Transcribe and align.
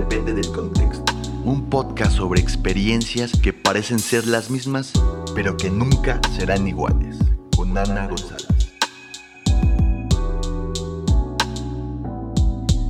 depende 0.00 0.32
del 0.32 0.50
contexto. 0.50 1.12
Un 1.44 1.68
podcast 1.68 2.12
sobre 2.16 2.40
experiencias 2.40 3.32
que 3.38 3.52
parecen 3.52 3.98
ser 3.98 4.26
las 4.26 4.50
mismas, 4.50 4.94
pero 5.34 5.58
que 5.58 5.68
nunca 5.68 6.22
serán 6.30 6.66
iguales. 6.66 7.18
Con 7.54 7.76
Ana 7.76 8.06
González. 8.08 8.48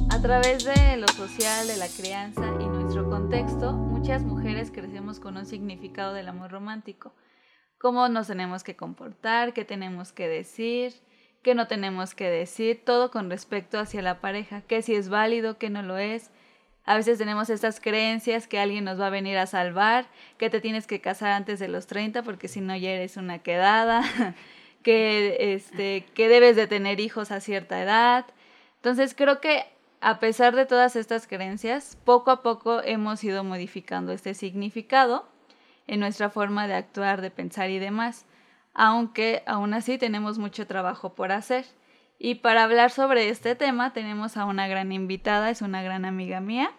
A 0.08 0.22
través 0.22 0.64
de 0.64 0.98
lo 0.98 1.08
social, 1.08 1.66
de 1.66 1.78
la 1.78 1.88
crianza 1.88 2.44
y 2.60 2.66
nuestro 2.66 3.10
contexto, 3.10 3.72
muchas 3.72 4.22
mujeres 4.22 4.70
crecemos 4.70 5.18
con 5.18 5.36
un 5.36 5.46
significado 5.46 6.14
del 6.14 6.28
amor 6.28 6.52
romántico. 6.52 7.12
Cómo 7.78 8.08
nos 8.08 8.28
tenemos 8.28 8.62
que 8.62 8.76
comportar, 8.76 9.52
qué 9.52 9.64
tenemos 9.64 10.12
que 10.12 10.28
decir, 10.28 10.94
qué 11.42 11.56
no 11.56 11.66
tenemos 11.66 12.14
que 12.14 12.30
decir, 12.30 12.84
todo 12.84 13.10
con 13.10 13.30
respecto 13.30 13.80
hacia 13.80 14.00
la 14.00 14.20
pareja, 14.20 14.60
qué 14.60 14.80
si 14.82 14.94
es 14.94 15.08
válido, 15.08 15.58
qué 15.58 15.70
no 15.70 15.82
lo 15.82 15.98
es. 15.98 16.30
A 16.90 16.96
veces 16.96 17.18
tenemos 17.18 17.50
estas 17.50 17.78
creencias 17.78 18.48
que 18.48 18.58
alguien 18.58 18.82
nos 18.82 19.00
va 19.00 19.06
a 19.06 19.10
venir 19.10 19.38
a 19.38 19.46
salvar, 19.46 20.06
que 20.38 20.50
te 20.50 20.60
tienes 20.60 20.88
que 20.88 21.00
casar 21.00 21.30
antes 21.30 21.60
de 21.60 21.68
los 21.68 21.86
30 21.86 22.24
porque 22.24 22.48
si 22.48 22.60
no 22.60 22.76
ya 22.76 22.90
eres 22.90 23.16
una 23.16 23.38
quedada, 23.38 24.02
que, 24.82 25.54
este, 25.54 26.04
que 26.14 26.28
debes 26.28 26.56
de 26.56 26.66
tener 26.66 26.98
hijos 26.98 27.30
a 27.30 27.38
cierta 27.38 27.80
edad. 27.80 28.26
Entonces 28.74 29.14
creo 29.14 29.40
que 29.40 29.66
a 30.00 30.18
pesar 30.18 30.56
de 30.56 30.66
todas 30.66 30.96
estas 30.96 31.28
creencias, 31.28 31.96
poco 32.04 32.32
a 32.32 32.42
poco 32.42 32.82
hemos 32.82 33.22
ido 33.22 33.44
modificando 33.44 34.10
este 34.10 34.34
significado 34.34 35.28
en 35.86 36.00
nuestra 36.00 36.28
forma 36.28 36.66
de 36.66 36.74
actuar, 36.74 37.20
de 37.20 37.30
pensar 37.30 37.70
y 37.70 37.78
demás, 37.78 38.26
aunque 38.74 39.44
aún 39.46 39.74
así 39.74 39.96
tenemos 39.96 40.38
mucho 40.38 40.66
trabajo 40.66 41.14
por 41.14 41.30
hacer. 41.30 41.66
Y 42.18 42.34
para 42.34 42.64
hablar 42.64 42.90
sobre 42.90 43.28
este 43.28 43.54
tema 43.54 43.92
tenemos 43.92 44.36
a 44.36 44.44
una 44.44 44.66
gran 44.66 44.90
invitada, 44.90 45.50
es 45.50 45.62
una 45.62 45.84
gran 45.84 46.04
amiga 46.04 46.40
mía, 46.40 46.72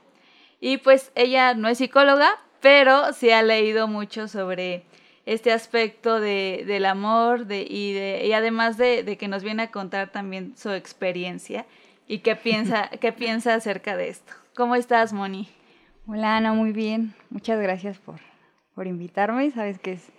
y 0.61 0.77
pues 0.77 1.11
ella 1.15 1.55
no 1.55 1.67
es 1.67 1.79
psicóloga, 1.79 2.29
pero 2.61 3.11
sí 3.13 3.31
ha 3.31 3.41
leído 3.41 3.87
mucho 3.87 4.27
sobre 4.27 4.85
este 5.25 5.51
aspecto 5.51 6.19
de, 6.19 6.63
del 6.67 6.85
amor 6.85 7.47
de, 7.47 7.65
y, 7.67 7.93
de, 7.93 8.25
y 8.27 8.33
además 8.33 8.77
de, 8.77 9.03
de 9.03 9.17
que 9.17 9.27
nos 9.27 9.43
viene 9.43 9.63
a 9.63 9.71
contar 9.71 10.11
también 10.11 10.55
su 10.55 10.69
experiencia 10.71 11.65
y 12.07 12.19
qué 12.19 12.35
piensa, 12.35 12.89
qué 13.01 13.11
piensa 13.11 13.55
acerca 13.55 13.97
de 13.97 14.09
esto. 14.09 14.33
¿Cómo 14.55 14.75
estás, 14.75 15.11
Moni? 15.13 15.49
Hola, 16.05 16.37
Ana, 16.37 16.53
muy 16.53 16.71
bien. 16.71 17.15
Muchas 17.31 17.59
gracias 17.59 17.97
por, 17.97 18.19
por 18.75 18.85
invitarme. 18.85 19.49
Sabes 19.51 19.79
que 19.79 19.93
es 19.93 20.11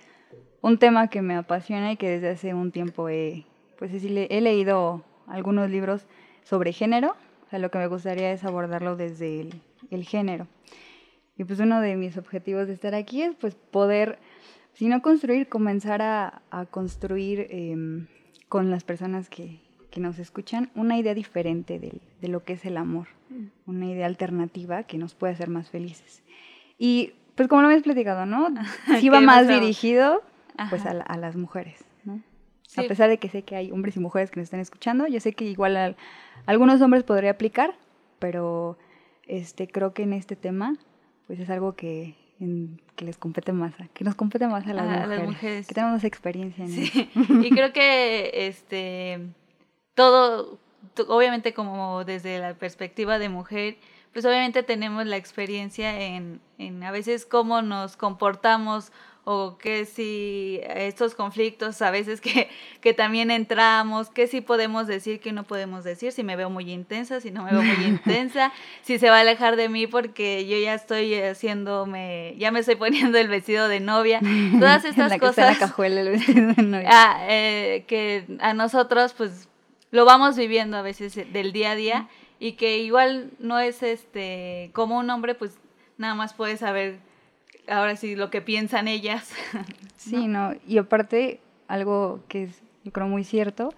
un 0.60 0.78
tema 0.78 1.08
que 1.08 1.22
me 1.22 1.36
apasiona 1.36 1.92
y 1.92 1.96
que 1.96 2.08
desde 2.08 2.30
hace 2.30 2.54
un 2.54 2.72
tiempo 2.72 3.08
he, 3.08 3.46
pues 3.78 3.92
he 3.92 4.40
leído 4.40 5.04
algunos 5.28 5.70
libros 5.70 6.06
sobre 6.42 6.72
género. 6.72 7.14
O 7.46 7.50
sea, 7.50 7.58
lo 7.60 7.70
que 7.70 7.78
me 7.78 7.86
gustaría 7.86 8.32
es 8.32 8.44
abordarlo 8.44 8.96
desde 8.96 9.40
el, 9.40 9.60
el 9.90 10.04
género. 10.04 10.46
Y 11.36 11.44
pues 11.44 11.60
uno 11.60 11.80
de 11.80 11.96
mis 11.96 12.16
objetivos 12.16 12.66
de 12.66 12.74
estar 12.74 12.94
aquí 12.94 13.22
es 13.22 13.34
pues 13.34 13.54
poder, 13.54 14.18
si 14.74 14.88
no 14.88 15.02
construir, 15.02 15.48
comenzar 15.48 16.02
a, 16.02 16.42
a 16.50 16.66
construir 16.66 17.46
eh, 17.50 18.06
con 18.48 18.70
las 18.70 18.84
personas 18.84 19.28
que, 19.28 19.60
que 19.90 20.00
nos 20.00 20.18
escuchan 20.18 20.70
una 20.74 20.98
idea 20.98 21.14
diferente 21.14 21.78
de, 21.78 22.00
de, 22.20 22.28
lo 22.28 22.44
que 22.44 22.54
es 22.54 22.64
el 22.64 22.76
amor, 22.76 23.08
mm. 23.30 23.70
una 23.70 23.86
idea 23.86 24.06
alternativa 24.06 24.82
que 24.84 24.98
nos 24.98 25.14
puede 25.14 25.34
hacer 25.34 25.48
más 25.48 25.70
felices. 25.70 26.22
Y 26.78 27.12
pues 27.34 27.48
como 27.48 27.62
lo 27.62 27.68
habías 27.68 27.82
platicado, 27.82 28.26
¿no? 28.26 28.48
Sí 29.00 29.08
va 29.08 29.20
más 29.20 29.46
dirigido 29.48 30.22
pues 30.70 30.84
a, 30.86 30.90
a, 30.90 31.16
las 31.16 31.36
mujeres, 31.36 31.84
¿no? 32.04 32.20
Sí. 32.66 32.84
A 32.84 32.88
pesar 32.88 33.08
de 33.08 33.18
que 33.18 33.28
sé 33.28 33.42
que 33.42 33.56
hay 33.56 33.70
hombres 33.70 33.96
y 33.96 34.00
mujeres 34.00 34.30
que 34.30 34.40
nos 34.40 34.44
están 34.44 34.60
escuchando, 34.60 35.06
yo 35.06 35.20
sé 35.20 35.32
que 35.32 35.44
igual 35.44 35.76
a, 35.76 35.86
a 35.86 35.94
algunos 36.46 36.80
hombres 36.80 37.04
podría 37.04 37.30
aplicar, 37.30 37.74
pero 38.18 38.78
este 39.26 39.68
creo 39.68 39.94
que 39.94 40.02
en 40.02 40.12
este 40.12 40.36
tema 40.36 40.76
pues 41.26 41.40
es 41.40 41.50
algo 41.50 41.74
que 41.74 42.16
en, 42.40 42.80
que 42.96 43.04
les 43.04 43.16
compete 43.16 43.52
más, 43.52 43.72
que 43.94 44.04
nos 44.04 44.14
compete 44.14 44.46
más 44.48 44.66
a 44.66 44.74
las, 44.74 44.86
mujeres, 44.86 45.08
las 45.08 45.28
mujeres, 45.28 45.66
que 45.66 45.74
tenemos 45.74 46.04
experiencia 46.04 46.64
en 46.64 46.70
sí. 46.70 47.10
eso. 47.14 47.32
y 47.42 47.50
creo 47.50 47.72
que 47.72 48.46
este 48.48 49.20
todo, 49.94 50.58
obviamente 51.08 51.54
como 51.54 52.04
desde 52.04 52.38
la 52.38 52.54
perspectiva 52.54 53.18
de 53.18 53.28
mujer, 53.28 53.76
pues 54.12 54.24
obviamente 54.24 54.62
tenemos 54.62 55.06
la 55.06 55.16
experiencia 55.16 56.00
en, 56.02 56.40
en 56.58 56.82
a 56.82 56.90
veces 56.90 57.24
cómo 57.26 57.62
nos 57.62 57.96
comportamos 57.96 58.92
o 59.24 59.56
que 59.56 59.84
si 59.84 60.60
estos 60.64 61.14
conflictos 61.14 61.80
a 61.80 61.92
veces 61.92 62.20
que, 62.20 62.48
que 62.80 62.92
también 62.92 63.30
entramos, 63.30 64.10
que 64.10 64.26
si 64.26 64.40
podemos 64.40 64.86
decir, 64.86 65.20
que 65.20 65.32
no 65.32 65.44
podemos 65.44 65.84
decir, 65.84 66.12
si 66.12 66.24
me 66.24 66.34
veo 66.34 66.50
muy 66.50 66.70
intensa, 66.72 67.20
si 67.20 67.30
no 67.30 67.44
me 67.44 67.52
veo 67.52 67.62
muy 67.62 67.84
intensa, 67.86 68.52
si 68.82 68.98
se 68.98 69.10
va 69.10 69.18
a 69.18 69.20
alejar 69.20 69.56
de 69.56 69.68
mí 69.68 69.86
porque 69.86 70.46
yo 70.46 70.58
ya 70.58 70.74
estoy 70.74 71.14
haciéndome, 71.14 72.34
ya 72.38 72.50
me 72.50 72.60
estoy 72.60 72.74
poniendo 72.76 73.16
el 73.18 73.28
vestido 73.28 73.68
de 73.68 73.80
novia, 73.80 74.20
todas 74.58 74.84
estas 74.84 75.10
la 75.10 75.18
cosas. 75.18 75.56
Que 75.56 75.60
la 75.60 75.68
cajuela 75.68 76.00
el 76.00 76.08
vestido 76.08 76.52
de 76.54 76.62
novia. 76.62 76.88
Ah, 76.90 77.26
eh, 77.28 77.84
que 77.86 78.26
a 78.40 78.54
nosotros 78.54 79.14
pues 79.16 79.48
lo 79.92 80.04
vamos 80.04 80.36
viviendo 80.36 80.76
a 80.76 80.82
veces 80.82 81.14
del 81.14 81.52
día 81.52 81.72
a 81.72 81.76
día 81.76 82.08
y 82.40 82.52
que 82.52 82.78
igual 82.78 83.30
no 83.38 83.60
es 83.60 83.84
este 83.84 84.70
como 84.72 84.98
un 84.98 85.08
hombre 85.10 85.36
pues 85.36 85.58
nada 85.96 86.14
más 86.16 86.34
puede 86.34 86.56
saber 86.56 86.98
ahora 87.68 87.96
sí 87.96 88.16
lo 88.16 88.30
que 88.30 88.40
piensan 88.42 88.88
ellas. 88.88 89.32
Sí, 89.96 90.26
no, 90.26 90.52
y 90.66 90.78
aparte 90.78 91.38
algo 91.68 92.24
que 92.26 92.42
es 92.42 92.60
yo 92.82 92.90
creo 92.90 93.06
muy 93.06 93.22
cierto, 93.22 93.72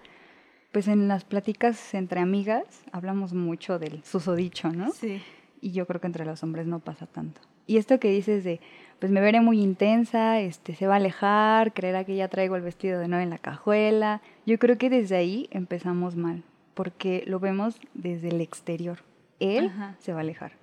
pues 0.71 0.87
en 0.87 1.07
las 1.07 1.23
pláticas 1.23 1.93
entre 1.93 2.19
amigas 2.19 2.65
hablamos 2.91 3.33
mucho 3.33 3.77
del 3.77 4.03
susodicho, 4.03 4.69
¿no? 4.69 4.91
Sí. 4.91 5.21
Y 5.61 5.71
yo 5.71 5.85
creo 5.85 6.01
que 6.01 6.07
entre 6.07 6.25
los 6.25 6.41
hombres 6.41 6.65
no 6.65 6.79
pasa 6.79 7.05
tanto. 7.05 7.41
Y 7.67 7.77
esto 7.77 7.99
que 7.99 8.09
dices 8.09 8.43
de 8.43 8.59
pues 8.99 9.11
me 9.11 9.21
veré 9.21 9.41
muy 9.41 9.61
intensa, 9.61 10.39
este, 10.39 10.73
se 10.73 10.87
va 10.87 10.93
a 10.93 10.97
alejar, 10.97 11.73
creerá 11.73 12.05
que 12.05 12.15
ya 12.15 12.27
traigo 12.27 12.55
el 12.55 12.61
vestido 12.61 12.99
de 12.99 13.07
nuevo 13.07 13.23
en 13.23 13.29
la 13.29 13.37
cajuela. 13.37 14.21
Yo 14.45 14.57
creo 14.57 14.77
que 14.77 14.89
desde 14.89 15.15
ahí 15.15 15.47
empezamos 15.51 16.15
mal, 16.15 16.43
porque 16.73 17.23
lo 17.27 17.39
vemos 17.39 17.79
desde 17.93 18.29
el 18.29 18.41
exterior. 18.41 18.99
Él 19.39 19.67
Ajá. 19.67 19.95
se 19.99 20.13
va 20.13 20.19
a 20.19 20.21
alejar. 20.21 20.53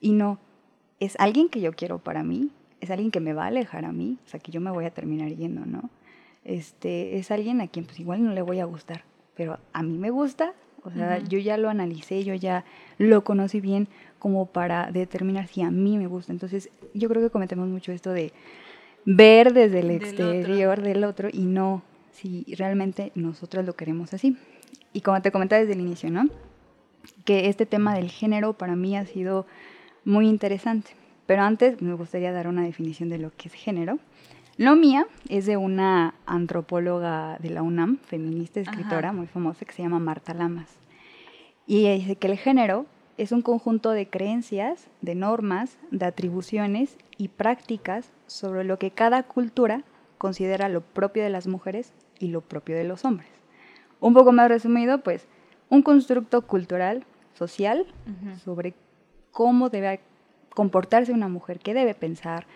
Y 0.00 0.12
no, 0.12 0.38
es 1.00 1.16
alguien 1.18 1.48
que 1.48 1.60
yo 1.60 1.72
quiero 1.72 1.98
para 1.98 2.22
mí, 2.22 2.50
es 2.80 2.90
alguien 2.90 3.10
que 3.10 3.20
me 3.20 3.32
va 3.32 3.44
a 3.44 3.48
alejar 3.48 3.84
a 3.84 3.92
mí, 3.92 4.18
o 4.26 4.28
sea, 4.28 4.40
que 4.40 4.52
yo 4.52 4.60
me 4.60 4.70
voy 4.70 4.84
a 4.84 4.90
terminar 4.90 5.30
yendo, 5.30 5.66
¿no? 5.66 5.90
Este, 6.44 7.18
es 7.18 7.30
alguien 7.30 7.60
a 7.60 7.68
quien 7.68 7.84
pues 7.84 7.98
igual 7.98 8.22
no 8.22 8.32
le 8.32 8.42
voy 8.42 8.60
a 8.60 8.64
gustar, 8.64 9.04
pero 9.34 9.58
a 9.72 9.82
mí 9.82 9.98
me 9.98 10.10
gusta, 10.10 10.54
o 10.84 10.90
sea, 10.90 11.18
uh 11.18 11.24
-huh. 11.24 11.28
yo 11.28 11.38
ya 11.38 11.56
lo 11.56 11.68
analicé, 11.68 12.22
yo 12.22 12.34
ya 12.34 12.64
lo 12.98 13.24
conocí 13.24 13.60
bien 13.60 13.88
como 14.18 14.46
para 14.46 14.90
determinar 14.92 15.48
si 15.48 15.62
a 15.62 15.70
mí 15.70 15.98
me 15.98 16.06
gusta. 16.06 16.32
Entonces, 16.32 16.70
yo 16.94 17.08
creo 17.08 17.22
que 17.22 17.30
cometemos 17.30 17.68
mucho 17.68 17.92
esto 17.92 18.12
de 18.12 18.32
ver 19.04 19.52
desde 19.52 19.80
el 19.80 19.88
del 19.88 19.96
exterior 19.96 20.78
otro. 20.78 20.84
del 20.84 21.04
otro 21.04 21.28
y 21.32 21.44
no 21.44 21.82
si 22.12 22.44
realmente 22.56 23.12
nosotros 23.14 23.64
lo 23.64 23.74
queremos 23.74 24.14
así. 24.14 24.36
Y 24.92 25.00
como 25.02 25.20
te 25.20 25.30
comentaba 25.30 25.60
desde 25.60 25.74
el 25.74 25.80
inicio, 25.80 26.10
¿no? 26.10 26.28
Que 27.24 27.48
este 27.48 27.66
tema 27.66 27.94
del 27.94 28.10
género 28.10 28.54
para 28.54 28.74
mí 28.74 28.96
ha 28.96 29.04
sido 29.04 29.46
muy 30.06 30.28
interesante. 30.28 30.92
Pero 31.26 31.42
antes 31.42 31.82
me 31.82 31.92
gustaría 31.94 32.32
dar 32.32 32.46
una 32.48 32.62
definición 32.62 33.10
de 33.10 33.18
lo 33.18 33.32
que 33.36 33.48
es 33.48 33.54
género. 33.54 33.98
Lo 34.56 34.74
mía 34.76 35.06
es 35.28 35.44
de 35.44 35.58
una 35.58 36.14
antropóloga 36.24 37.36
de 37.40 37.50
la 37.50 37.62
UNAM, 37.62 37.98
feminista, 37.98 38.60
escritora 38.60 39.08
Ajá. 39.08 39.12
muy 39.12 39.26
famosa, 39.26 39.66
que 39.66 39.72
se 39.72 39.82
llama 39.82 39.98
Marta 39.98 40.32
Lamas. 40.32 40.78
Y 41.66 41.80
ella 41.80 41.94
dice 41.94 42.16
que 42.16 42.28
el 42.28 42.38
género 42.38 42.86
es 43.18 43.32
un 43.32 43.42
conjunto 43.42 43.90
de 43.90 44.08
creencias, 44.08 44.88
de 45.02 45.14
normas, 45.14 45.78
de 45.90 46.06
atribuciones 46.06 46.96
y 47.18 47.28
prácticas 47.28 48.12
sobre 48.26 48.64
lo 48.64 48.78
que 48.78 48.92
cada 48.92 49.24
cultura 49.24 49.82
considera 50.16 50.68
lo 50.68 50.80
propio 50.80 51.22
de 51.24 51.30
las 51.30 51.46
mujeres 51.48 51.92
y 52.18 52.28
lo 52.28 52.40
propio 52.40 52.76
de 52.76 52.84
los 52.84 53.04
hombres. 53.04 53.28
Un 54.00 54.14
poco 54.14 54.32
más 54.32 54.48
resumido, 54.48 55.02
pues, 55.02 55.26
un 55.68 55.82
constructo 55.82 56.42
cultural, 56.42 57.04
social, 57.34 57.86
uh 58.06 58.10
-huh. 58.10 58.38
sobre 58.38 58.74
cómo 59.36 59.68
debe 59.68 60.00
comportarse 60.54 61.12
una 61.12 61.28
mujer, 61.28 61.58
qué 61.58 61.74
debe 61.74 61.92
pensar, 61.92 62.46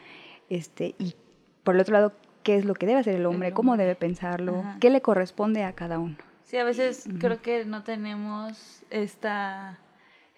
este, 0.48 0.94
y 0.98 1.14
por 1.62 1.74
el 1.74 1.82
otro 1.82 1.92
lado, 1.92 2.12
qué 2.42 2.56
es 2.56 2.64
lo 2.64 2.72
que 2.72 2.86
debe 2.86 3.00
hacer 3.00 3.16
el 3.16 3.26
hombre, 3.26 3.48
el 3.48 3.52
hombre. 3.52 3.52
cómo 3.52 3.76
debe 3.76 3.94
pensarlo, 3.96 4.60
Ajá. 4.60 4.78
qué 4.80 4.88
le 4.88 5.02
corresponde 5.02 5.62
a 5.62 5.74
cada 5.74 5.98
uno. 5.98 6.16
Sí, 6.42 6.56
a 6.56 6.64
veces 6.64 7.04
uh 7.06 7.10
-huh. 7.10 7.20
creo 7.20 7.42
que 7.42 7.66
no 7.66 7.82
tenemos 7.82 8.82
esta, 8.88 9.78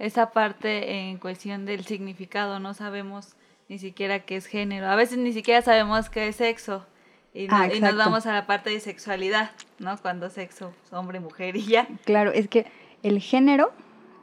esta 0.01 0.33
parte 0.33 1.11
en 1.11 1.19
cuestión 1.19 1.65
del 1.65 1.85
significado, 1.85 2.59
no 2.59 2.75
sabemos 2.75 3.37
ni 3.69 3.79
siquiera 3.79 4.19
qué 4.25 4.35
es 4.35 4.47
género, 4.47 4.89
a 4.89 4.97
veces 4.97 5.19
ni 5.19 5.33
siquiera 5.33 5.63
sabemos 5.63 6.11
qué 6.11 6.27
es 6.27 6.37
sexo. 6.37 6.85
Y, 7.33 7.47
no, 7.47 7.55
ah, 7.57 7.73
y, 7.73 7.79
nos 7.79 7.97
vamos 7.97 8.27
a 8.27 8.33
la 8.33 8.47
parte 8.49 8.71
de 8.71 8.81
sexualidad, 8.81 9.53
¿no? 9.79 9.97
Cuando 9.97 10.29
sexo, 10.29 10.75
hombre, 10.91 11.21
mujer 11.21 11.55
y 11.55 11.67
ya. 11.67 11.87
Claro, 12.05 12.33
es 12.33 12.49
que 12.49 12.67
el 13.05 13.21
género 13.21 13.71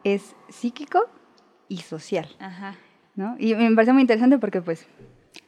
es 0.04 0.36
psíquico 0.50 1.08
y 1.70 1.78
social. 1.78 2.28
Ajá. 2.40 2.76
¿no? 3.20 3.36
Y 3.38 3.54
me 3.54 3.76
parece 3.76 3.92
muy 3.94 4.02
interesante 4.02 4.38
porque, 4.38 4.62
pues, 4.62 4.88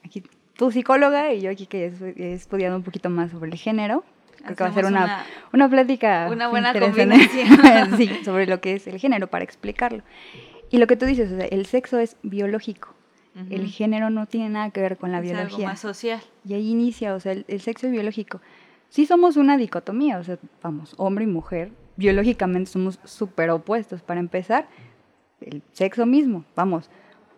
aquí 0.03 0.23
tú 0.55 0.71
psicóloga 0.71 1.33
y 1.33 1.41
yo 1.41 1.49
aquí 1.49 1.65
que 1.65 1.91
he, 2.17 2.33
estudiado 2.33 2.75
un 2.75 2.83
poquito 2.83 3.09
más 3.09 3.31
sobre 3.31 3.49
el 3.49 3.57
género. 3.57 4.03
Creo 4.43 4.55
que 4.55 4.63
va 4.63 4.69
a 4.69 4.73
ser 4.73 4.85
una, 4.85 5.03
una, 5.03 5.25
una 5.53 5.69
plática. 5.69 6.27
Una 6.29 6.49
buena 6.49 6.73
combinación. 6.73 7.47
sí, 7.97 8.09
sobre 8.25 8.45
lo 8.45 8.59
que 8.59 8.73
es 8.73 8.87
el 8.87 8.99
género, 8.99 9.27
para 9.27 9.43
explicarlo. 9.43 10.03
Y 10.69 10.77
lo 10.77 10.87
que 10.87 10.97
tú 10.97 11.05
dices, 11.05 11.31
o 11.31 11.37
sea, 11.37 11.45
el 11.45 11.65
sexo 11.65 11.99
es 11.99 12.17
biológico. 12.23 12.93
El 13.49 13.67
género 13.67 14.09
no 14.09 14.25
tiene 14.25 14.49
nada 14.49 14.71
que 14.71 14.81
ver 14.81 14.97
con 14.97 15.13
la 15.13 15.19
es 15.19 15.23
biología. 15.23 15.55
algo 15.55 15.67
más 15.67 15.79
social. 15.79 16.19
Y 16.43 16.53
ahí 16.53 16.69
inicia, 16.69 17.15
o 17.15 17.19
sea, 17.21 17.31
el, 17.31 17.45
el 17.47 17.61
sexo 17.61 17.87
es 17.87 17.93
biológico. 17.93 18.41
Sí 18.89 19.05
somos 19.05 19.37
una 19.37 19.55
dicotomía, 19.55 20.17
o 20.17 20.23
sea, 20.25 20.37
vamos, 20.61 20.95
hombre 20.97 21.23
y 21.23 21.27
mujer, 21.27 21.71
biológicamente 21.95 22.69
somos 22.69 22.99
súper 23.05 23.49
opuestos. 23.51 24.01
Para 24.01 24.19
empezar, 24.19 24.67
el 25.41 25.61
sexo 25.73 26.05
mismo, 26.05 26.45
vamos, 26.55 26.89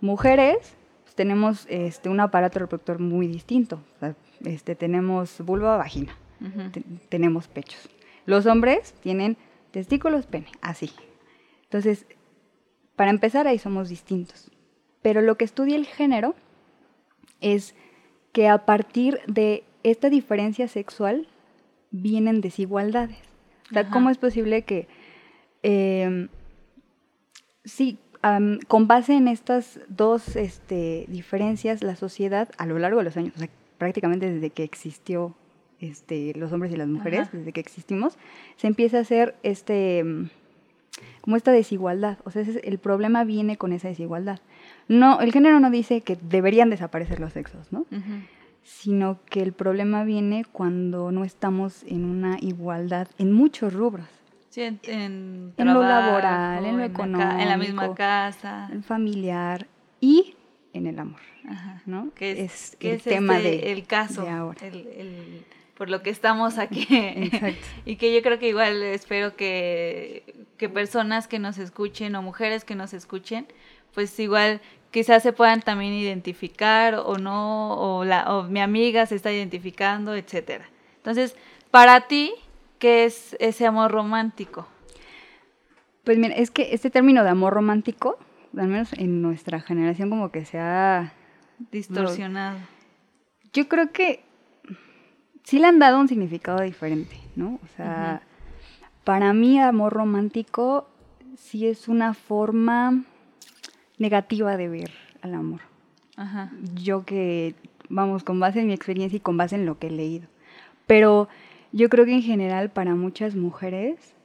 mujeres 0.01 0.75
pues, 1.03 1.15
tenemos 1.15 1.65
este, 1.69 2.09
un 2.09 2.19
aparato 2.19 2.59
reproductor 2.59 2.99
muy 2.99 3.27
distinto. 3.27 3.79
O 3.95 3.99
sea, 3.99 4.15
este, 4.45 4.75
tenemos 4.75 5.39
vulva, 5.41 5.77
vagina, 5.77 6.15
te- 6.71 6.83
tenemos 7.09 7.47
pechos. 7.47 7.89
Los 8.25 8.45
hombres 8.45 8.93
tienen 9.01 9.37
testículos, 9.71 10.25
pene, 10.25 10.47
así. 10.61 10.91
Entonces, 11.63 12.05
para 12.95 13.09
empezar, 13.11 13.47
ahí 13.47 13.57
somos 13.57 13.89
distintos. 13.89 14.51
Pero 15.01 15.21
lo 15.21 15.35
que 15.35 15.45
estudia 15.45 15.75
el 15.75 15.85
género 15.85 16.35
es 17.41 17.75
que 18.31 18.47
a 18.47 18.65
partir 18.65 19.19
de 19.27 19.63
esta 19.83 20.09
diferencia 20.09 20.67
sexual 20.67 21.27
vienen 21.91 22.39
desigualdades. 22.41 23.17
O 23.69 23.73
sea, 23.73 23.81
Ajá. 23.83 23.91
¿cómo 23.91 24.09
es 24.09 24.17
posible 24.17 24.61
que, 24.63 24.87
eh, 25.63 26.27
sí, 27.63 27.97
am, 28.21 28.59
con 28.67 28.87
base 28.87 29.13
en 29.13 29.27
estas 29.27 29.79
dos 29.87 30.35
este, 30.35 31.05
diferencias, 31.07 31.83
la 31.83 31.95
sociedad 31.95 32.49
a 32.57 32.65
lo 32.65 32.79
largo 32.79 32.99
de 32.99 33.05
los 33.05 33.17
años, 33.17 33.33
o 33.35 33.39
sea, 33.39 33.49
prácticamente 33.77 34.31
desde 34.31 34.49
que 34.49 34.63
existió 34.63 35.35
este, 35.79 36.33
los 36.35 36.51
hombres 36.53 36.71
y 36.71 36.77
las 36.77 36.87
mujeres, 36.87 37.21
Ajá. 37.27 37.37
desde 37.37 37.51
que 37.51 37.59
existimos, 37.59 38.17
se 38.55 38.67
empieza 38.67 38.97
a 38.97 39.01
hacer 39.01 39.35
este, 39.43 40.03
mm, 40.03 40.29
como 41.21 41.35
esta 41.35 41.51
desigualdad. 41.51 42.19
O 42.23 42.31
sea, 42.31 42.41
ese 42.43 42.51
es- 42.51 42.61
el 42.63 42.77
problema 42.77 43.23
viene 43.25 43.57
con 43.57 43.73
esa 43.73 43.89
desigualdad. 43.89 44.39
No, 44.87 45.19
el 45.19 45.31
género 45.33 45.59
no 45.59 45.69
dice 45.71 46.01
que 46.01 46.17
deberían 46.21 46.69
desaparecer 46.69 47.19
los 47.19 47.33
sexos, 47.33 47.71
¿no? 47.71 47.85
Sino 48.63 49.19
que 49.29 49.41
el 49.41 49.51
problema 49.51 50.05
viene 50.05 50.45
cuando 50.49 51.11
no 51.11 51.25
estamos 51.25 51.83
en 51.83 52.05
una 52.05 52.37
igualdad 52.39 53.07
en 53.17 53.33
muchos 53.33 53.73
rubros. 53.73 54.07
Sí, 54.53 54.61
en, 54.61 54.79
en 54.83 55.53
En 55.57 55.73
lo 55.73 55.81
laboral, 55.81 56.63
en 56.63 56.77
lo 56.79 56.93
ca- 56.93 57.41
en 57.41 57.49
la 57.49 57.57
misma 57.57 57.85
económico. 57.85 57.95
casa. 57.95 58.69
El 58.71 58.83
familiar 58.83 59.65
y 59.99 60.35
en 60.73 60.85
el 60.85 60.99
amor, 60.99 61.21
Ajá. 61.49 61.81
¿no? 61.87 62.11
Que 62.13 62.43
es, 62.43 62.77
el 62.79 62.91
es 62.91 63.03
tema 63.03 63.37
este, 63.37 63.49
de 63.49 63.71
el 63.71 63.87
caso, 63.87 64.21
de 64.21 64.29
ahora. 64.29 64.59
el- 64.67 64.87
el- 64.95 65.45
por 65.75 65.89
lo 65.89 66.03
que 66.03 66.11
estamos 66.11 66.59
aquí. 66.59 66.85
Exacto. 66.91 67.65
y 67.87 67.95
que 67.95 68.13
yo 68.13 68.21
creo 68.21 68.37
que 68.37 68.47
igual 68.49 68.83
espero 68.83 69.35
que, 69.35 70.45
que 70.57 70.69
personas 70.69 71.27
que 71.27 71.39
nos 71.39 71.57
escuchen 71.57 72.15
o 72.15 72.21
mujeres 72.21 72.63
que 72.63 72.75
nos 72.75 72.93
escuchen, 72.93 73.47
pues 73.95 74.19
igual 74.19 74.61
quizás 74.91 75.23
se 75.23 75.33
puedan 75.33 75.61
también 75.63 75.93
identificar 75.93 76.93
o 76.93 77.17
no, 77.17 77.73
o, 77.73 78.05
la, 78.05 78.35
o 78.35 78.43
mi 78.43 78.59
amiga 78.61 79.07
se 79.07 79.15
está 79.15 79.31
identificando, 79.31 80.13
etcétera. 80.15 80.69
Entonces, 80.97 81.35
para 81.71 82.01
ti, 82.01 82.33
¿qué 82.83 83.05
es 83.05 83.37
ese 83.39 83.65
amor 83.65 83.93
romántico? 83.93 84.67
Pues 86.03 86.17
mira, 86.17 86.35
es 86.35 86.51
que 86.51 86.73
este 86.73 86.89
término 86.89 87.23
de 87.23 87.29
amor 87.29 87.53
romántico, 87.53 88.17
al 88.57 88.67
menos 88.67 88.91
en 88.91 89.21
nuestra 89.21 89.61
generación 89.61 90.09
como 90.09 90.31
que 90.31 90.43
se 90.43 90.59
ha... 90.59 91.13
Distorsionado. 91.71 92.57
Yo 93.53 93.69
creo 93.69 93.93
que 93.93 94.25
sí 95.43 95.59
le 95.59 95.67
han 95.67 95.79
dado 95.79 95.97
un 95.97 96.09
significado 96.09 96.61
diferente, 96.61 97.15
¿no? 97.37 97.57
O 97.63 97.67
sea, 97.77 98.21
para 99.05 99.31
mí 99.31 99.61
amor 99.61 99.93
romántico 99.93 100.89
sí 101.37 101.67
es 101.67 101.87
una 101.87 102.13
forma 102.13 103.05
negativa 103.97 104.57
de 104.57 104.67
ver 104.67 104.91
al 105.21 105.35
amor. 105.35 105.61
Ajá. 106.17 106.51
yo 106.75 107.05
que, 107.05 107.55
vamos, 107.87 108.25
con 108.25 108.41
base 108.41 108.59
en 108.59 108.67
mi 108.67 108.73
experiencia 108.73 109.15
y 109.15 109.21
con 109.21 109.37
base 109.37 109.55
en 109.55 109.65
lo 109.65 109.79
que 109.79 109.87
he 109.87 109.91
leído. 109.91 110.27
Pero 110.85 111.29
yo 111.73 111.89
creo 111.89 112.05
que 112.05 112.13
en 112.13 112.21
general 112.21 112.69
para 112.69 112.95
muchas 112.95 113.35
mujeres, 113.35 114.15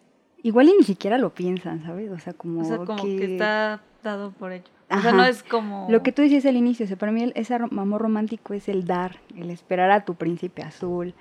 igual 0.43 0.69
y 0.69 0.75
ni 0.79 0.85
siquiera 0.85 1.19
lo 1.19 1.31
piensan, 1.35 1.83
¿sabes? 1.83 2.11
O 2.13 2.19
sea, 2.21 2.33
como, 2.35 2.61
O 2.61 2.65
sea, 2.65 2.77
como 2.79 3.03
que, 3.03 3.25
está 3.33 3.81
dado 4.05 4.31
por 4.31 4.53
hecho. 4.53 4.71
O 4.91 5.01
sea, 5.01 5.11
Ajá. 5.11 5.13
no 5.13 5.25
es 5.25 5.43
como... 5.43 5.87
Lo 5.91 6.03
que 6.03 6.13
tú 6.13 6.23
decías 6.23 6.47
al 6.47 6.57
inicio, 6.57 6.85
o 6.85 6.87
sea, 6.89 6.97
para 6.97 7.11
mí 7.13 7.23
el- 7.23 7.33
ese 7.35 7.55
amor 7.55 8.01
romántico 8.01 8.55
es 8.55 8.69
el 8.69 8.87
dar, 8.87 9.17
el 9.37 9.51
esperar 9.51 9.91
a 9.91 10.05
tu 10.05 10.15
príncipe 10.15 10.63
azul, 10.63 11.15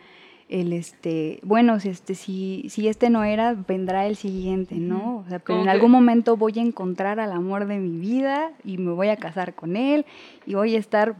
el 0.47 0.71
este, 0.71 1.39
bueno, 1.43 1.77
si 1.81 1.89
este, 1.89 2.15
si, 2.15 2.65
si 2.69 2.87
este 2.87 3.09
no 3.09 3.25
era, 3.25 3.53
vendrá 3.53 4.07
el 4.07 4.15
siguiente, 4.15 4.75
¿no? 4.75 5.17
O 5.17 5.25
sea, 5.27 5.39
pero 5.39 5.59
en 5.59 5.65
que- 5.65 5.71
algún 5.71 5.91
momento 5.91 6.37
voy 6.37 6.53
a 6.57 6.61
encontrar 6.61 7.19
al 7.19 7.33
amor 7.33 7.65
de 7.67 7.79
mi 7.79 7.97
vida 7.99 8.51
y 8.63 8.77
me 8.77 8.91
voy 8.91 9.09
a 9.09 9.17
casar 9.17 9.55
con 9.55 9.75
él 9.75 10.05
y 10.45 10.53
voy 10.53 10.75
a 10.75 10.79
estar 10.79 11.15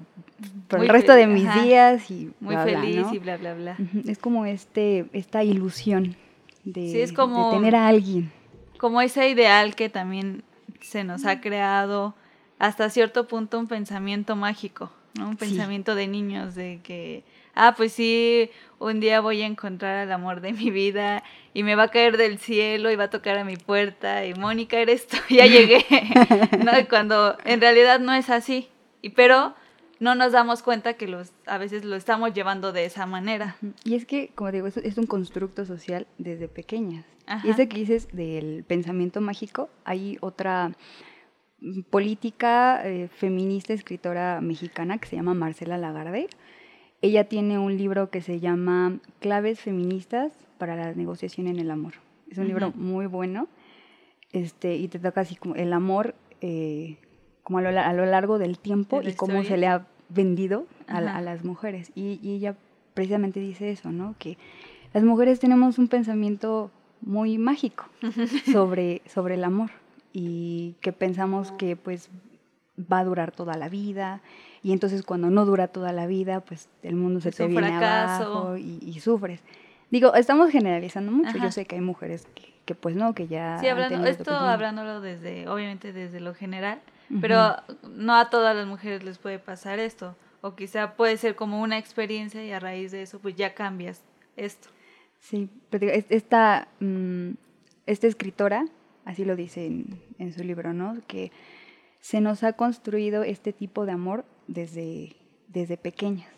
por 0.68 0.80
Muy 0.80 0.88
el 0.88 0.94
resto 0.94 1.14
de 1.14 1.28
mis 1.28 1.48
ajá. 1.48 1.62
días 1.64 2.12
y 2.12 2.32
muy 2.40 2.56
bla, 2.56 2.66
bla, 2.66 2.80
feliz 2.82 3.08
¿no? 3.08 3.14
y 3.14 3.20
bla, 3.20 3.38
bla, 3.38 3.54
bla. 3.54 3.78
Es 4.08 4.18
como 4.18 4.46
este, 4.46 5.06
esta 5.14 5.44
ilusión 5.44 6.16
de, 6.64 6.92
Sí, 6.92 7.00
es 7.02 7.12
como- 7.14 7.50
de 7.52 7.58
tener 7.58 7.76
a 7.76 7.88
alguien. 7.88 8.32
Como 8.78 9.02
ese 9.02 9.28
ideal 9.30 9.76
que 9.76 9.90
también 9.90 10.44
se 10.82 11.04
nos 11.04 11.26
ha 11.26 11.42
creado 11.42 12.14
hasta 12.60 12.90
cierto 12.90 13.28
punto 13.28 13.58
un 13.60 13.68
pensamiento 13.68 14.36
mágico, 14.36 14.92
¿no? 15.18 15.26
Un 15.30 15.34
Sí. 15.34 15.40
pensamiento 15.40 15.96
de 15.96 16.08
niños 16.08 16.54
de 16.56 16.80
que, 16.84 17.24
ah, 17.56 17.74
pues 17.76 17.94
sí, 17.94 18.52
un 18.80 19.00
día 19.00 19.20
voy 19.22 19.42
a 19.42 19.48
encontrar 19.48 19.96
al 19.98 20.12
amor 20.12 20.42
de 20.42 20.54
mi 20.54 20.70
vida 20.70 21.24
y 21.56 21.64
me 21.64 21.74
va 21.76 21.84
a 21.84 21.88
caer 21.88 22.18
del 22.18 22.38
cielo 22.38 22.92
y 22.92 22.96
va 22.96 23.06
a 23.06 23.10
tocar 23.10 23.38
a 23.40 23.44
mi 23.44 23.58
puerta 23.58 24.26
y 24.26 24.36
Mónica, 24.36 24.78
eres 24.78 25.08
tú, 25.08 25.18
ya 25.30 25.48
llegué, 25.48 25.84
¿no? 26.64 26.72
Cuando 26.90 27.36
en 27.46 27.60
realidad 27.62 28.00
no 28.00 28.14
es 28.14 28.30
así, 28.30 28.68
y 29.02 29.10
pero 29.10 29.56
no 30.00 30.16
nos 30.16 30.32
damos 30.32 30.64
cuenta 30.64 30.94
que 30.94 31.08
los, 31.08 31.34
a 31.46 31.58
veces 31.58 31.84
lo 31.84 31.96
estamos 31.96 32.34
llevando 32.34 32.72
de 32.72 32.86
esa 32.86 33.06
manera. 33.06 33.58
Y 33.84 33.96
es 33.96 34.06
que, 34.06 34.30
como 34.36 34.52
digo, 34.52 34.68
es, 34.68 34.78
es 34.78 34.98
un 34.98 35.06
constructo 35.06 35.66
social 35.66 36.08
desde 36.18 36.48
pequeñas. 36.48 37.06
Ajá. 37.26 37.48
Y 37.48 37.52
ese 37.52 37.68
que 37.68 37.78
dices 37.78 38.08
del 38.12 38.64
pensamiento 38.64 39.22
mágico, 39.22 39.70
hay 39.84 40.18
otra 40.22 40.72
mm, 41.60 41.82
política 41.90 42.82
eh, 42.86 43.10
feminista, 43.10 43.74
escritora 43.74 44.40
mexicana 44.42 44.98
que 44.98 45.08
se 45.08 45.16
llama 45.16 45.34
Marcela 45.34 45.78
Lagarde. 45.78 46.28
Ella 47.02 47.26
tiene 47.26 47.60
un 47.60 47.78
libro 47.78 48.10
que 48.10 48.22
se 48.22 48.40
llama 48.40 49.00
Claves 49.20 49.60
feministas 49.60 50.32
para 50.58 50.76
la 50.76 50.94
negociación 50.94 51.48
en 51.48 51.60
el 51.60 51.70
amor. 51.70 51.94
Es 52.30 52.38
un 52.38 52.48
libro 52.48 52.72
muy 52.76 53.06
bueno 53.06 53.48
este, 54.32 54.76
y 54.76 54.88
te 54.88 55.00
toca 55.00 55.22
así 55.22 55.36
como 55.36 55.56
el 55.56 55.74
amor 55.74 56.16
eh, 56.42 56.98
como 57.48 57.60
a 57.60 57.62
lo, 57.62 57.70
a 57.80 57.94
lo 57.94 58.06
largo 58.06 58.40
del 58.40 58.60
tiempo 58.60 59.02
y 59.02 59.14
cómo 59.14 59.42
se 59.42 59.56
le 59.56 59.68
ha 59.68 59.86
vendido 60.10 60.66
a, 60.90 60.98
a 60.98 61.22
las 61.22 61.46
mujeres. 61.46 61.94
Y, 61.96 62.20
y 62.22 62.36
ella 62.36 62.56
precisamente 62.94 63.40
dice 63.40 63.72
eso, 63.72 63.90
¿no? 63.90 64.16
Que 64.20 64.38
las 64.94 65.06
mujeres 65.06 65.40
tenemos 65.40 65.78
un 65.78 65.88
pensamiento 65.88 66.72
muy 67.00 67.38
mágico 67.38 67.86
sobre, 68.52 69.02
sobre 69.06 69.36
el 69.36 69.46
amor 69.46 69.70
y 70.12 70.76
que 70.82 70.92
pensamos 70.92 71.54
que 71.54 71.78
pues 71.78 72.10
va 72.78 73.00
a 73.00 73.06
durar 73.06 73.32
toda 73.32 73.56
la 73.56 73.70
vida 73.70 74.20
y 74.62 74.74
entonces 74.74 75.04
cuando 75.04 75.30
no 75.30 75.46
dura 75.46 75.70
toda 75.70 75.94
la 75.94 76.06
vida 76.06 76.42
pues 76.42 76.68
el 76.84 76.98
mundo 76.98 77.22
se 77.22 77.30
Es 77.30 77.38
te 77.38 77.48
viene 77.48 77.70
fracaso. 77.70 78.24
abajo 78.24 78.58
y, 78.58 78.80
y 78.82 79.00
sufres. 79.00 79.42
Digo, 79.90 80.14
estamos 80.16 80.50
generalizando 80.52 81.14
mucho, 81.14 81.30
Ajá. 81.30 81.46
yo 81.46 81.52
sé 81.54 81.64
que 81.66 81.76
hay 81.76 81.82
mujeres 81.82 82.28
que, 82.36 82.54
que, 82.66 82.76
pues 82.76 82.98
no, 82.98 83.14
que 83.14 83.28
ya... 83.30 83.58
Sí, 83.62 83.68
hablando, 83.70 84.06
esto 84.06 84.32
hablándolo 84.36 85.00
desde, 85.00 85.48
obviamente 85.48 85.94
desde 85.94 86.20
lo 86.20 86.34
general, 86.34 86.82
Pero 87.22 87.56
no 87.90 88.16
a 88.16 88.30
todas 88.30 88.56
las 88.56 88.68
mujeres 88.68 89.04
les 89.04 89.18
puede 89.18 89.40
pasar 89.40 89.80
esto, 89.80 90.16
o 90.42 90.56
quizá 90.56 90.96
puede 90.96 91.18
ser 91.18 91.36
como 91.36 91.62
una 91.62 91.78
experiencia 91.78 92.44
y 92.44 92.52
a 92.52 92.60
raíz 92.60 92.92
de 92.92 93.02
eso 93.02 93.20
pues 93.20 93.36
ya 93.36 93.54
cambias 93.54 94.02
esto. 94.36 94.70
Sí, 95.20 95.50
pero 95.70 95.88
esta, 95.88 96.68
mm, 96.80 97.32
esta 97.86 98.08
escritora, 98.08 98.66
así 99.06 99.26
lo 99.26 99.36
dice 99.36 99.66
en, 99.66 100.02
en 100.20 100.34
su 100.34 100.44
libro, 100.44 100.74
¿no? 100.74 100.98
Que 101.08 101.32
se 102.00 102.22
nos 102.22 102.44
ha 102.44 102.54
construido 102.54 103.24
este 103.24 103.54
tipo 103.54 103.86
de 103.86 103.94
amor 103.94 104.26
desde, 104.48 105.16
desde 105.48 105.78
pequeñas. 105.78 106.37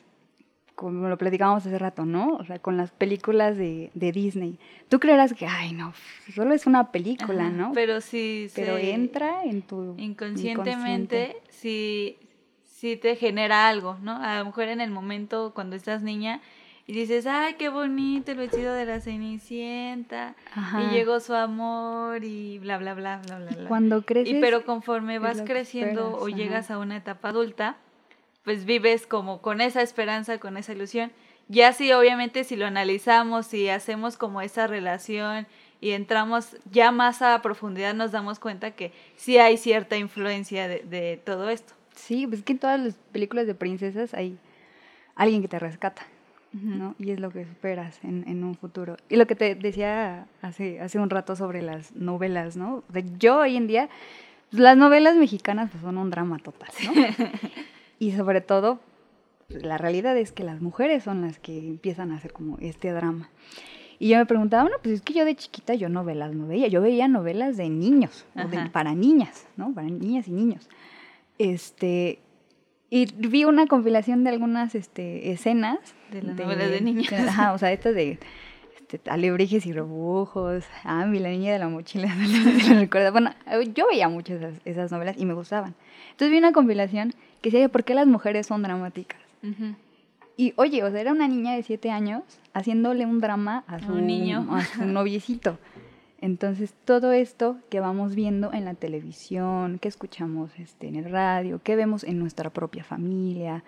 Como 0.79 1.09
lo 1.09 1.17
platicábamos 1.17 1.65
hace 1.65 1.77
rato, 1.77 2.05
¿no? 2.05 2.35
O 2.37 2.45
sea, 2.45 2.59
con 2.59 2.77
las 2.77 2.91
películas 2.91 3.57
de, 3.57 3.91
de 3.95 4.13
Disney. 4.13 4.57
Tú 4.87 5.01
creerás 5.01 5.33
que, 5.33 5.45
ay, 5.45 5.73
no, 5.73 5.93
solo 6.33 6.53
es 6.53 6.65
una 6.67 6.93
película, 6.93 7.47
Ajá, 7.47 7.51
¿no? 7.51 7.71
Pero 7.73 7.99
si 7.99 8.47
Pero 8.55 8.77
se- 8.77 8.93
entra 8.93 9.43
en 9.43 9.61
tu 9.61 9.95
inconscientemente 9.97 11.35
sí, 11.49 12.17
sí 12.63 12.95
te 12.95 13.17
genera 13.17 13.67
algo, 13.67 13.97
¿no? 14.01 14.15
A 14.23 14.39
lo 14.39 14.45
mejor 14.45 14.69
en 14.69 14.79
el 14.79 14.89
momento 14.89 15.51
cuando 15.53 15.75
estás 15.75 16.01
niña 16.01 16.39
y 16.87 16.93
dices, 16.93 17.27
ay, 17.27 17.55
qué 17.55 17.67
bonito 17.67 18.31
el 18.31 18.37
vestido 18.37 18.73
de 18.73 18.85
la 18.85 19.01
Cenicienta, 19.01 20.35
Ajá. 20.55 20.81
y 20.83 20.95
llegó 20.95 21.19
su 21.19 21.33
amor 21.33 22.23
y 22.23 22.57
bla, 22.59 22.77
bla, 22.77 22.93
bla, 22.93 23.17
bla, 23.25 23.37
bla, 23.39 23.51
Y 23.51 23.55
bla. 23.55 23.67
cuando 23.67 24.01
creces... 24.03 24.33
Y 24.33 24.39
pero 24.39 24.63
conforme 24.63 25.19
vas 25.19 25.41
creciendo 25.41 26.05
esperas, 26.07 26.23
o 26.23 26.29
llegas 26.29 26.71
a 26.71 26.77
una 26.79 26.95
etapa 26.95 27.29
adulta, 27.29 27.75
pues 28.43 28.65
vives 28.65 29.05
como 29.05 29.41
con 29.41 29.61
esa 29.61 29.81
esperanza, 29.81 30.39
con 30.39 30.57
esa 30.57 30.73
ilusión. 30.73 31.11
Ya 31.47 31.73
sí, 31.73 31.91
obviamente, 31.91 32.43
si 32.43 32.55
lo 32.55 32.65
analizamos 32.65 33.53
y 33.53 33.69
hacemos 33.69 34.17
como 34.17 34.41
esa 34.41 34.67
relación 34.67 35.47
y 35.81 35.91
entramos 35.91 36.57
ya 36.71 36.91
más 36.91 37.21
a 37.21 37.41
profundidad, 37.41 37.93
nos 37.93 38.11
damos 38.11 38.39
cuenta 38.39 38.71
que 38.71 38.91
sí 39.15 39.37
hay 39.37 39.57
cierta 39.57 39.97
influencia 39.97 40.67
de, 40.67 40.83
de 40.83 41.19
todo 41.23 41.49
esto. 41.49 41.73
Sí, 41.95 42.27
pues 42.27 42.43
que 42.43 42.53
en 42.53 42.59
todas 42.59 42.79
las 42.79 42.95
películas 43.11 43.47
de 43.47 43.55
princesas 43.55 44.13
hay 44.13 44.37
alguien 45.15 45.41
que 45.41 45.47
te 45.47 45.59
rescata, 45.59 46.03
¿no? 46.53 46.95
Y 46.97 47.11
es 47.11 47.19
lo 47.19 47.29
que 47.29 47.41
esperas 47.41 47.99
en, 48.03 48.23
en, 48.27 48.43
un 48.43 48.55
futuro. 48.55 48.95
Y 49.09 49.17
lo 49.17 49.27
que 49.27 49.35
te 49.35 49.53
decía 49.55 50.27
hace, 50.41 50.79
hace 50.79 50.97
un 50.97 51.09
rato 51.09 51.35
sobre 51.35 51.61
las 51.61 51.93
novelas, 51.95 52.55
¿no? 52.55 52.83
yo 53.17 53.39
hoy 53.39 53.57
en 53.57 53.67
día, 53.67 53.89
pues, 54.49 54.61
las 54.61 54.77
novelas 54.77 55.15
mexicanas 55.15 55.69
pues, 55.71 55.83
son 55.83 55.97
un 55.97 56.09
drama 56.09 56.39
total, 56.39 56.69
¿no? 56.85 56.93
y 57.99 58.13
sobre 58.13 58.41
todo, 58.41 58.79
pues, 59.47 59.63
la 59.63 59.77
realidad 59.77 60.17
es 60.17 60.31
que 60.31 60.43
las 60.43 60.61
mujeres 60.61 61.03
son 61.03 61.21
las 61.21 61.37
que 61.37 61.57
empiezan 61.57 62.11
a 62.11 62.15
hacer 62.15 62.33
como 62.33 62.57
este 62.59 62.91
drama. 62.91 63.29
Y 63.99 64.09
yo 64.09 64.17
me 64.17 64.25
preguntaba, 64.25 64.63
bueno, 64.63 64.77
pues 64.81 64.95
es 64.95 65.01
que 65.01 65.13
yo 65.13 65.25
de 65.25 65.35
chiquita 65.35 65.73
yo 65.73 65.89
novelas 65.89 66.33
no 66.33 66.47
veía, 66.47 66.67
yo 66.69 66.81
veía 66.81 67.09
novelas 67.09 67.57
de 67.57 67.69
niños, 67.69 68.25
para 68.71 68.95
niñas, 68.95 69.45
¿no? 69.57 69.73
Para 69.73 69.89
niñas 69.89 70.29
y 70.29 70.31
niños. 70.31 70.69
Este, 71.37 72.19
y 72.89 73.05
vi 73.13 73.43
una 73.43 73.67
compilación 73.67 74.23
de 74.23 74.29
algunas 74.29 74.73
este, 74.73 75.31
escenas. 75.31 75.79
De 76.11 76.23
las 76.23 76.37
novelas 76.37 76.71
de 76.71 76.79
niños. 76.79 77.11
Ajá, 77.27 77.51
o 77.51 77.57
sea, 77.57 77.73
estas 77.73 77.93
de 77.93 78.19
este, 78.77 79.09
alebrijes 79.09 79.65
y 79.65 79.73
rebujos, 79.73 80.63
ah, 80.85 81.05
mi 81.05 81.19
la 81.19 81.29
niña 81.29 81.51
de 81.51 81.59
la 81.59 81.67
mochila, 81.67 82.07
recuerdo. 82.69 83.11
Bueno, 83.11 83.31
yo 83.75 83.85
veía 83.87 84.07
muchas 84.07 84.37
esas, 84.37 84.61
esas, 84.63 84.91
novelas 84.91 85.17
y 85.17 85.25
me 85.25 85.33
gustaban. 85.33 85.75
Entonces 86.11 86.31
vi 86.31 86.37
una 86.37 86.53
compilación 86.53 87.13
que 87.41 87.51
decía, 87.51 87.69
¿por 87.69 87.83
qué 87.83 87.93
las 87.93 88.07
mujeres 88.07 88.47
son 88.47 88.63
dramáticas? 88.63 89.19
Y 90.37 90.53
oye, 90.55 90.83
o 90.83 90.91
sea, 90.91 91.01
era 91.01 91.11
una 91.11 91.27
niña 91.27 91.53
de 91.53 91.63
siete 91.63 91.91
años 91.91 92.23
haciéndole 92.53 93.05
un 93.05 93.19
drama 93.19 93.63
a 93.67 93.79
su, 93.79 93.95
niño. 93.95 94.47
a 94.51 94.63
su 94.63 94.85
noviecito. 94.85 95.57
Entonces, 96.21 96.73
todo 96.85 97.11
esto 97.13 97.57
que 97.69 97.79
vamos 97.79 98.13
viendo 98.13 98.51
en 98.51 98.65
la 98.65 98.73
televisión, 98.73 99.79
que 99.79 99.87
escuchamos 99.87 100.51
este, 100.57 100.87
en 100.87 100.95
el 100.95 101.11
radio, 101.11 101.61
que 101.63 101.75
vemos 101.75 102.03
en 102.03 102.19
nuestra 102.19 102.49
propia 102.49 102.83
familia, 102.83 103.63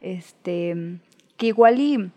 este, 0.00 0.98
que 1.36 1.46
igual 1.46 1.80
y 1.80 2.10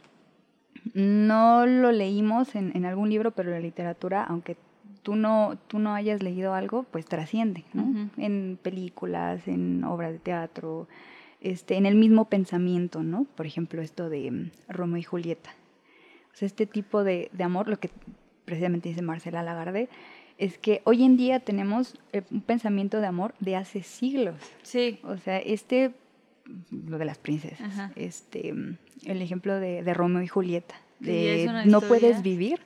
no 0.93 1.65
lo 1.65 1.91
leímos 1.91 2.55
en, 2.55 2.71
en 2.75 2.85
algún 2.85 3.09
libro, 3.09 3.31
pero 3.31 3.51
la 3.51 3.59
literatura, 3.59 4.23
aunque 4.23 4.55
tú 5.03 5.15
no, 5.15 5.57
tú 5.67 5.79
no 5.79 5.93
hayas 5.93 6.23
leído 6.23 6.53
algo, 6.53 6.83
pues 6.83 7.05
trasciende, 7.05 7.65
¿no? 7.73 8.09
En 8.17 8.57
películas, 8.61 9.47
en 9.47 9.83
obras 9.83 10.13
de 10.13 10.19
teatro, 10.19 10.87
este, 11.41 11.75
en 11.75 11.85
el 11.85 11.95
mismo 11.95 12.29
pensamiento, 12.29 13.03
¿no? 13.03 13.25
Por 13.35 13.45
ejemplo, 13.45 13.81
esto 13.81 14.09
de 14.09 14.29
um, 14.29 14.49
Romeo 14.69 14.97
y 14.97 15.03
Julieta. 15.03 15.51
O 16.33 16.35
sea, 16.35 16.45
este 16.45 16.65
tipo 16.65 17.03
de, 17.03 17.29
de 17.33 17.43
amor, 17.43 17.67
lo 17.67 17.79
que 17.79 17.89
precisamente 18.45 18.89
dice 18.89 19.01
Marcela 19.01 19.43
Lagarde, 19.43 19.89
es 20.37 20.57
que 20.57 20.81
hoy 20.85 21.03
en 21.03 21.17
día 21.17 21.39
tenemos 21.41 21.99
eh, 22.11 22.23
un 22.31 22.41
pensamiento 22.41 22.99
de 23.01 23.07
amor 23.07 23.35
de 23.39 23.55
hace 23.55 23.83
siglos. 23.83 24.35
Sí. 24.63 24.99
O 25.03 25.17
sea, 25.17 25.37
este, 25.37 25.91
lo 26.71 26.97
de 26.97 27.05
las 27.05 27.17
princesas, 27.17 27.91
este, 27.95 28.53
el 29.05 29.21
ejemplo 29.21 29.59
de, 29.59 29.83
de, 29.83 29.93
Romeo 29.93 30.21
y 30.21 30.27
Julieta, 30.27 30.75
de 30.99 31.63
no 31.65 31.81
puedes 31.81 32.21
vivir, 32.21 32.61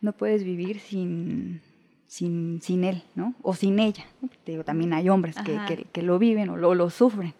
no 0.00 0.12
puedes 0.12 0.44
vivir 0.44 0.80
sin, 0.80 1.60
sin, 2.06 2.60
sin 2.62 2.84
él, 2.84 3.02
¿no? 3.14 3.34
O 3.42 3.54
sin 3.54 3.78
ella. 3.78 4.04
Te 4.44 4.52
digo, 4.52 4.64
también 4.64 4.92
hay 4.92 5.08
hombres 5.08 5.36
que, 5.44 5.58
que, 5.66 5.84
que, 5.84 6.02
lo 6.02 6.18
viven 6.18 6.48
o 6.50 6.56
lo, 6.56 6.74
lo, 6.74 6.90
sufren. 6.90 7.34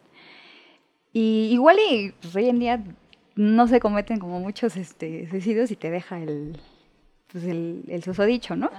Y 1.13 1.49
igual 1.53 1.79
y 1.91 2.13
pues, 2.21 2.37
hoy 2.37 2.49
en 2.49 2.59
día 2.59 2.85
no 3.35 3.69
se 3.69 3.81
cometen 3.81 4.19
como 4.19 4.41
muchos 4.41 4.77
este, 4.77 5.29
suicidios 5.31 5.71
y 5.71 5.77
te 5.77 5.91
deja 5.91 6.21
el, 6.21 6.61
pues 7.31 7.45
el, 7.45 7.85
el 7.89 8.03
susodicho, 8.03 8.57
¿no? 8.57 8.71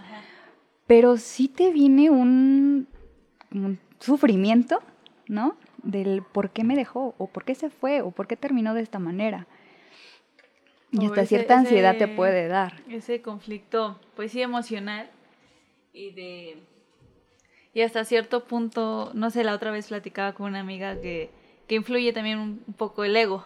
Pero 0.86 1.18
sí 1.18 1.48
te 1.48 1.72
viene 1.72 2.10
un, 2.10 2.88
un, 3.54 3.80
sufrimiento, 4.00 4.80
¿no? 5.28 5.56
Del 5.84 6.24
por 6.24 6.50
qué 6.52 6.64
me 6.64 6.76
dejó, 6.76 7.16
o 7.18 7.28
por 7.28 7.46
qué 7.46 7.56
se 7.56 7.70
fue, 7.70 8.02
o 8.02 8.12
por 8.12 8.28
qué 8.28 8.36
terminó 8.36 8.74
de 8.74 8.82
esta 8.82 9.00
manera. 9.00 9.48
Y 10.92 11.06
hasta 11.06 11.22
ese, 11.22 11.30
cierta 11.30 11.60
ansiedad 11.60 11.96
ese, 11.96 12.08
te 12.08 12.16
puede 12.16 12.48
dar. 12.48 12.82
Ese 12.90 13.22
conflicto, 13.22 14.00
pues 14.16 14.32
sí, 14.32 14.42
emocional 14.42 15.10
y 15.94 16.12
de... 16.12 16.58
Y 17.74 17.82
hasta 17.82 18.04
cierto 18.04 18.46
punto, 18.46 19.12
no 19.14 19.30
sé, 19.30 19.44
la 19.44 19.54
otra 19.54 19.72
vez 19.72 19.88
platicaba 19.88 20.34
con 20.34 20.48
una 20.48 20.60
amiga 20.60 21.00
que, 21.00 21.30
que 21.68 21.76
influye 21.76 22.12
también 22.14 22.40
un, 22.40 22.64
un 22.66 22.74
poco 22.74 23.04
el 23.04 23.16
ego, 23.16 23.46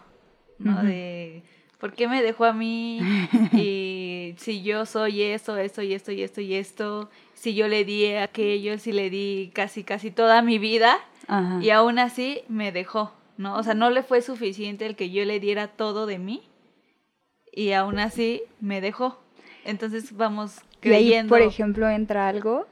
¿no? 0.58 0.72
Uh 0.72 0.74
-huh. 0.76 0.82
De 0.86 1.42
¿por 1.84 1.92
qué 1.92 2.08
me 2.08 2.22
dejó 2.22 2.46
a 2.46 2.54
mí? 2.54 2.98
Y 3.52 4.34
si 4.38 4.62
yo 4.62 4.86
soy 4.86 5.20
esto, 5.20 5.58
esto 5.58 5.82
y 5.82 5.92
esto 5.92 6.12
y 6.12 6.22
esto 6.22 6.40
y 6.40 6.54
esto, 6.54 7.10
si 7.34 7.54
yo 7.54 7.68
le 7.68 7.84
di 7.84 8.14
aquello, 8.14 8.78
si 8.78 8.90
le 8.90 9.10
di 9.10 9.50
casi, 9.52 9.84
casi 9.84 10.10
toda 10.10 10.40
mi 10.40 10.58
vida 10.58 10.96
Ajá. 11.28 11.62
y 11.62 11.68
aún 11.68 11.98
así 11.98 12.40
me 12.48 12.72
dejó, 12.72 13.12
¿no? 13.36 13.54
O 13.56 13.62
sea, 13.62 13.74
no 13.74 13.90
le 13.90 14.02
fue 14.02 14.22
suficiente 14.22 14.86
el 14.86 14.96
que 14.96 15.10
yo 15.10 15.26
le 15.26 15.40
diera 15.40 15.68
todo 15.68 16.06
de 16.06 16.18
mí 16.18 16.42
y 17.54 17.72
aún 17.72 17.98
así 17.98 18.42
me 18.60 18.80
dejó. 18.80 19.20
Entonces 19.64 20.16
vamos 20.16 20.60
creyendo. 20.80 21.14
Y 21.14 21.14
ahí, 21.14 21.28
por 21.28 21.40
ejemplo, 21.42 21.88
entra 21.88 22.28
algo, 22.28 22.66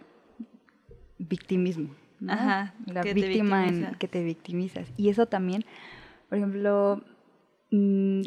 victimismo. 1.19 1.95
¿no? 2.21 2.33
Ajá. 2.33 2.75
La 2.87 3.03
víctima 3.03 3.67
en 3.67 3.95
que 3.99 4.09
te 4.09 4.23
victimizas. 4.23 4.89
Y 4.97 5.09
eso 5.09 5.27
también, 5.27 5.65
por 6.29 6.39
ejemplo, 6.39 7.01
mmm, 7.71 8.23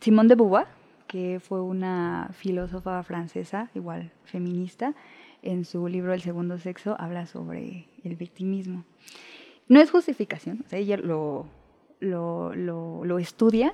Simone 0.00 0.28
de 0.28 0.34
Beauvoir, 0.34 0.66
que 1.06 1.40
fue 1.40 1.62
una 1.62 2.30
filósofa 2.32 3.02
francesa, 3.02 3.70
igual 3.74 4.12
feminista, 4.24 4.94
en 5.42 5.64
su 5.64 5.86
libro 5.88 6.12
El 6.12 6.22
segundo 6.22 6.58
sexo 6.58 6.96
habla 6.98 7.26
sobre 7.26 7.86
el 8.02 8.16
victimismo. 8.16 8.84
No 9.68 9.80
es 9.80 9.90
justificación, 9.90 10.62
o 10.66 10.68
sea, 10.68 10.78
ella 10.78 10.96
lo, 10.96 11.46
lo, 12.00 12.54
lo, 12.54 13.04
lo 13.04 13.18
estudia, 13.18 13.72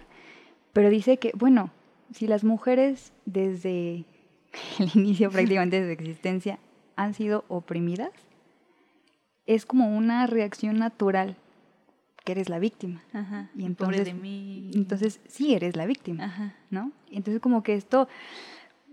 pero 0.72 0.88
dice 0.88 1.16
que, 1.18 1.32
bueno, 1.34 1.70
si 2.12 2.26
las 2.26 2.44
mujeres 2.44 3.12
desde 3.26 4.04
el 4.78 4.90
inicio 4.94 5.30
prácticamente 5.32 5.80
de 5.80 5.86
su 5.86 5.92
existencia 5.92 6.58
han 6.96 7.14
sido 7.14 7.44
oprimidas, 7.48 8.10
es 9.46 9.66
como 9.66 9.96
una 9.96 10.26
reacción 10.26 10.78
natural 10.78 11.36
que 12.24 12.32
eres 12.32 12.48
la 12.48 12.58
víctima. 12.58 13.02
Ajá, 13.12 13.50
y 13.56 13.64
entonces, 13.64 14.00
pobre 14.00 14.12
de 14.12 14.14
mí. 14.14 14.70
entonces 14.74 15.20
sí 15.26 15.54
eres 15.54 15.76
la 15.76 15.86
víctima, 15.86 16.24
Ajá. 16.24 16.54
¿no? 16.70 16.92
Entonces 17.10 17.40
como 17.40 17.62
que 17.62 17.74
esto 17.74 18.08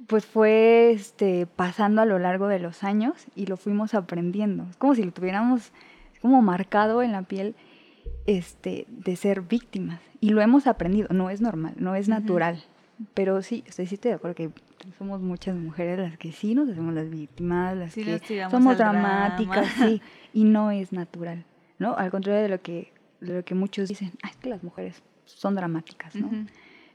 pues 0.07 0.25
fue 0.25 0.91
este, 0.91 1.47
pasando 1.47 2.01
a 2.01 2.05
lo 2.05 2.19
largo 2.19 2.47
de 2.47 2.59
los 2.59 2.83
años 2.83 3.25
y 3.35 3.47
lo 3.47 3.57
fuimos 3.57 3.93
aprendiendo. 3.93 4.65
Es 4.69 4.77
como 4.77 4.95
si 4.95 5.03
lo 5.03 5.11
tuviéramos 5.11 5.71
como 6.21 6.41
marcado 6.41 7.01
en 7.01 7.11
la 7.11 7.23
piel 7.23 7.55
este, 8.25 8.85
de 8.89 9.15
ser 9.15 9.41
víctimas. 9.41 9.99
Y 10.19 10.29
lo 10.29 10.41
hemos 10.41 10.67
aprendido. 10.67 11.07
No 11.11 11.29
es 11.29 11.41
normal, 11.41 11.73
no 11.77 11.95
es 11.95 12.07
natural. 12.07 12.63
Pero 13.13 13.41
sí, 13.41 13.63
estoy, 13.67 13.85
sí 13.85 13.95
estoy 13.95 14.09
de 14.09 14.15
acuerdo 14.15 14.35
que 14.35 14.49
somos 14.97 15.21
muchas 15.21 15.55
mujeres 15.55 15.99
las 15.99 16.17
que 16.17 16.31
sí 16.31 16.55
nos 16.55 16.69
hacemos 16.69 16.93
las 16.93 17.09
víctimas, 17.09 17.77
las 17.77 17.91
sí, 17.93 18.03
que 18.03 18.47
somos 18.49 18.77
dramáticas, 18.77 19.67
sí, 19.77 20.01
y 20.33 20.43
no 20.43 20.71
es 20.71 20.91
natural, 20.91 21.45
¿no? 21.77 21.95
Al 21.95 22.09
contrario 22.09 22.41
de 22.41 22.49
lo 22.49 22.61
que 22.61 22.93
de 23.21 23.35
lo 23.35 23.45
que 23.45 23.55
muchos 23.55 23.89
dicen, 23.89 24.13
ah, 24.23 24.29
es 24.29 24.37
que 24.37 24.49
las 24.49 24.63
mujeres 24.63 25.01
son 25.25 25.55
dramáticas, 25.55 26.15
¿no? 26.15 26.27
Uh 26.27 26.31
-huh. 26.31 26.47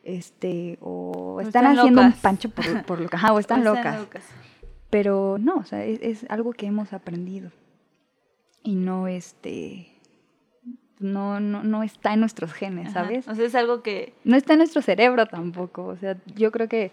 Este, 0.04 0.78
o, 0.80 1.40
están, 1.40 1.64
están, 1.64 1.78
haciendo 1.78 2.02
locas. 2.02 2.16
un 2.16 2.20
pancho 2.22 2.48
por, 2.50 2.84
por 2.84 3.00
lo 3.00 3.08
que, 3.08 3.16
ajá, 3.16 3.32
o 3.32 3.38
están, 3.38 3.60
o 3.66 3.74
están 3.74 3.76
locas. 3.76 3.98
locas. 4.00 4.24
Pero 4.90 5.36
no, 5.38 5.56
o 5.56 5.64
sea, 5.64 5.84
es, 5.84 6.00
es, 6.02 6.26
algo 6.28 6.52
que 6.52 6.66
hemos 6.66 6.92
aprendido. 6.92 7.50
Y 8.62 8.74
no, 8.74 9.08
este, 9.08 9.91
no, 10.98 11.40
no, 11.40 11.62
no 11.62 11.82
está 11.82 12.14
en 12.14 12.20
nuestros 12.20 12.52
genes, 12.52 12.88
ajá. 12.88 13.04
¿sabes? 13.04 13.28
O 13.28 13.34
sea, 13.34 13.44
es 13.44 13.54
algo 13.54 13.82
que... 13.82 14.14
No 14.24 14.36
está 14.36 14.54
en 14.54 14.58
nuestro 14.58 14.82
cerebro 14.82 15.26
tampoco, 15.26 15.86
o 15.86 15.96
sea, 15.96 16.16
yo 16.34 16.52
creo 16.52 16.68
que 16.68 16.92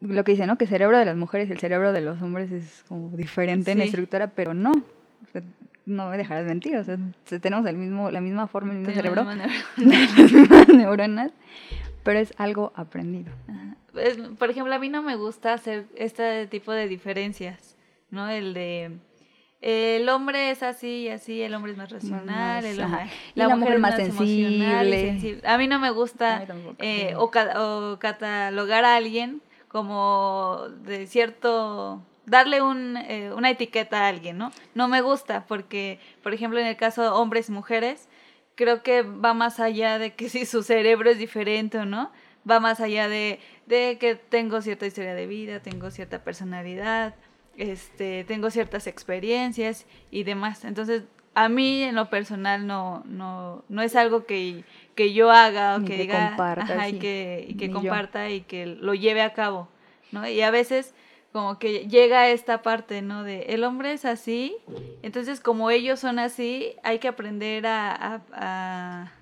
lo 0.00 0.24
que 0.24 0.32
dice, 0.32 0.46
¿no? 0.46 0.56
Que 0.58 0.64
el 0.64 0.70
cerebro 0.70 0.98
de 0.98 1.04
las 1.04 1.16
mujeres 1.16 1.48
y 1.48 1.52
el 1.52 1.58
cerebro 1.58 1.92
de 1.92 2.00
los 2.00 2.20
hombres 2.22 2.52
es 2.52 2.84
como 2.88 3.16
diferente 3.16 3.72
sí. 3.72 3.78
en 3.78 3.82
estructura, 3.82 4.28
pero 4.28 4.54
no. 4.54 4.72
O 4.72 5.30
sea, 5.32 5.42
no 5.86 6.10
me 6.10 6.18
dejarás 6.18 6.44
mentir, 6.44 6.76
o 6.76 6.84
sea, 6.84 6.98
tenemos 7.40 7.66
el 7.66 7.76
mismo, 7.76 8.10
la 8.10 8.20
misma 8.20 8.46
forma, 8.46 8.72
el 8.72 8.80
mismo 8.80 8.94
cerebro, 8.94 9.24
las 9.76 10.32
mismas 10.32 10.68
neuronas, 10.68 11.32
pero 12.04 12.18
es 12.18 12.34
algo 12.36 12.72
aprendido. 12.76 13.32
Por 14.38 14.50
ejemplo, 14.50 14.74
a 14.74 14.78
mí 14.78 14.90
no 14.90 15.02
me 15.02 15.16
gusta 15.16 15.54
hacer 15.54 15.86
este 15.96 16.46
tipo 16.46 16.72
de 16.72 16.86
diferencias, 16.88 17.76
¿no? 18.10 18.28
El 18.28 18.54
de 18.54 18.98
el 19.60 20.08
hombre 20.08 20.50
es 20.50 20.62
así 20.62 21.02
y 21.02 21.08
así, 21.08 21.42
el 21.42 21.54
hombre 21.54 21.72
es 21.72 21.78
más 21.78 21.90
racional, 21.90 22.64
el 22.64 22.80
hombre, 22.80 23.10
la, 23.34 23.48
la, 23.48 23.56
mujer, 23.56 23.74
es 23.74 23.80
más, 23.80 23.90
más 23.90 24.00
sensible. 24.00 25.00
sensible. 25.00 25.48
A 25.48 25.58
mí 25.58 25.66
no 25.66 25.78
me 25.80 25.90
gusta 25.90 26.46
eh, 26.78 27.14
o, 27.16 27.24
o 27.24 27.98
catalogar 27.98 28.84
a 28.84 28.96
alguien 28.96 29.42
como 29.68 30.66
de 30.84 31.06
cierto 31.06 32.02
darle 32.24 32.62
un, 32.62 32.96
eh, 32.96 33.32
una 33.34 33.50
etiqueta 33.50 34.04
a 34.04 34.08
alguien, 34.08 34.38
¿no? 34.38 34.52
No 34.74 34.86
me 34.88 35.00
gusta 35.00 35.44
porque, 35.46 35.98
por 36.22 36.34
ejemplo, 36.34 36.58
en 36.60 36.66
el 36.66 36.76
caso 36.76 37.02
de 37.02 37.08
hombres 37.08 37.48
y 37.48 37.52
mujeres, 37.52 38.08
creo 38.54 38.82
que 38.82 39.02
va 39.02 39.34
más 39.34 39.60
allá 39.60 39.98
de 39.98 40.14
que 40.14 40.28
si 40.28 40.46
su 40.46 40.62
cerebro 40.62 41.10
es 41.10 41.18
diferente 41.18 41.78
o 41.78 41.84
no, 41.84 42.12
va 42.48 42.60
más 42.60 42.80
allá 42.80 43.08
de, 43.08 43.40
de 43.66 43.98
que 43.98 44.14
tengo 44.14 44.60
cierta 44.62 44.86
historia 44.86 45.14
de 45.14 45.26
vida, 45.26 45.60
tengo 45.60 45.90
cierta 45.90 46.22
personalidad, 46.22 47.14
este, 47.58 48.24
tengo 48.24 48.50
ciertas 48.50 48.86
experiencias 48.86 49.84
y 50.10 50.22
demás. 50.22 50.64
Entonces, 50.64 51.02
a 51.34 51.48
mí 51.48 51.82
en 51.82 51.94
lo 51.94 52.10
personal 52.10 52.66
no, 52.66 53.02
no, 53.06 53.64
no 53.68 53.82
es 53.82 53.94
algo 53.94 54.24
que, 54.24 54.64
que 54.94 55.12
yo 55.12 55.30
haga 55.30 55.76
o 55.76 55.84
que, 55.84 55.96
diga 55.96 56.30
comparta, 56.30 56.88
y 56.88 56.98
que, 56.98 57.54
que 57.58 57.70
comparta 57.70 58.30
y 58.30 58.40
que 58.40 58.66
lo 58.66 58.94
lleve 58.94 59.22
a 59.22 59.34
cabo, 59.34 59.68
¿no? 60.10 60.26
Y 60.26 60.40
a 60.40 60.50
veces 60.50 60.94
como 61.32 61.58
que 61.58 61.86
llega 61.86 62.28
esta 62.28 62.62
parte, 62.62 63.02
¿no? 63.02 63.22
De 63.22 63.42
el 63.50 63.62
hombre 63.62 63.92
es 63.92 64.04
así, 64.04 64.56
entonces 65.02 65.40
como 65.40 65.70
ellos 65.70 66.00
son 66.00 66.18
así, 66.18 66.74
hay 66.82 66.98
que 66.98 67.06
aprender 67.06 67.66
a, 67.66 68.22
a, 68.32 69.12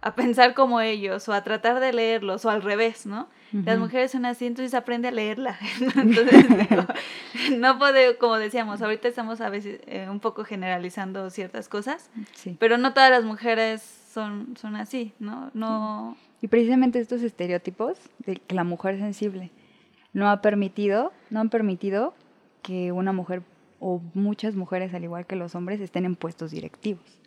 a, 0.00 0.14
pensar 0.14 0.54
como 0.54 0.80
ellos 0.80 1.28
o 1.28 1.32
a 1.32 1.44
tratar 1.44 1.80
de 1.80 1.92
leerlos 1.92 2.44
o 2.44 2.50
al 2.50 2.62
revés, 2.62 3.04
¿no? 3.04 3.28
Las 3.64 3.78
mujeres 3.78 4.10
son 4.10 4.24
así, 4.24 4.46
entonces 4.46 4.74
aprende 4.74 5.08
a 5.08 5.12
leerla. 5.12 5.56
entonces, 5.96 6.46
no 7.58 7.78
puede, 7.78 8.16
como 8.18 8.36
decíamos, 8.36 8.82
ahorita 8.82 9.08
estamos 9.08 9.40
a 9.40 9.48
veces 9.48 9.80
eh, 9.86 10.08
un 10.10 10.20
poco 10.20 10.44
generalizando 10.44 11.30
ciertas 11.30 11.68
cosas, 11.68 12.10
sí. 12.34 12.56
pero 12.58 12.78
no 12.78 12.94
todas 12.94 13.10
las 13.10 13.24
mujeres 13.24 13.82
son, 14.12 14.56
son 14.56 14.76
así, 14.76 15.12
¿no? 15.18 15.50
no... 15.54 16.16
Y 16.42 16.48
precisamente 16.48 16.98
estos 16.98 17.22
estereotipos 17.22 17.98
de 18.18 18.36
que 18.36 18.54
la 18.54 18.64
mujer 18.64 18.94
es 18.94 19.00
sensible 19.00 19.50
no 20.14 20.30
ha 20.30 20.40
permitido, 20.40 21.12
no 21.28 21.40
han 21.40 21.50
permitido 21.50 22.14
que 22.62 22.92
una 22.92 23.12
mujer 23.12 23.42
o 23.80 24.00
muchas 24.14 24.54
mujeres, 24.54 24.94
al 24.94 25.04
igual 25.04 25.26
que 25.26 25.36
los 25.36 25.54
hombres, 25.54 25.80
estén 25.80 26.06
en 26.06 26.16
puestos 26.16 26.52
directivos. 26.52 27.20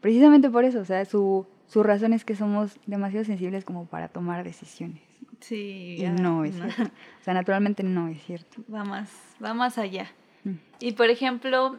Precisamente 0.00 0.48
por 0.48 0.64
eso, 0.64 0.78
o 0.78 0.84
sea, 0.84 1.04
su, 1.04 1.44
su 1.66 1.82
razón 1.82 2.12
es 2.12 2.24
que 2.24 2.36
somos 2.36 2.78
demasiado 2.86 3.24
sensibles 3.24 3.64
como 3.64 3.86
para 3.86 4.06
tomar 4.06 4.44
decisiones. 4.44 5.02
Sí. 5.40 5.96
Y 5.98 6.08
no 6.08 6.44
es 6.44 6.54
cierto. 6.54 6.82
O 6.82 7.24
sea, 7.24 7.34
naturalmente 7.34 7.82
no 7.82 8.08
es 8.08 8.22
cierto. 8.22 8.62
Va 8.72 8.84
más, 8.84 9.10
va 9.42 9.54
más 9.54 9.78
allá. 9.78 10.10
Mm. 10.44 10.54
Y 10.80 10.92
por 10.92 11.10
ejemplo, 11.10 11.78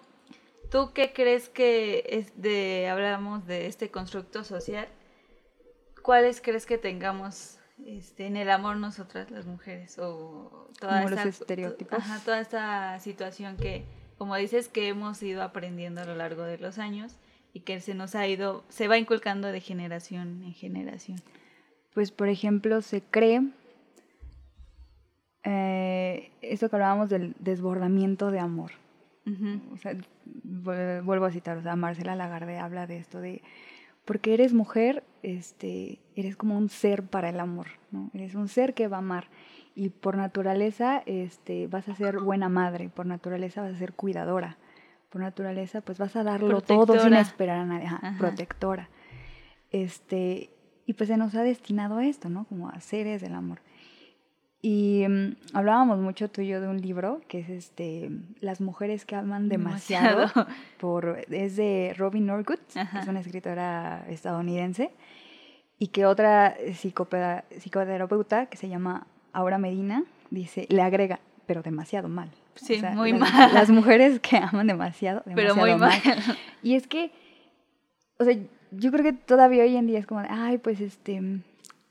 ¿tú 0.69 0.91
qué 0.93 1.13
crees 1.13 1.49
que 1.49 2.03
es 2.07 2.41
de, 2.41 2.89
hablamos 2.89 3.45
de 3.45 3.67
este 3.67 3.89
constructo 3.89 4.43
social? 4.43 4.87
¿Cuáles 6.01 6.41
crees 6.41 6.65
que 6.65 6.77
tengamos 6.77 7.59
este, 7.85 8.27
en 8.27 8.37
el 8.37 8.49
amor 8.49 8.77
nosotras 8.77 9.31
las 9.31 9.45
mujeres 9.45 9.97
o 9.97 10.69
toda 10.79 11.03
esta, 11.03 11.23
estereotipos. 11.23 12.03
toda 12.23 12.39
esta 12.39 12.99
situación 12.99 13.57
que, 13.57 13.85
como 14.17 14.35
dices, 14.35 14.67
que 14.67 14.87
hemos 14.87 15.21
ido 15.23 15.41
aprendiendo 15.41 16.01
a 16.01 16.05
lo 16.05 16.15
largo 16.15 16.43
de 16.43 16.57
los 16.57 16.77
años 16.77 17.15
y 17.53 17.61
que 17.61 17.81
se 17.81 17.93
nos 17.93 18.15
ha 18.15 18.27
ido, 18.27 18.63
se 18.69 18.87
va 18.87 18.97
inculcando 18.97 19.47
de 19.47 19.59
generación 19.59 20.43
en 20.43 20.53
generación. 20.53 21.19
Pues, 21.93 22.11
por 22.11 22.29
ejemplo, 22.29 22.81
se 22.81 23.01
cree, 23.01 23.43
eh, 25.43 26.31
esto 26.41 26.69
que 26.69 26.75
hablábamos 26.75 27.09
del 27.09 27.35
desbordamiento 27.39 28.31
de 28.31 28.39
amor. 28.39 28.71
o 29.73 29.77
sea, 29.77 29.95
vuelvo 30.43 31.25
a 31.25 31.31
citar, 31.31 31.57
o 31.57 31.61
sea, 31.61 31.75
Marcela 31.75 32.15
Lagarde 32.15 32.57
habla 32.57 32.87
de 32.87 32.97
esto, 32.97 33.21
de 33.21 33.41
porque 34.05 34.33
eres 34.33 34.53
mujer, 34.53 35.03
este, 35.23 35.99
eres 36.15 36.35
como 36.35 36.57
un 36.57 36.69
ser 36.69 37.03
para 37.03 37.29
el 37.29 37.39
amor, 37.39 37.67
¿no? 37.91 38.09
Eres 38.13 38.35
un 38.35 38.47
ser 38.47 38.73
que 38.73 38.87
va 38.87 38.97
a 38.97 38.99
amar 38.99 39.27
y 39.75 39.89
por 39.89 40.17
naturaleza 40.17 41.03
este, 41.05 41.67
vas 41.67 41.87
a 41.87 41.95
ser 41.95 42.19
buena 42.19 42.49
madre, 42.49 42.89
por 42.89 43.05
naturaleza 43.05 43.61
vas 43.61 43.75
a 43.75 43.77
ser 43.77 43.93
cuidadora, 43.93 44.57
por 45.09 45.21
naturaleza 45.21 45.81
pues 45.81 45.97
vas 45.97 46.15
a 46.15 46.23
darlo 46.23 46.61
todo 46.61 46.99
sin 46.99 47.13
esperar 47.13 47.59
a 47.59 47.65
nadie, 47.65 47.89
protectora. 48.17 48.89
Este, 49.71 50.49
y 50.85 50.93
pues 50.93 51.09
se 51.09 51.17
nos 51.17 51.35
ha 51.35 51.43
destinado 51.43 51.97
a 51.97 52.05
esto, 52.05 52.29
¿no? 52.29 52.45
Como 52.45 52.69
a 52.69 52.79
seres 52.81 53.21
del 53.21 53.33
amor. 53.33 53.59
Y 54.61 55.05
mm, 55.07 55.35
hablábamos 55.53 55.99
mucho 55.99 56.29
tú 56.29 56.41
y 56.41 56.47
yo 56.47 56.61
de 56.61 56.67
un 56.67 56.81
libro 56.81 57.21
que 57.27 57.39
es 57.39 57.49
este 57.49 58.11
Las 58.41 58.61
mujeres 58.61 59.05
que 59.05 59.15
aman 59.15 59.49
demasiado, 59.49 60.27
por 60.79 61.25
es 61.29 61.55
de 61.55 61.95
Robin 61.97 62.27
Norwood, 62.27 62.59
es 63.01 63.07
una 63.07 63.19
escritora 63.19 64.05
estadounidense, 64.07 64.91
y 65.79 65.87
que 65.87 66.05
otra 66.05 66.55
psicoterapeuta 66.73 68.45
que 68.45 68.57
se 68.57 68.69
llama 68.69 69.07
Aura 69.33 69.57
Medina 69.57 70.03
dice, 70.29 70.67
le 70.69 70.83
agrega, 70.83 71.19
pero 71.47 71.63
demasiado 71.63 72.07
mal. 72.07 72.29
Sí, 72.53 72.81
muy 72.93 73.13
mal. 73.13 73.53
Las 73.53 73.69
mujeres 73.71 74.19
que 74.19 74.37
aman 74.37 74.67
demasiado, 74.67 75.23
demasiado 75.25 75.55
pero 75.55 75.75
muy 75.75 75.79
mal. 75.79 75.99
Y 76.61 76.75
es 76.75 76.85
que, 76.85 77.11
o 78.19 78.23
sea, 78.23 78.37
yo 78.71 78.91
creo 78.91 79.03
que 79.03 79.13
todavía 79.13 79.63
hoy 79.63 79.75
en 79.75 79.87
día 79.87 79.99
es 79.99 80.07
como, 80.07 80.23
ay, 80.27 80.57
pues 80.57 80.81
este 80.81 81.21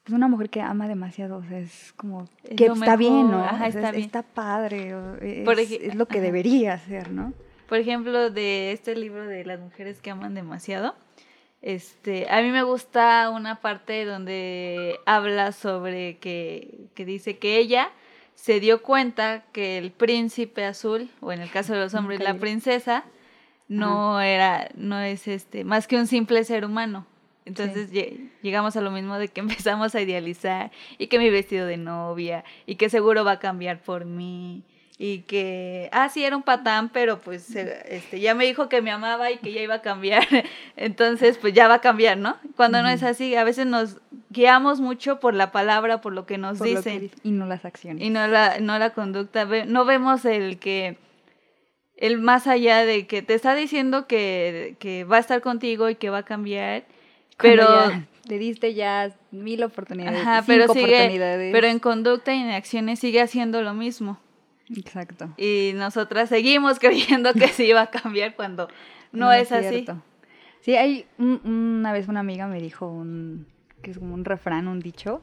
es 0.07 0.13
una 0.13 0.29
mujer 0.29 0.51
que 0.51 0.61
ama 0.61 0.89
demasiado, 0.89 1.37
o 1.39 1.45
sea, 1.45 1.59
es 1.59 1.93
como 1.97 2.29
que 2.57 2.67
está 2.67 2.97
bien, 2.97 3.31
¿no? 3.31 3.45
está, 3.65 4.23
padre, 4.23 4.95
es, 5.21 5.95
lo 5.95 6.07
que 6.07 6.21
debería 6.21 6.79
ser, 6.79 7.11
¿no? 7.11 7.33
Por 7.69 7.79
ejemplo, 7.79 8.31
de 8.31 8.73
este 8.73 8.97
libro 8.97 9.27
de 9.27 9.45
las 9.45 9.61
mujeres 9.61 10.01
que 10.01 10.11
aman 10.11 10.35
demasiado, 10.35 10.97
este, 11.63 12.27
a 12.31 12.41
mí 12.41 12.51
me 12.51 12.63
gusta 12.63 13.31
una 13.31 13.61
parte 13.61 14.05
donde 14.07 14.99
habla 15.05 15.53
sobre 15.53 16.17
que, 16.19 16.87
que 16.95 17.05
dice 17.05 17.39
que 17.39 17.59
ella 17.59 17.91
se 18.35 18.59
dio 18.59 18.83
cuenta 18.83 19.45
que 19.53 19.77
el 19.77 19.93
príncipe 19.93 20.65
azul, 20.65 21.11
o 21.21 21.31
en 21.31 21.43
el 21.43 21.51
caso 21.51 21.75
de 21.75 21.81
los 21.81 21.95
hombres, 21.95 22.21
la 22.21 22.35
princesa, 22.35 23.05
no 23.71 24.21
era, 24.21 24.69
no 24.75 24.99
es 24.99 25.29
este, 25.29 25.63
más 25.63 25.87
que 25.87 25.97
un 25.97 26.09
simple 26.09 26.43
ser 26.45 26.65
humano. 26.65 27.07
Entonces 27.45 27.91
llegamos 28.43 28.77
a 28.77 28.81
lo 28.81 28.91
mismo 28.91 29.17
de 29.17 29.29
que 29.29 29.41
empezamos 29.41 29.95
a 29.95 30.01
idealizar 30.01 30.73
y 30.99 31.07
que 31.07 31.19
mi 31.19 31.31
vestido 31.31 31.67
de 31.67 31.77
novia 31.77 32.45
y 32.67 32.75
que 32.75 32.91
seguro 32.91 33.25
va 33.25 33.33
a 33.33 33.39
cambiar 33.39 33.81
por 33.81 34.05
mí 34.05 34.65
y 34.99 35.21
que, 35.21 35.89
ah, 35.93 36.11
sí, 36.11 36.25
era 36.25 36.37
un 36.37 36.43
patán, 36.43 36.91
pero 36.91 37.21
pues 37.21 37.55
este, 37.55 38.21
ya 38.21 38.35
me 38.35 38.45
dijo 38.45 38.69
que 38.69 38.83
me 38.83 38.91
amaba 38.91 39.31
y 39.31 39.39
que 39.39 39.53
ya 39.53 39.63
iba 39.63 39.77
a 39.77 39.83
cambiar, 39.83 40.27
entonces 40.77 41.39
pues 41.39 41.55
ya 41.55 41.69
va 41.69 41.75
a 41.75 41.81
cambiar, 41.81 42.19
¿no? 42.19 42.37
Cuando 42.57 42.83
no 42.83 42.89
es 42.89 43.03
así, 43.03 43.35
a 43.35 43.45
veces 43.45 43.67
nos 43.67 43.97
guiamos 44.29 44.81
mucho 44.81 45.19
por 45.19 45.33
la 45.33 45.53
palabra, 45.53 46.01
por 46.01 46.13
lo 46.13 46.27
que 46.27 46.39
nos 46.39 46.61
dicen. 46.61 47.11
y 47.23 47.31
no 47.31 47.47
las 47.47 47.65
acciones. 47.65 48.05
Y 48.05 48.11
no 48.11 48.27
la, 48.27 48.59
no 48.61 48.79
la 48.79 48.91
conducta, 48.91 49.47
no 49.65 49.85
vemos 49.87 50.25
el 50.25 50.59
que 50.59 50.99
el 52.01 52.19
más 52.19 52.47
allá 52.47 52.85
de 52.85 53.07
que 53.07 53.23
te 53.23 53.35
está 53.35 53.55
diciendo 53.55 54.07
que, 54.07 54.77
que 54.81 55.05
va 55.05 55.19
a 55.19 55.21
estar 55.21 55.41
contigo 55.41 55.89
y 55.89 55.95
que 55.95 56.11
va 56.11 56.19
a 56.19 56.25
cambiar 56.25 56.85
pero 57.41 57.67
le 58.29 58.39
diste 58.39 58.75
ya 58.75 59.15
mil 59.31 59.63
oportunidades, 59.63 60.21
Ajá, 60.21 60.45
pero 60.47 60.65
oportunidades. 60.65 61.53
pero 61.53 61.67
en 61.67 61.79
conducta 61.79 62.35
y 62.35 62.39
en 62.39 62.51
acciones 62.51 62.99
sigue 62.99 63.21
haciendo 63.21 63.63
lo 63.63 63.75
mismo. 63.75 64.19
Exacto. 64.77 65.31
Y 65.37 65.73
nosotras 65.75 66.29
seguimos 66.29 66.79
creyendo 66.81 67.33
que 67.33 67.49
sí 67.49 67.65
iba 67.65 67.83
a 67.83 67.91
cambiar 67.91 68.37
cuando 68.37 68.69
no, 69.13 69.33
es, 69.33 69.51
así. 69.53 69.87
Sí, 70.61 70.77
hay 70.77 71.07
una 71.19 71.93
vez 71.93 72.09
una 72.09 72.21
amiga 72.21 72.47
me 72.47 72.61
dijo 72.61 72.87
un 72.87 73.47
que 73.83 73.91
es 73.91 73.99
como 73.99 74.15
un 74.15 74.27
refrán, 74.27 74.69
un 74.69 74.81
dicho, 74.81 75.23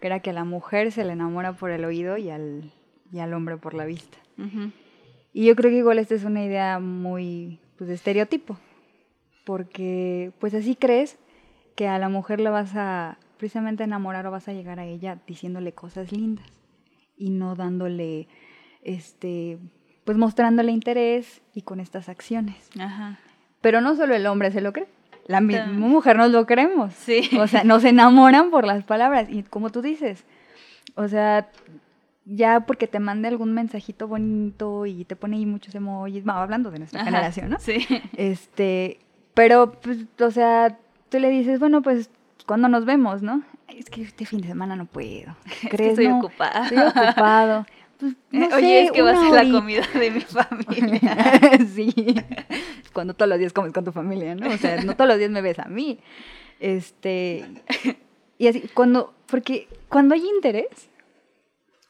que 0.00 0.06
era 0.06 0.20
que 0.20 0.30
a 0.30 0.32
la 0.32 0.44
mujer 0.44 0.92
se 0.92 1.04
le 1.04 1.12
enamora 1.12 1.54
por 1.54 1.70
el 1.70 1.84
oído 1.84 2.16
y 2.16 2.30
al, 2.30 2.72
y 3.12 3.18
al 3.18 3.34
hombre 3.34 3.56
por 3.56 3.74
la 3.74 3.84
vista. 3.84 4.16
Y 5.36 5.44
yo 5.44 5.54
creo 5.54 5.70
que 5.70 5.76
igual 5.76 5.98
esta 5.98 6.14
es 6.14 6.24
una 6.24 6.42
idea 6.42 6.78
muy 6.78 7.60
pues, 7.76 7.88
de 7.88 7.94
estereotipo, 7.94 8.56
porque 9.44 10.32
pues 10.38 10.54
así 10.54 10.76
crees 10.76 11.18
que 11.74 11.88
a 11.88 11.98
la 11.98 12.08
mujer 12.08 12.40
la 12.40 12.48
vas 12.48 12.74
a 12.74 13.18
precisamente 13.36 13.84
enamorar 13.84 14.26
o 14.26 14.30
vas 14.30 14.48
a 14.48 14.54
llegar 14.54 14.80
a 14.80 14.86
ella 14.86 15.18
diciéndole 15.26 15.72
cosas 15.72 16.10
lindas 16.10 16.46
y 17.18 17.28
no 17.28 17.54
dándole, 17.54 18.28
este, 18.82 19.58
pues 20.06 20.16
mostrándole 20.16 20.72
interés 20.72 21.42
y 21.52 21.60
con 21.60 21.80
estas 21.80 22.08
acciones. 22.08 22.70
Ajá. 22.80 23.18
Pero 23.60 23.82
no 23.82 23.94
solo 23.94 24.14
el 24.14 24.26
hombre 24.26 24.50
se 24.52 24.62
lo 24.62 24.72
cree, 24.72 24.88
la 25.26 25.42
misma 25.42 25.66
mujer 25.66 26.16
nos 26.16 26.30
lo 26.30 26.46
creemos. 26.46 26.94
Sí. 26.94 27.28
O 27.38 27.46
sea, 27.46 27.62
nos 27.62 27.84
enamoran 27.84 28.50
por 28.50 28.64
las 28.64 28.84
palabras 28.84 29.28
y 29.28 29.42
como 29.42 29.68
tú 29.68 29.82
dices, 29.82 30.24
o 30.94 31.08
sea, 31.08 31.50
ya 32.26 32.60
porque 32.60 32.88
te 32.88 32.98
mande 32.98 33.28
algún 33.28 33.54
mensajito 33.54 34.08
bonito 34.08 34.84
y 34.84 35.04
te 35.04 35.16
pone 35.16 35.36
ahí 35.36 35.46
muchos 35.46 35.74
emojis, 35.74 36.24
hablando 36.26 36.70
de 36.70 36.80
nuestra 36.80 37.04
generación, 37.04 37.50
¿no? 37.50 37.58
Sí. 37.60 37.86
Este, 38.16 38.98
pero, 39.32 39.72
pues, 39.72 39.98
o 40.20 40.30
sea, 40.30 40.76
tú 41.08 41.18
le 41.18 41.30
dices, 41.30 41.60
bueno, 41.60 41.82
pues 41.82 42.10
cuando 42.46 42.68
nos 42.68 42.84
vemos, 42.84 43.22
¿no? 43.22 43.42
Es 43.68 43.90
que 43.90 44.02
este 44.02 44.26
fin 44.26 44.40
de 44.40 44.48
semana 44.48 44.76
no 44.76 44.86
puedo. 44.86 45.36
¿Crees? 45.44 45.62
Es 45.72 45.76
que 45.76 45.88
estoy 45.88 46.06
ocupada. 46.06 46.64
Estoy 46.64 46.78
ocupado. 46.78 47.66
Pues, 47.98 48.14
no 48.30 48.56
Oye, 48.56 48.84
es 48.84 48.92
que 48.92 49.02
va 49.02 49.12
a 49.12 49.20
ser 49.20 49.46
la 49.46 49.58
comida 49.58 49.86
de 49.94 50.10
mi 50.10 50.20
familia. 50.20 51.40
sí. 51.74 51.94
Cuando 52.92 53.14
todos 53.14 53.28
los 53.28 53.38
días 53.38 53.52
comes 53.52 53.72
con 53.72 53.84
tu 53.84 53.92
familia, 53.92 54.34
¿no? 54.34 54.48
O 54.48 54.56
sea, 54.56 54.82
no 54.82 54.94
todos 54.96 55.08
los 55.08 55.18
días 55.18 55.30
me 55.30 55.42
ves 55.42 55.58
a 55.58 55.66
mí. 55.66 56.00
Este. 56.58 57.44
Y 58.38 58.48
así, 58.48 58.68
cuando. 58.74 59.14
Porque 59.26 59.68
cuando 59.88 60.14
hay 60.14 60.26
interés, 60.26 60.88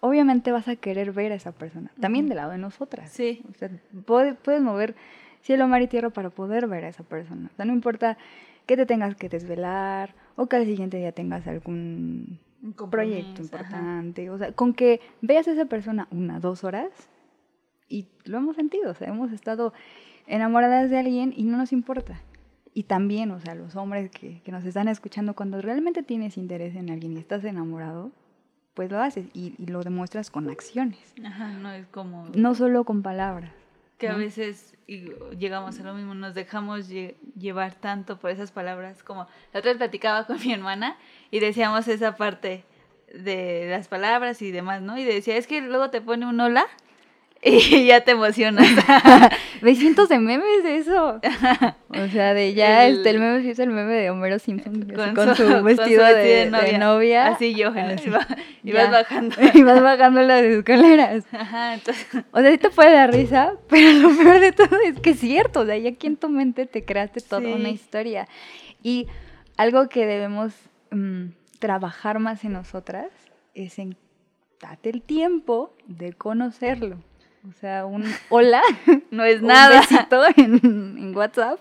obviamente 0.01 0.53
vas 0.53 0.69
a 0.69 0.77
querer 0.77 1.13
ver 1.13 1.33
a 1.33 1.37
esa 1.37 1.53
persona. 1.53 1.91
También 2.01 2.29
del 2.29 2.37
lado 2.37 2.53
de 2.53 2.59
nosotras. 2.59 3.11
Sí. 3.11 3.43
O 3.51 3.55
sea, 3.55 3.71
puedes, 4.05 4.37
puedes 4.37 4.61
mover 4.61 4.95
cielo, 5.43 5.69
mar 5.69 5.83
y 5.83 5.87
tierra 5.87 6.11
para 6.11 6.31
poder 6.31 6.67
ver 6.67 6.85
a 6.85 6.89
esa 6.89 7.05
persona. 7.05 7.51
O 7.53 7.57
sea, 7.57 7.65
no 7.65 7.73
importa 7.73 8.19
que 8.67 8.77
te 8.77 8.87
tengas 8.87 9.15
que 9.15 9.29
desvelar 9.29 10.15
o 10.35 10.47
que 10.47 10.57
al 10.57 10.67
siguiente 10.67 10.99
día 10.99 11.13
tengas 11.13 11.47
algún 11.47 12.41
proyecto 12.61 12.77
compromiso, 12.77 13.25
ajá. 13.25 13.43
importante. 13.43 14.31
O 14.31 14.39
sea, 14.39 14.53
con 14.53 14.75
que 14.75 15.01
veas 15.21 15.47
a 15.49 15.53
esa 15.53 15.67
persona 15.67 16.09
una, 16.11 16.41
dos 16.41 16.65
horas 16.65 16.91
y 17.89 18.09
lo 18.25 18.39
hemos 18.39 18.57
sentido. 18.57 18.91
O 18.91 18.95
sea, 18.95 19.09
hemos 19.09 19.33
estado 19.33 19.73
enamoradas 20.27 20.91
de 20.91 20.99
alguien 20.99 21.33
y 21.37 21.45
no 21.45 21.57
nos 21.57 21.73
importa. 21.73 22.21
Y 22.75 22.83
también, 22.83 23.31
o 23.31 23.41
sea, 23.41 23.55
los 23.55 23.75
hombres 23.77 24.11
que, 24.11 24.43
que 24.43 24.53
nos 24.53 24.65
están 24.65 24.89
escuchando, 24.89 25.35
cuando 25.35 25.63
realmente 25.63 26.03
tienes 26.03 26.37
interés 26.37 26.77
en 26.77 26.91
alguien 26.91 27.15
y 27.15 27.19
estás 27.19 27.43
enamorado, 27.45 28.11
pues 28.77 28.91
lo 28.93 29.01
haces 29.03 29.27
y, 29.35 29.55
y 29.59 29.67
lo 29.67 29.83
demuestras 29.83 30.31
con 30.31 30.49
acciones, 30.51 31.13
Ajá, 31.25 31.49
no 31.49 31.73
es 31.73 31.87
como 31.89 32.29
no 32.35 32.55
solo 32.55 32.85
con 32.85 33.03
palabras. 33.03 33.51
que 33.99 34.09
a 34.09 34.15
veces 34.15 34.75
y 34.87 35.09
llegamos 35.37 35.81
a 35.81 35.83
lo 35.83 35.95
mismo, 35.95 36.15
nos 36.15 36.35
dejamos 36.35 36.89
lle- 36.89 37.17
llevar 37.37 37.75
tanto 37.75 38.19
por 38.19 38.31
esas 38.31 38.53
palabras, 38.53 39.03
como 39.03 39.27
la 39.53 39.59
otra 39.61 39.71
vez 39.73 39.79
platicaba 39.79 40.27
con 40.27 40.39
mi 40.41 40.53
hermana 40.53 40.97
y 41.33 41.41
decíamos 41.41 41.89
esa 41.89 42.15
parte 42.17 42.65
de 43.13 43.67
las 43.71 43.89
palabras 43.89 44.43
y 44.43 44.51
demás, 44.53 44.83
¿no? 44.83 44.97
Y 44.99 45.05
decía, 45.05 45.37
es 45.37 45.47
que 45.47 45.61
luego 45.63 45.91
te 45.91 46.01
pone 46.03 46.27
un 46.27 46.39
hola 46.39 46.67
y 47.71 47.87
ya 47.87 48.01
te 48.03 48.11
emocionas. 48.13 48.67
Ve 49.63 49.75
cientos 49.75 50.09
de 50.09 50.19
memes 50.19 50.63
de 50.65 50.77
eso. 50.79 51.21
O 51.89 52.09
sea, 52.13 52.35
de 52.35 52.53
ya 52.55 52.87
El- 52.87 52.97
este, 52.99 53.11
el 53.11 53.19
meme 53.21 53.49
es 53.51 53.59
el 53.59 53.71
meme 53.71 53.93
de 53.95 54.11
Homero 54.11 54.39
Simpson 54.39 54.83
Con 54.93 55.15
con, 55.15 55.29
su- 55.37 55.43
su, 55.45 55.49
con 55.49 55.59
su 55.59 55.65
vestido 55.65 56.05
de, 56.05 56.15
de 56.15 56.51
novia. 56.51 56.73
de 56.73 56.79
novia. 56.79 57.27
Así 57.29 57.55
yo, 57.55 57.69
Ajá, 57.69 57.95
y 58.63 58.73
vas 58.73 58.91
bajando. 58.91 59.37
y 59.55 59.63
vas 59.63 59.81
bajando 59.83 60.23
las 60.23 60.43
escaleras. 60.43 61.25
Ajá, 61.33 61.75
entonces, 61.75 62.07
O 62.33 62.41
sea, 62.41 62.51
sí 62.51 62.59
te 62.59 62.71
puede 62.71 62.93
dar 62.93 63.13
risa, 63.13 63.53
pero 63.69 63.93
lo 63.93 64.17
peor 64.17 64.41
de 64.41 64.53
todo 64.53 64.79
es 64.85 65.01
que 65.01 65.11
es 65.11 65.21
cierto. 65.21 65.61
O 65.61 65.67
sea, 65.67 65.77
ya 65.79 65.91
aquí 65.91 66.07
en 66.07 66.17
tu 66.17 66.29
mente 66.29 66.67
te 66.67 66.85
creaste 66.85 67.21
toda 67.21 67.43
Sí. 67.43 67.53
una 67.53 67.69
historia. 67.71 68.29
Y 68.83 69.07
algo 69.57 69.89
que 69.89 70.05
debemos 70.07 70.53
mm, 70.91 71.27
trabajar 71.59 72.19
más 72.19 72.45
en 72.45 72.53
nosotras 72.53 73.07
es 73.55 73.79
en 73.79 73.97
date 74.61 74.91
el 74.91 75.01
tiempo 75.03 75.75
de 75.87 76.13
conocerlo. 76.13 76.99
O 77.49 77.53
sea, 77.61 77.87
un 77.87 78.05
hola, 78.29 78.63
no 79.11 79.25
es 79.25 79.41
un 79.41 79.49
nada. 79.49 79.81
besito 79.81 80.23
en, 80.37 80.55
en 80.99 81.17
WhatsApp, 81.17 81.59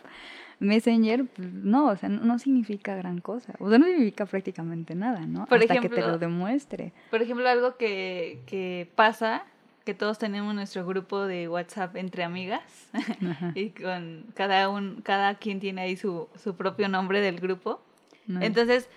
Messenger, 0.60 1.26
pues, 1.26 1.52
no, 1.52 1.88
o 1.88 1.95
sea, 1.98 2.10
no, 2.10 2.21
no 2.24 2.39
significa 2.39 2.95
gran 2.95 3.19
cosa. 3.19 3.54
O 3.60 3.69
sea, 3.69 3.78
no 3.78 3.86
significa 3.86 4.26
prácticamente 4.26 4.95
nada, 4.95 5.21
¿no? 5.26 5.45
Por 5.45 5.60
Hasta 5.60 5.74
que 5.76 5.82
te 5.82 5.88
ejemplo, 5.95 6.12
lo 6.13 6.17
demuestre. 6.17 6.93
Por 7.12 7.21
ejemplo, 7.21 7.48
algo 7.48 7.76
que, 7.78 8.39
que 8.48 8.89
pasa, 8.95 9.43
que 9.84 9.93
todos 9.93 10.17
tenemos 10.17 10.56
nuestro 10.56 10.86
grupo 10.86 11.26
de 11.26 11.48
WhatsApp 11.50 11.95
entre 11.98 12.24
amigas 12.24 12.63
Ajá, 13.30 13.52
y 13.54 13.69
con 13.71 14.26
cada 14.34 14.69
un, 14.69 15.02
cada 15.04 15.36
quien 15.36 15.60
tiene 15.60 15.82
ahí 15.82 15.98
su, 15.98 16.28
su 16.41 16.56
propio 16.56 16.88
nombre 16.89 17.21
del 17.21 17.39
grupo. 17.39 17.82
no. 18.26 18.41
Entonces 18.41 18.89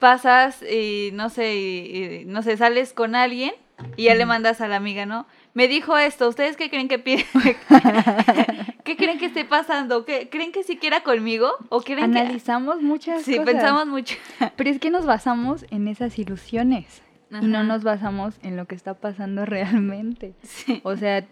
pasas 0.00 0.62
y 0.62 1.10
no 1.14 1.30
sé, 1.30 1.54
y- 1.56 2.04
y, 2.22 2.24
no 2.26 2.42
sé, 2.42 2.56
sales 2.56 2.92
con 2.92 3.14
alguien 3.14 3.52
y 3.96 4.04
ya 4.04 4.14
le 4.14 4.26
mandas 4.26 4.60
a 4.60 4.68
la 4.68 4.76
amiga, 4.76 5.06
¿no? 5.06 5.26
Me 5.54 5.68
dijo 5.68 5.96
esto, 5.96 6.28
¿ustedes 6.28 6.56
qué 6.56 6.68
creen 6.68 6.88
que 6.88 6.98
pide? 6.98 7.24
¿Qué 8.84 8.96
creen 8.96 9.18
que 9.18 9.26
esté 9.26 9.44
pasando? 9.44 10.04
¿Qué, 10.04 10.28
¿Creen 10.28 10.52
que 10.52 10.62
siquiera 10.62 11.02
conmigo? 11.02 11.48
¿O 11.68 11.80
creen 11.80 12.12
que 12.12 12.18
Analizamos 12.20 12.82
muchas 12.82 13.22
Sí, 13.22 13.36
cosas. 13.36 13.52
pensamos 13.52 13.86
mucho. 13.86 14.16
Pero 14.56 14.70
es 14.70 14.78
que 14.78 14.90
nos 14.90 15.06
basamos 15.06 15.64
en 15.70 15.88
esas 15.88 16.18
ilusiones 16.18 17.02
y 17.30 17.46
no 17.46 17.64
nos 17.64 17.82
basamos 17.82 18.38
en 18.42 18.56
lo 18.56 18.66
que 18.66 18.74
está 18.74 18.94
pasando 18.94 19.44
realmente. 19.46 20.34
Sí. 20.42 20.80
O 20.84 20.96
sea, 20.96 21.24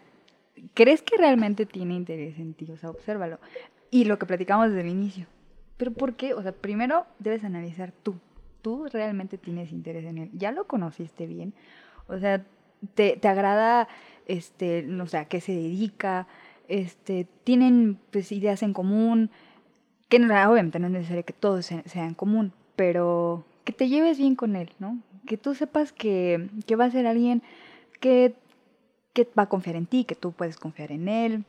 ¿crees 0.74 1.02
que 1.02 1.16
realmente 1.16 1.66
tiene 1.66 1.94
interés 1.94 2.38
en 2.38 2.54
ti? 2.54 2.70
O 2.70 2.76
sea, 2.76 2.90
obsérvalo. 2.90 3.38
Y 3.90 4.04
lo 4.04 4.18
que 4.18 4.26
platicamos 4.26 4.68
desde 4.68 4.80
el 4.82 4.88
inicio. 4.88 5.26
¿Pero 5.76 5.92
por 5.92 6.14
qué? 6.14 6.32
O 6.35 6.42
sea, 6.42 6.52
primero 6.52 7.06
debes 7.18 7.44
analizar 7.44 7.92
tú. 7.92 8.14
Tú 8.62 8.87
realmente 8.92 9.37
tienes 9.37 9.72
interés 9.72 10.04
en 10.04 10.18
él. 10.18 10.30
Ya 10.32 10.52
lo 10.52 10.66
conociste 10.68 11.26
bien. 11.26 11.52
O 12.06 12.18
sea, 12.18 12.44
te, 12.94 13.16
te 13.16 13.28
agrada, 13.28 13.88
este, 14.26 14.82
no 14.82 15.06
sé, 15.06 15.18
a 15.18 15.24
qué 15.26 15.40
se 15.40 15.52
dedica, 15.52 16.26
este, 16.68 17.26
tienen 17.44 17.98
pues 18.10 18.32
ideas 18.32 18.62
en 18.62 18.72
común, 18.72 19.30
que 20.08 20.18
obviamente 20.18 20.78
no 20.78 20.86
es 20.86 20.92
necesario 20.92 21.24
que 21.24 21.32
todo 21.32 21.62
se- 21.62 21.88
sea 21.88 22.04
en 22.06 22.14
común, 22.14 22.52
pero 22.76 23.44
que 23.64 23.72
te 23.72 23.88
lleves 23.88 24.18
bien 24.18 24.34
con 24.36 24.56
él, 24.56 24.72
¿no? 24.78 24.98
Que 25.26 25.36
tú 25.36 25.54
sepas 25.54 25.92
que, 25.92 26.48
que 26.66 26.76
va 26.76 26.84
a 26.86 26.90
ser 26.90 27.06
alguien 27.06 27.42
que, 28.00 28.34
que 29.12 29.28
va 29.38 29.44
a 29.44 29.48
confiar 29.48 29.76
en 29.76 29.86
ti, 29.86 30.04
que 30.04 30.14
tú 30.14 30.32
puedes 30.32 30.56
confiar 30.56 30.92
en 30.92 31.08
él, 31.08 31.44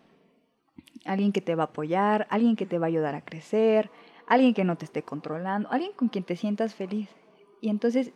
alguien 1.06 1.32
que 1.32 1.42
te 1.42 1.56
va 1.56 1.64
a 1.64 1.68
apoyar, 1.68 2.28
alguien 2.30 2.56
que 2.56 2.66
te 2.66 2.80
va 2.80 2.86
a 2.86 2.90
ayudar 2.90 3.16
a 3.16 3.22
crecer, 3.26 3.90
alguien 4.28 4.54
que 4.54 4.64
no 4.64 4.78
te 4.78 4.86
esté 4.86 5.04
controlando, 5.04 5.70
alguien 5.72 5.92
con 5.94 6.08
quien 6.10 6.24
te 6.24 6.36
sientas 6.36 6.76
feliz. 6.76 7.10
Y 7.62 7.70
entonces 7.70 8.12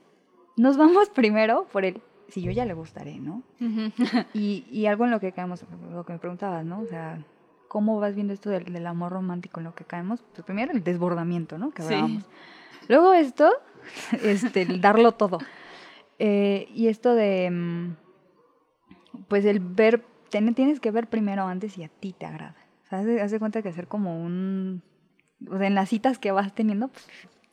nos 0.56 0.77
vamos 0.77 1.10
primero 1.13 1.67
por 1.71 1.86
el, 1.86 2.01
si 2.30 2.42
yo 2.42 2.52
ya 2.52 2.66
le 2.66 2.74
gustaré, 2.74 3.20
¿no? 3.20 3.44
Y, 4.34 4.66
y 4.72 4.86
algo 4.88 5.06
en 5.06 5.12
lo 5.12 5.20
que 5.20 5.32
caemos, 5.32 5.63
lo 5.92 6.04
que 6.06 6.13
me 6.13 6.20
preguntabas, 6.20 6.66
¿no? 6.66 6.82
O 6.82 6.86
sea, 6.88 7.24
¿cómo 7.68 8.00
vas 8.00 8.16
viendo 8.16 8.34
esto 8.34 8.50
del, 8.50 8.66
del 8.66 8.86
amor 8.88 9.12
romántico 9.13 9.60
en 9.60 9.66
lo 9.66 9.76
que 9.76 9.84
caemos? 9.86 10.24
Pues 10.34 10.44
primero 10.46 10.72
el 10.74 10.84
desbordamiento, 10.84 11.58
¿no? 11.58 11.72
Que 11.72 11.82
Sí. 11.84 11.88
hablábamos. 11.94 12.26
Luego 12.88 13.13
esto, 13.13 13.50
este, 14.24 14.62
el 14.63 14.82
darlo 14.82 15.13
todo. 15.13 15.40
Eh, 16.20 16.68
y 16.74 16.88
esto 16.88 17.13
de, 17.16 17.50
mm, 17.52 17.96
pues 19.28 19.46
el 19.46 19.60
ver, 19.60 20.04
ten- 20.30 20.54
tienes 20.56 20.80
que 20.80 20.92
ver 20.92 21.08
primero 21.08 21.46
antes 21.48 21.74
si 21.74 21.84
a 21.84 21.90
ti 21.90 22.13
te 22.18 22.26
agrada. 22.26 22.56
O 22.86 22.90
sea, 22.90 23.00
haz 23.24 23.32
de 23.32 23.40
cuenta 23.40 23.62
que 23.62 23.70
hacer 23.70 23.88
como 23.88 24.24
un, 24.24 24.82
o 25.50 25.58
sea, 25.58 25.68
en 25.68 25.76
las 25.76 25.90
citas 25.90 26.20
que 26.20 26.32
vas 26.32 26.54
teniendo, 26.54 26.88
pues, 26.90 27.08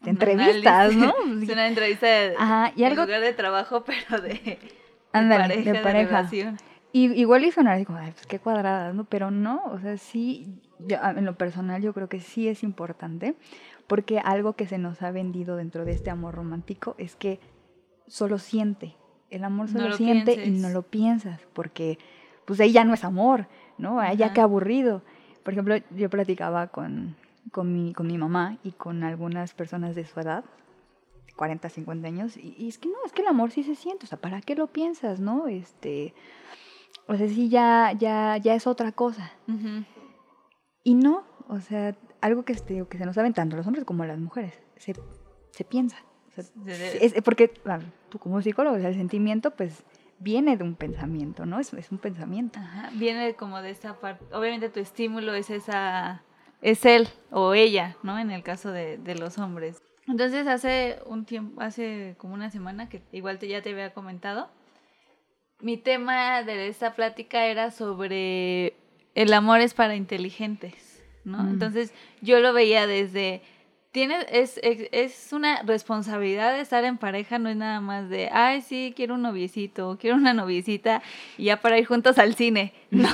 te 0.05 0.11
entrevistas. 0.11 0.95
¿no? 0.95 1.15
Es 1.43 1.49
una 1.49 1.67
entrevista 1.67 2.07
de, 2.07 2.35
Ajá, 2.39 2.73
y 2.77 2.85
en 2.85 2.93
algo 2.93 3.05
lugar 3.05 3.21
de 3.21 3.33
trabajo, 3.33 3.85
pero 3.87 4.23
de, 4.23 4.59
pareja, 5.13 5.73
de 5.73 5.81
pareja. 5.81 6.31
Y, 6.93 7.13
igual 7.21 7.45
y 7.45 7.51
sonar 7.51 7.75
así 7.75 7.85
como, 7.85 7.99
"Ay, 7.99 8.13
pues 8.13 8.27
qué 8.27 8.39
cuadradas, 8.39 8.95
¿no? 8.95 9.05
Pero 9.05 9.31
no, 9.31 9.63
o 9.65 9.81
sea, 9.81 9.97
sí, 9.97 10.61
yo, 10.79 10.99
en 11.03 11.25
lo 11.25 11.37
personal 11.37 11.83
yo 11.83 11.93
creo 11.93 12.09
que 12.09 12.21
sí 12.21 12.47
es 12.47 12.63
importante, 12.63 13.35
porque 13.87 14.21
algo 14.21 14.55
que 14.55 14.67
se 14.67 14.79
nos 14.79 15.03
ha 15.03 15.11
vendido 15.11 15.57
dentro 15.57 15.85
de 15.85 15.93
este 15.93 16.11
amor 16.11 16.35
romántico 16.35 16.95
es 16.99 17.17
que 17.17 17.41
solo 18.07 18.39
siente, 18.39 18.97
el 19.31 19.45
amor 19.45 19.69
solo 19.69 19.89
lo 19.89 19.97
siente 19.97 20.45
y 20.45 20.51
no 20.51 20.69
lo 20.69 20.83
piensas, 20.83 21.41
porque 21.53 21.99
pues 22.45 22.61
ahí 22.61 22.73
ya 22.73 22.85
no 22.85 22.95
es 22.95 23.05
amor, 23.05 23.49
¿no? 23.79 23.99
Ahí 24.01 24.17
ya 24.17 24.33
qué 24.33 24.41
aburrido. 24.41 25.03
Por 25.43 25.55
ejemplo, 25.55 25.77
yo 25.91 26.09
platicaba 26.11 26.69
con, 26.69 27.17
con, 27.53 27.73
mi, 27.73 27.93
con 27.95 28.07
mi 28.07 28.19
mamá 28.19 28.59
y 28.63 28.73
con 28.73 29.03
algunas 29.05 29.55
personas 29.55 29.95
de 29.95 30.05
su 30.05 30.19
edad, 30.21 30.45
40, 31.37 31.69
50 31.69 32.07
años, 32.09 32.37
y, 32.37 32.55
y 32.59 32.69
es 32.69 32.79
que 32.79 32.89
no, 32.89 32.95
es 33.05 33.13
que 33.13 33.23
el 33.23 33.29
amor 33.29 33.51
sí 33.51 33.63
se 33.65 33.75
siente, 33.75 34.07
o 34.07 34.09
sea, 34.09 34.19
¿para 34.21 34.41
qué 34.41 34.55
lo 34.55 34.69
piensas, 34.69 35.21
no? 35.21 35.49
Este, 35.49 36.15
o 37.09 37.17
sea, 37.17 37.29
sí 37.29 37.49
ya, 37.49 37.93
ya, 37.93 38.37
ya 38.37 38.55
es 38.55 38.67
otra 38.67 38.93
cosa. 38.93 39.33
Ujú. 39.49 39.85
Y 40.83 40.95
no, 40.95 41.25
o 41.49 41.61
sea, 41.61 41.97
algo 42.21 42.45
que, 42.45 42.55
se- 42.55 42.87
que 42.89 42.99
se 42.99 43.05
nos 43.07 43.15
saben 43.17 43.33
tanto 43.35 43.57
los 43.57 43.67
hombres 43.67 43.85
como 43.85 44.05
las 44.05 44.19
mujeres, 44.19 44.61
se, 44.77 44.95
se 45.51 45.65
piensa. 45.65 45.97
O 46.29 46.31
sea, 46.35 46.45
Se 46.45 47.05
es, 47.05 47.15
porque 47.23 47.53
ah, 47.67 47.79
tú 48.09 48.19
como 48.19 48.41
psicólogo, 48.43 48.77
o 48.77 48.81
sea, 48.81 48.89
el 48.89 48.95
sentimiento 48.97 49.51
pues 49.53 49.85
viene 50.19 50.57
de 50.57 50.65
un 50.65 50.75
pensamiento, 50.75 51.47
¿no? 51.47 51.59
Es, 51.61 51.73
es 51.75 51.91
un 51.93 51.99
pensamiento. 51.99 52.59
Ajá, 52.59 52.91
Viene 52.95 53.35
como 53.35 53.61
de 53.63 53.71
esa 53.71 53.99
parte. 54.01 54.25
Obviamente 54.35 54.69
tu 54.69 54.81
estímulo 54.81 55.35
es 55.35 55.51
esa. 55.51 56.23
Es 56.65 56.85
él 56.87 57.09
o 57.31 57.55
ella, 57.55 57.97
¿no? 58.03 58.19
En 58.19 58.31
el 58.31 58.43
caso 58.43 58.73
de, 58.73 58.97
de 58.97 59.15
los 59.15 59.39
hombres. 59.39 59.83
Entonces, 60.09 60.47
hace 60.47 60.99
un 61.07 61.25
tiempo, 61.25 61.61
hace 61.61 62.15
como 62.19 62.35
una 62.35 62.51
semana 62.51 62.89
que 62.89 63.03
igual 63.13 63.39
te, 63.39 63.49
ya 63.49 63.63
te 63.63 63.71
había 63.71 63.93
comentado, 63.93 64.49
mi 65.61 65.77
tema 65.77 66.43
de 66.43 66.69
esta 66.69 66.95
plática 66.95 67.47
era 67.47 67.71
sobre 67.71 68.75
el 69.15 69.33
amor 69.33 69.61
es 69.61 69.75
para 69.75 69.95
inteligentes, 69.95 71.03
¿no? 71.25 71.43
Mm. 71.43 71.49
Entonces, 71.51 71.93
yo 72.21 72.41
lo 72.41 72.53
veía 72.53 72.87
desde. 72.87 73.43
Tienes, 73.95 74.27
es, 74.29 74.59
es, 74.65 74.89
es 74.91 75.33
una 75.33 75.63
responsabilidad 75.63 76.53
de 76.53 76.63
estar 76.63 76.83
en 76.83 76.99
pareja, 76.99 77.39
no 77.39 77.49
es 77.49 77.55
nada 77.55 77.81
más 77.81 78.09
de, 78.09 78.29
ay, 78.33 78.61
sí, 78.61 78.93
quiero 78.97 79.15
un 79.15 79.23
noviecito, 79.23 79.97
quiero 80.01 80.17
una 80.17 80.35
noviecita, 80.35 81.01
y 81.39 81.45
ya 81.45 81.61
para 81.61 81.79
ir 81.79 81.87
juntos 81.87 82.19
al 82.19 82.35
cine. 82.35 82.73
No, 82.91 83.09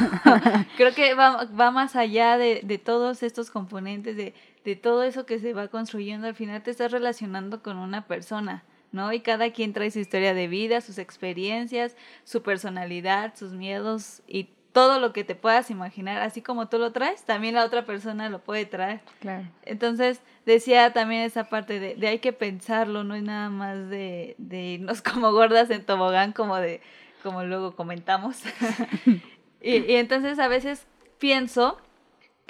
creo 0.79 0.95
que 0.95 1.13
va, 1.13 1.45
va 1.45 1.71
más 1.71 1.97
allá 1.97 2.39
de, 2.39 2.63
de 2.65 2.79
todos 2.79 3.23
estos 3.23 3.51
componentes, 3.51 4.17
de, 4.17 4.33
de 4.65 4.75
todo 4.75 5.03
eso 5.03 5.27
que 5.27 5.39
se 5.39 5.53
va 5.53 5.69
construyendo. 5.69 6.27
Al 6.27 6.35
final 6.35 6.63
te 6.63 6.71
estás 6.71 6.93
relacionando 6.93 7.63
con 7.63 7.77
una 7.77 8.07
persona, 8.07 8.65
¿no? 8.91 9.13
Y 9.13 9.21
cada 9.21 9.51
quien 9.51 9.75
trae 9.75 9.91
su 9.91 9.99
historia 9.99 10.33
de 10.33 10.49
vida, 10.49 10.81
sus 10.81 10.97
experiencias, 10.97 11.95
su 12.25 12.43
personalidad, 12.43 13.35
sus 13.37 13.53
miedos 13.53 14.23
y 14.27 14.49
todo 14.73 15.01
lo 15.01 15.13
que 15.13 15.25
te 15.25 15.35
puedas 15.35 15.71
imaginar. 15.71 16.23
Así 16.23 16.43
como 16.43 16.69
tú 16.69 16.79
lo 16.79 16.93
traes, 16.93 17.25
también 17.25 17.55
la 17.55 17.65
otra 17.65 17.85
persona 17.85 18.29
lo 18.29 18.41
puede 18.41 18.67
traer. 18.67 19.01
Claro. 19.21 19.47
Entonces, 19.65 20.21
decía 20.47 20.93
también 20.93 21.23
esa 21.23 21.45
parte 21.45 21.81
de, 21.81 21.97
de 21.97 22.09
hay 22.09 22.19
que 22.19 22.33
pensarlo, 22.33 23.05
no 23.05 23.15
es 23.15 23.23
nada 23.23 23.51
más 23.51 23.89
de, 23.89 24.35
de 24.39 24.63
irnos 24.63 25.03
como 25.03 25.33
gordas 25.33 25.71
en 25.71 25.85
tobogán, 25.85 26.33
como 26.33 26.57
de, 26.57 26.81
como 27.23 27.43
luego 27.45 27.75
comentamos. 27.75 28.43
y, 29.61 29.79
y 29.79 29.97
entonces 29.97 30.39
a 30.39 30.49
veces 30.49 30.87
pienso 31.19 31.79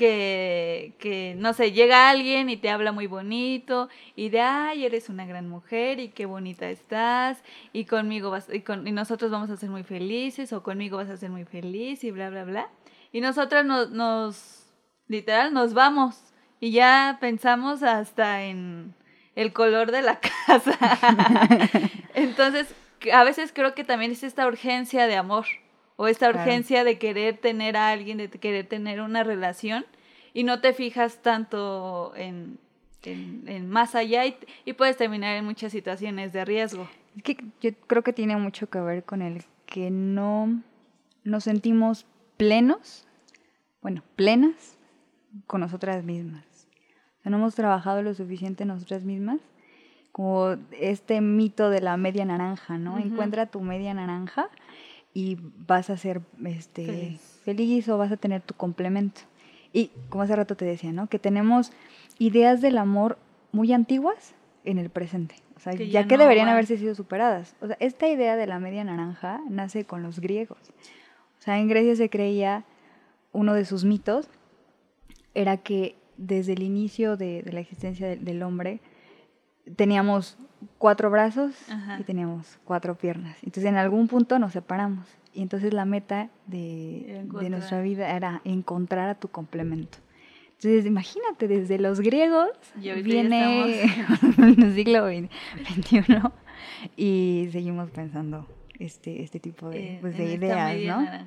que, 0.00 0.94
que, 0.98 1.34
no 1.36 1.52
sé, 1.52 1.72
llega 1.72 2.08
alguien 2.08 2.48
y 2.48 2.56
te 2.56 2.70
habla 2.70 2.90
muy 2.90 3.06
bonito 3.06 3.90
y 4.16 4.30
de, 4.30 4.40
ay, 4.40 4.86
eres 4.86 5.10
una 5.10 5.26
gran 5.26 5.46
mujer 5.46 6.00
y 6.00 6.08
qué 6.08 6.24
bonita 6.24 6.70
estás 6.70 7.42
y 7.74 7.84
conmigo 7.84 8.30
vas, 8.30 8.48
y, 8.50 8.60
con, 8.60 8.88
y 8.88 8.92
nosotros 8.92 9.30
vamos 9.30 9.50
a 9.50 9.58
ser 9.58 9.68
muy 9.68 9.82
felices 9.82 10.54
o 10.54 10.62
conmigo 10.62 10.96
vas 10.96 11.10
a 11.10 11.18
ser 11.18 11.28
muy 11.28 11.44
feliz 11.44 12.02
y 12.02 12.12
bla, 12.12 12.30
bla, 12.30 12.44
bla. 12.44 12.68
Y 13.12 13.20
nosotras 13.20 13.66
nos, 13.66 13.90
nos 13.90 14.72
literal, 15.06 15.52
nos 15.52 15.74
vamos 15.74 16.32
y 16.60 16.70
ya 16.70 17.18
pensamos 17.20 17.82
hasta 17.82 18.44
en 18.44 18.94
el 19.36 19.52
color 19.52 19.92
de 19.92 20.00
la 20.00 20.18
casa. 20.46 20.78
Entonces, 22.14 22.74
a 23.12 23.22
veces 23.22 23.52
creo 23.54 23.74
que 23.74 23.84
también 23.84 24.12
es 24.12 24.22
esta 24.22 24.46
urgencia 24.46 25.06
de 25.06 25.16
amor 25.16 25.44
o 26.00 26.08
esta 26.08 26.30
urgencia 26.30 26.82
de 26.82 26.98
querer 26.98 27.36
tener 27.36 27.76
a 27.76 27.90
alguien, 27.90 28.16
de 28.16 28.30
querer 28.30 28.66
tener 28.66 29.02
una 29.02 29.22
relación 29.22 29.84
y 30.32 30.44
no 30.44 30.62
te 30.62 30.72
fijas 30.72 31.20
tanto 31.20 32.14
en, 32.16 32.58
en, 33.02 33.68
más 33.68 33.94
allá 33.94 34.24
y, 34.24 34.34
y, 34.64 34.72
puedes 34.72 34.96
terminar 34.96 35.36
en 35.36 35.44
muchas 35.44 35.72
situaciones 35.72 36.32
de 36.32 36.46
riesgo. 36.46 36.88
Es 37.18 37.22
que 37.22 37.36
yo 37.60 37.72
creo 37.86 38.02
que 38.02 38.14
tiene 38.14 38.34
mucho 38.38 38.70
que 38.70 38.80
ver 38.80 39.04
con 39.04 39.20
el 39.20 39.44
que 39.66 39.90
no 39.90 40.62
nos 41.22 41.44
sentimos 41.44 42.06
plenos, 42.38 43.06
bueno, 43.82 44.02
plenas 44.16 44.78
con 45.46 45.60
nosotras 45.60 46.02
mismas. 46.02 46.46
O 47.18 47.22
sea, 47.24 47.30
no 47.30 47.36
hemos 47.36 47.54
trabajado 47.54 48.00
lo 48.00 48.14
suficiente 48.14 48.64
nosotras 48.64 49.02
mismas 49.02 49.40
como 50.12 50.56
este 50.72 51.20
mito 51.20 51.68
de 51.68 51.82
la 51.82 51.98
media 51.98 52.24
naranja, 52.24 52.78
¿no? 52.78 52.98
Encuentra 52.98 53.46
tu 53.46 53.60
media 53.60 53.92
naranja 53.92 54.48
y 55.14 55.38
vas 55.66 55.90
a 55.90 55.96
ser 55.96 56.20
este, 56.44 57.18
feliz. 57.44 57.88
o 57.88 57.98
vas 57.98 58.12
a 58.12 58.16
tener 58.16 58.42
tu 58.42 58.54
complemento. 58.54 59.22
Y 59.72 59.90
como 60.08 60.22
hace 60.22 60.36
rato 60.36 60.56
te 60.56 60.64
decía, 60.64 60.92
¿no? 60.92 61.08
Que 61.08 61.18
tenemos 61.18 61.72
ideas 62.18 62.60
del 62.60 62.78
amor 62.78 63.18
muy 63.52 63.72
antiguas 63.72 64.34
en 64.64 64.78
el 64.78 64.90
presente. 64.90 65.36
O 65.56 65.60
sea, 65.60 65.74
ya, 65.74 66.06
que 66.06 66.16
deberían 66.16 66.48
haberse 66.48 66.78
sido 66.78 66.94
superadas. 66.94 67.54
O 67.60 67.66
sea, 67.66 67.76
esta 67.80 68.08
idea 68.08 68.36
de 68.36 68.46
la 68.46 68.58
media 68.58 68.82
naranja 68.82 69.40
nace 69.48 69.84
con 69.84 70.02
los 70.02 70.20
griegos. 70.20 70.58
O 71.38 71.42
sea, 71.42 71.58
en 71.58 71.68
Grecia 71.68 71.96
se 71.96 72.08
creía, 72.08 72.64
uno 73.32 73.54
de 73.54 73.64
sus 73.64 73.84
mitos 73.84 74.28
era 75.34 75.58
que 75.58 75.96
desde 76.16 76.54
el 76.54 76.62
inicio 76.62 77.16
de, 77.16 77.44
la 77.50 77.60
existencia 77.60 78.16
del 78.16 78.42
hombre 78.42 78.80
teníamos 79.76 80.36
cuatro 80.78 81.10
brazos 81.10 81.54
y 81.98 82.02
teníamos 82.04 82.58
cuatro 82.64 82.96
piernas. 82.96 83.36
Entonces 83.42 83.64
en 83.64 83.76
algún 83.76 84.08
punto 84.08 84.38
nos 84.38 84.52
separamos. 84.52 85.06
Y 85.32 85.42
entonces 85.42 85.72
la 85.72 85.84
meta 85.84 86.28
de, 86.46 87.24
nuestra 87.48 87.80
vida 87.80 88.10
era 88.10 88.40
encontrar 88.44 89.08
a 89.08 89.14
tu 89.14 89.28
complemento. 89.28 89.98
Entonces 90.56 90.84
imagínate, 90.84 91.48
desde 91.48 91.78
los 91.78 92.00
griegos 92.00 92.50
viene 92.76 93.84
el 94.38 94.74
siglo 94.74 95.06
XXI 95.08 96.08
y 96.96 97.48
seguimos 97.50 97.90
pensando 97.90 98.46
este, 98.78 99.22
este 99.22 99.40
tipo 99.40 99.70
de, 99.70 99.98
pues, 100.00 100.18
ideas, 100.18 100.76
¿no? 100.84 101.26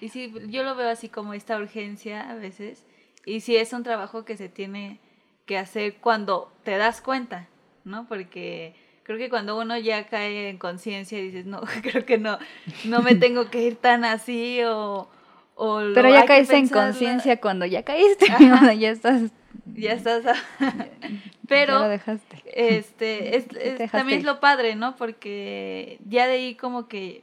Y 0.00 0.08
sí, 0.08 0.34
yo 0.48 0.64
lo 0.64 0.74
veo 0.74 0.90
así 0.90 1.08
como 1.08 1.32
esta 1.32 1.56
urgencia 1.56 2.28
a 2.28 2.34
veces. 2.34 2.84
Y 3.24 3.40
sí 3.40 3.56
es 3.56 3.72
un 3.72 3.84
trabajo 3.84 4.26
que 4.26 4.36
se 4.36 4.50
tiene 4.50 5.00
que 5.46 5.56
hacer 5.56 5.96
cuando 5.96 6.52
te 6.62 6.76
das 6.76 7.00
cuenta 7.00 7.48
¿no? 7.84 8.06
Porque 8.06 8.74
creo 9.04 9.18
que 9.18 9.28
cuando 9.28 9.58
uno 9.58 9.78
ya 9.78 10.06
cae 10.06 10.48
en 10.48 10.58
conciencia 10.58 11.18
dices, 11.18 11.46
no, 11.46 11.60
creo 11.82 12.04
que 12.04 12.18
no, 12.18 12.38
no 12.84 13.02
me 13.02 13.14
tengo 13.14 13.50
que 13.50 13.62
ir 13.62 13.76
tan 13.76 14.04
así 14.04 14.62
o... 14.64 15.08
o 15.54 15.80
Pero 15.94 16.08
ya 16.10 16.26
caíste 16.26 16.56
en 16.56 16.68
conciencia 16.68 17.40
cuando 17.40 17.66
ya 17.66 17.84
caíste, 17.84 18.26
ya 18.78 18.90
estás... 18.90 19.30
Ya 19.66 19.92
estás... 19.92 20.24
Pero 21.48 21.80
lo 21.80 21.88
dejaste. 21.88 22.42
este 22.46 23.36
es, 23.36 23.90
también 23.90 24.20
es 24.20 24.24
lo 24.24 24.40
padre, 24.40 24.76
¿no? 24.76 24.96
Porque 24.96 25.98
ya 26.06 26.26
de 26.26 26.34
ahí 26.34 26.54
como 26.54 26.88
que 26.88 27.22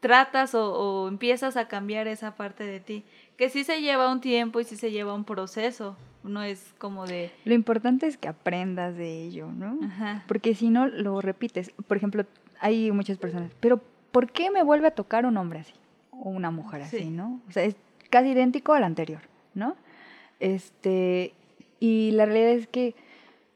tratas 0.00 0.54
o, 0.54 0.72
o, 0.72 1.08
empiezas 1.08 1.56
a 1.58 1.68
cambiar 1.68 2.08
esa 2.08 2.34
parte 2.34 2.64
de 2.64 2.80
ti, 2.80 3.04
que 3.36 3.50
sí 3.50 3.64
se 3.64 3.82
lleva 3.82 4.10
un 4.10 4.22
tiempo 4.22 4.58
y 4.58 4.64
sí 4.64 4.76
se 4.76 4.90
lleva 4.90 5.12
un 5.12 5.24
proceso, 5.24 5.96
no 6.24 6.42
es 6.42 6.74
como 6.78 7.06
de... 7.06 7.30
Lo 7.44 7.54
importante 7.54 8.06
es 8.06 8.16
que 8.16 8.28
aprendas 8.28 8.96
de 8.96 9.22
ello, 9.24 9.48
¿no? 9.50 9.78
Ajá. 9.84 10.24
Porque 10.28 10.54
si 10.54 10.70
no, 10.70 10.88
lo 10.88 11.20
repites. 11.20 11.72
Por 11.88 11.96
ejemplo, 11.96 12.24
hay 12.60 12.92
muchas 12.92 13.18
personas, 13.18 13.52
pero 13.60 13.80
¿por 14.12 14.30
qué 14.30 14.50
me 14.50 14.62
vuelve 14.62 14.86
a 14.86 14.92
tocar 14.92 15.26
un 15.26 15.36
hombre 15.36 15.60
así? 15.60 15.74
O 16.12 16.30
una 16.30 16.50
mujer 16.50 16.82
así, 16.82 17.10
¿no? 17.10 17.40
O 17.48 17.52
sea, 17.52 17.64
es 17.64 17.76
casi 18.10 18.30
idéntico 18.30 18.74
al 18.74 18.84
anterior, 18.84 19.22
¿no? 19.54 19.76
Este, 20.38 21.34
y 21.80 22.12
la 22.12 22.26
realidad 22.26 22.50
es 22.50 22.68
que, 22.68 22.94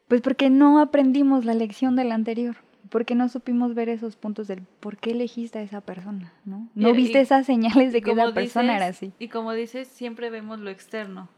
pues 0.09 0.21
porque 0.23 0.51
no 0.51 0.81
aprendimos 0.81 1.45
la 1.45 1.55
lección 1.55 1.95
del 1.95 2.11
anterior, 2.11 2.57
porque 2.89 3.15
no 3.15 3.29
supimos 3.29 3.75
ver 3.75 3.89
esos 3.89 4.17
puntos 4.17 4.49
del 4.49 4.63
por 4.81 4.97
qué 4.97 5.11
elegiste 5.11 5.59
a 5.59 5.63
esa 5.63 5.81
persona, 5.81 6.33
¿no? 6.45 6.69
No 6.75 6.93
viste 6.93 7.21
esas 7.21 7.47
señales 7.47 7.93
de 7.93 8.03
que 8.03 8.13
esa 8.13 8.33
persona 8.33 8.77
era 8.77 8.87
así. 8.87 9.13
Y 9.19 9.29
como 9.29 9.53
dices, 9.53 9.89
siempre 9.89 10.31
vemos 10.31 10.59
lo 10.61 10.71
externo, 10.71 11.29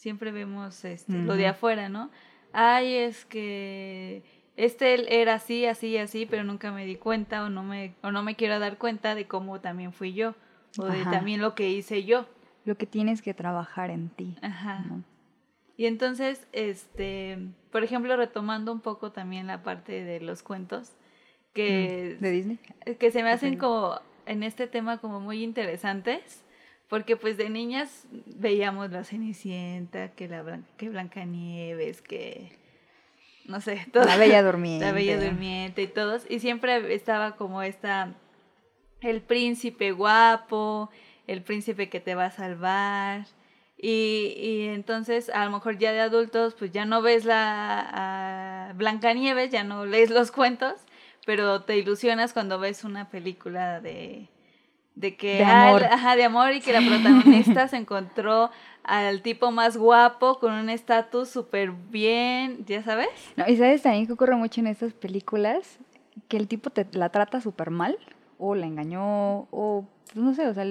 siempre 0.00 0.32
vemos 0.32 0.82
este, 0.86 1.12
lo 1.12 1.36
de 1.36 1.46
afuera, 1.46 1.90
¿no? 1.90 2.10
Ay, 2.54 2.94
es 2.94 3.26
que 3.26 4.22
este 4.56 5.20
era 5.20 5.34
así, 5.34 5.66
así, 5.66 5.98
así, 5.98 6.24
pero 6.24 6.42
nunca 6.42 6.72
me 6.72 6.86
di 6.86 6.96
cuenta 6.96 7.44
o 7.44 7.50
no 7.50 7.62
me, 7.62 7.94
o 8.02 8.10
no 8.10 8.22
me 8.22 8.34
quiero 8.34 8.58
dar 8.58 8.78
cuenta 8.78 9.14
de 9.14 9.26
cómo 9.26 9.60
también 9.60 9.92
fui 9.92 10.14
yo 10.14 10.34
o 10.78 10.86
de 10.86 11.04
también 11.04 11.42
lo 11.42 11.54
que 11.54 11.68
hice 11.68 12.04
yo. 12.04 12.26
Lo 12.64 12.76
que 12.76 12.86
tienes 12.86 13.20
que 13.20 13.34
trabajar 13.34 13.90
en 13.90 14.08
ti. 14.08 14.36
Ajá. 14.40 14.86
Y 15.76 15.84
entonces, 15.84 16.46
este, 16.52 17.38
por 17.70 17.84
ejemplo, 17.84 18.16
retomando 18.16 18.72
un 18.72 18.80
poco 18.80 19.12
también 19.12 19.46
la 19.46 19.62
parte 19.62 20.02
de 20.02 20.20
los 20.20 20.42
cuentos, 20.42 20.96
que, 21.52 22.16
¿De 22.18 22.30
Disney? 22.30 22.58
Que 22.98 23.10
se 23.10 23.22
me 23.22 23.30
hacen 23.30 23.58
como 23.58 24.00
en 24.24 24.44
este 24.44 24.66
tema 24.66 24.98
como 24.98 25.20
muy 25.20 25.42
interesantes 25.42 26.42
porque 26.90 27.16
pues 27.16 27.36
de 27.36 27.48
niñas 27.48 28.04
veíamos 28.26 28.90
la 28.90 29.04
Cenicienta, 29.04 30.08
que 30.08 30.28
la 30.28 30.60
que 30.76 30.88
Blancanieves, 30.90 32.02
que 32.02 32.58
no 33.46 33.60
sé, 33.60 33.86
toda, 33.92 34.04
la 34.06 34.16
Bella 34.16 34.42
Durmiente. 34.42 34.84
La 34.84 34.92
Bella 34.92 35.18
Durmiente 35.18 35.82
y 35.82 35.86
todos 35.86 36.26
y 36.28 36.40
siempre 36.40 36.92
estaba 36.92 37.36
como 37.36 37.62
esta 37.62 38.12
el 39.00 39.22
príncipe 39.22 39.92
guapo, 39.92 40.90
el 41.28 41.42
príncipe 41.42 41.88
que 41.88 42.00
te 42.00 42.14
va 42.14 42.26
a 42.26 42.30
salvar. 42.32 43.26
Y, 43.78 44.34
y 44.36 44.68
entonces 44.68 45.30
a 45.30 45.44
lo 45.46 45.52
mejor 45.52 45.78
ya 45.78 45.92
de 45.92 46.00
adultos 46.00 46.54
pues 46.54 46.72
ya 46.72 46.84
no 46.84 47.02
ves 47.02 47.24
la 47.24 48.74
Blancanieves, 48.74 49.50
ya 49.50 49.62
no 49.62 49.86
lees 49.86 50.10
los 50.10 50.32
cuentos, 50.32 50.74
pero 51.24 51.62
te 51.62 51.78
ilusionas 51.78 52.32
cuando 52.32 52.58
ves 52.58 52.82
una 52.82 53.08
película 53.10 53.80
de 53.80 54.28
de 55.00 55.16
que 55.16 55.38
de 55.38 55.44
amor. 55.44 55.84
ajá, 55.84 56.16
de 56.16 56.24
amor 56.24 56.52
y 56.52 56.60
que 56.60 56.72
la 56.72 56.80
protagonista 56.80 57.68
se 57.68 57.76
encontró 57.78 58.50
al 58.84 59.22
tipo 59.22 59.50
más 59.50 59.76
guapo 59.76 60.38
con 60.38 60.52
un 60.52 60.68
estatus 60.68 61.28
súper 61.28 61.72
bien, 61.72 62.64
¿ya 62.66 62.82
sabes? 62.82 63.08
No, 63.36 63.44
y 63.48 63.56
sabes 63.56 63.82
también 63.82 64.06
que 64.06 64.12
ocurre 64.12 64.36
mucho 64.36 64.60
en 64.60 64.66
estas 64.66 64.92
películas 64.92 65.78
que 66.28 66.36
el 66.36 66.48
tipo 66.48 66.70
te 66.70 66.86
la 66.92 67.08
trata 67.08 67.40
súper 67.40 67.70
mal 67.70 67.98
o 68.38 68.54
la 68.54 68.66
engañó 68.66 69.48
o 69.50 69.86
pues, 70.12 70.16
no 70.16 70.34
sé, 70.34 70.46
o 70.46 70.54
sea, 70.54 70.64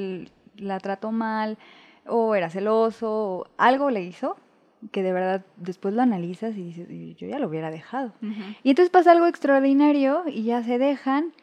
la 0.58 0.80
trató 0.80 1.12
mal 1.12 1.58
o 2.06 2.36
era 2.36 2.50
celoso 2.50 3.12
o 3.12 3.48
algo 3.58 3.90
le 3.90 4.04
hizo 4.04 4.38
que 4.92 5.04
de 5.04 5.12
verdad 5.12 5.46
después 5.58 5.94
lo 5.94 6.02
analizas 6.02 6.56
y 6.56 6.64
dices, 6.64 6.88
yo 7.18 7.28
ya 7.28 7.38
lo 7.40 7.48
hubiera 7.48 7.70
dejado. 7.70 8.14
Y 8.64 8.70
entonces 8.70 8.90
pasa 8.90 9.12
algo 9.12 9.28
extraordinario 9.28 10.24
y 10.28 10.44
ya 10.44 10.64
se 10.64 10.78
dejan 10.78 11.34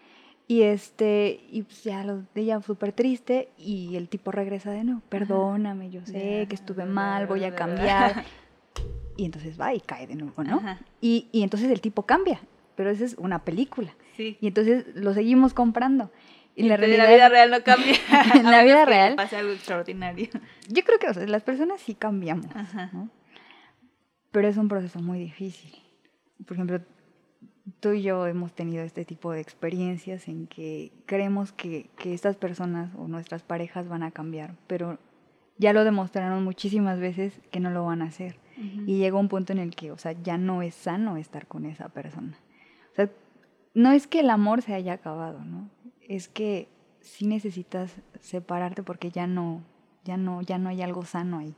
y 0.49 0.63
este, 0.63 1.41
y 1.51 1.63
pues 1.63 1.83
ya 1.83 2.05
lo, 2.05 2.23
ella 2.35 2.61
súper 2.63 2.93
triste 2.93 3.49
y 3.59 3.97
el 3.97 4.09
tipo 4.09 4.31
regresa 4.31 4.71
de 4.71 4.85
nuevo, 4.85 5.03
perdóname, 5.09 5.91
yo 5.91 6.05
sé 6.07 6.47
que 6.49 6.55
estuve 6.55 6.85
mal, 6.85 7.27
voy 7.27 7.45
a 7.45 7.55
cambiar. 7.55 8.25
y 9.17 9.25
entonces 9.25 9.61
va 9.61 9.75
y 9.75 9.81
cae 9.81 10.07
de 10.07 10.15
nuevo, 10.15 10.45
¿no? 10.45 10.63
Y, 11.01 11.29
y, 11.33 11.43
entonces 11.43 11.71
el 11.71 11.81
tipo 11.81 12.03
cambia, 12.03 12.41
pero 12.77 12.91
esa 12.91 13.05
es 13.05 13.15
una 13.19 13.45
película. 13.45 13.95
Sí. 14.17 14.37
Y 14.41 14.47
entonces 14.47 14.87
lo 14.95 15.15
seguimos 15.15 15.53
comprando. 15.53 16.13
Y, 16.55 16.63
la, 16.63 16.77
realidad, 16.77 17.05
la 17.05 17.11
vida 17.11 17.29
real 17.29 17.51
no 17.51 17.63
cambia. 17.63 17.95
en 18.35 18.51
la 18.51 18.63
vida 18.65 18.85
real. 18.85 19.17
Pasa 19.17 19.41
algo 19.41 19.53
extraordinario. 19.53 20.29
Yo 20.69 20.85
creo 20.85 20.99
que 20.99 21.09
o 21.09 21.15
sea, 21.15 21.27
las 21.27 21.43
personas 21.43 21.81
sí 21.81 21.95
cambiamos, 21.95 22.47
¿no? 22.93 23.11
Pero 24.31 24.49
es 24.49 24.57
un 24.57 24.69
proceso 24.69 25.01
muy 25.01 25.19
difícil. 25.19 25.73
Por 26.47 26.57
ejemplo, 26.57 26.81
tú 27.81 27.93
y 27.93 28.03
yo 28.03 28.27
hemos 28.27 28.53
tenido 28.53 28.85
este 28.85 29.05
tipo 29.05 29.33
de 29.33 29.41
experiencias 29.41 30.29
en 30.29 30.47
que 30.47 30.93
creemos 31.07 31.53
que, 31.53 31.91
estas 32.05 32.37
personas 32.37 32.95
o 32.97 33.09
nuestras 33.09 33.43
parejas 33.43 33.89
van 33.89 34.03
a 34.03 34.11
cambiar, 34.11 34.55
pero 34.67 34.99
ya 35.59 35.73
lo 35.73 35.85
demostraron 35.85 36.45
muchísimas 36.45 37.01
veces 37.01 37.41
que 37.51 37.61
no 37.61 37.71
lo 37.71 37.85
van 37.85 38.03
a 38.03 38.07
hacer. 38.07 38.39
Y 38.87 38.97
llega 38.97 39.19
un 39.19 39.29
punto 39.29 39.53
en 39.53 39.59
el 39.59 39.77
que, 39.77 39.93
o 39.93 39.99
sea, 39.99 40.13
ya 40.13 40.39
no 40.39 40.63
es 40.63 40.75
sano 40.75 41.19
estar 41.19 41.47
con 41.47 41.67
esa 41.67 41.91
persona. 41.91 42.39
O 42.93 42.95
sea, 42.95 43.11
no 43.75 43.93
es 43.93 44.07
que 44.07 44.21
el 44.21 44.31
amor 44.31 44.63
se 44.63 44.73
haya 44.73 44.95
acabado, 44.95 45.45
¿no? 45.45 45.69
Es 46.01 46.29
que 46.29 46.67
sí 47.03 47.27
necesitas 47.27 47.95
separarte 48.21 48.83
porque 48.83 49.11
ya 49.11 49.27
no, 49.27 49.63
ya 50.05 50.17
no, 50.17 50.41
ya 50.41 50.57
no 50.57 50.71
hay 50.71 50.81
algo 50.81 51.05
sano 51.05 51.41
ahí. 51.41 51.55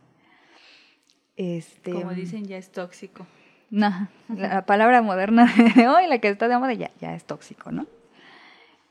Este, 1.36 1.92
Como 1.92 2.12
dicen, 2.14 2.46
ya 2.46 2.58
es 2.58 2.72
tóxico. 2.72 3.24
No, 3.70 4.08
la 4.28 4.64
palabra 4.64 5.02
moderna 5.02 5.46
de 5.76 5.88
hoy, 5.88 6.06
la 6.06 6.18
que 6.18 6.28
está 6.28 6.48
de 6.48 6.58
moda, 6.58 6.72
ya, 6.72 6.90
ya 7.00 7.14
es 7.14 7.24
tóxico, 7.24 7.70
¿no? 7.70 7.86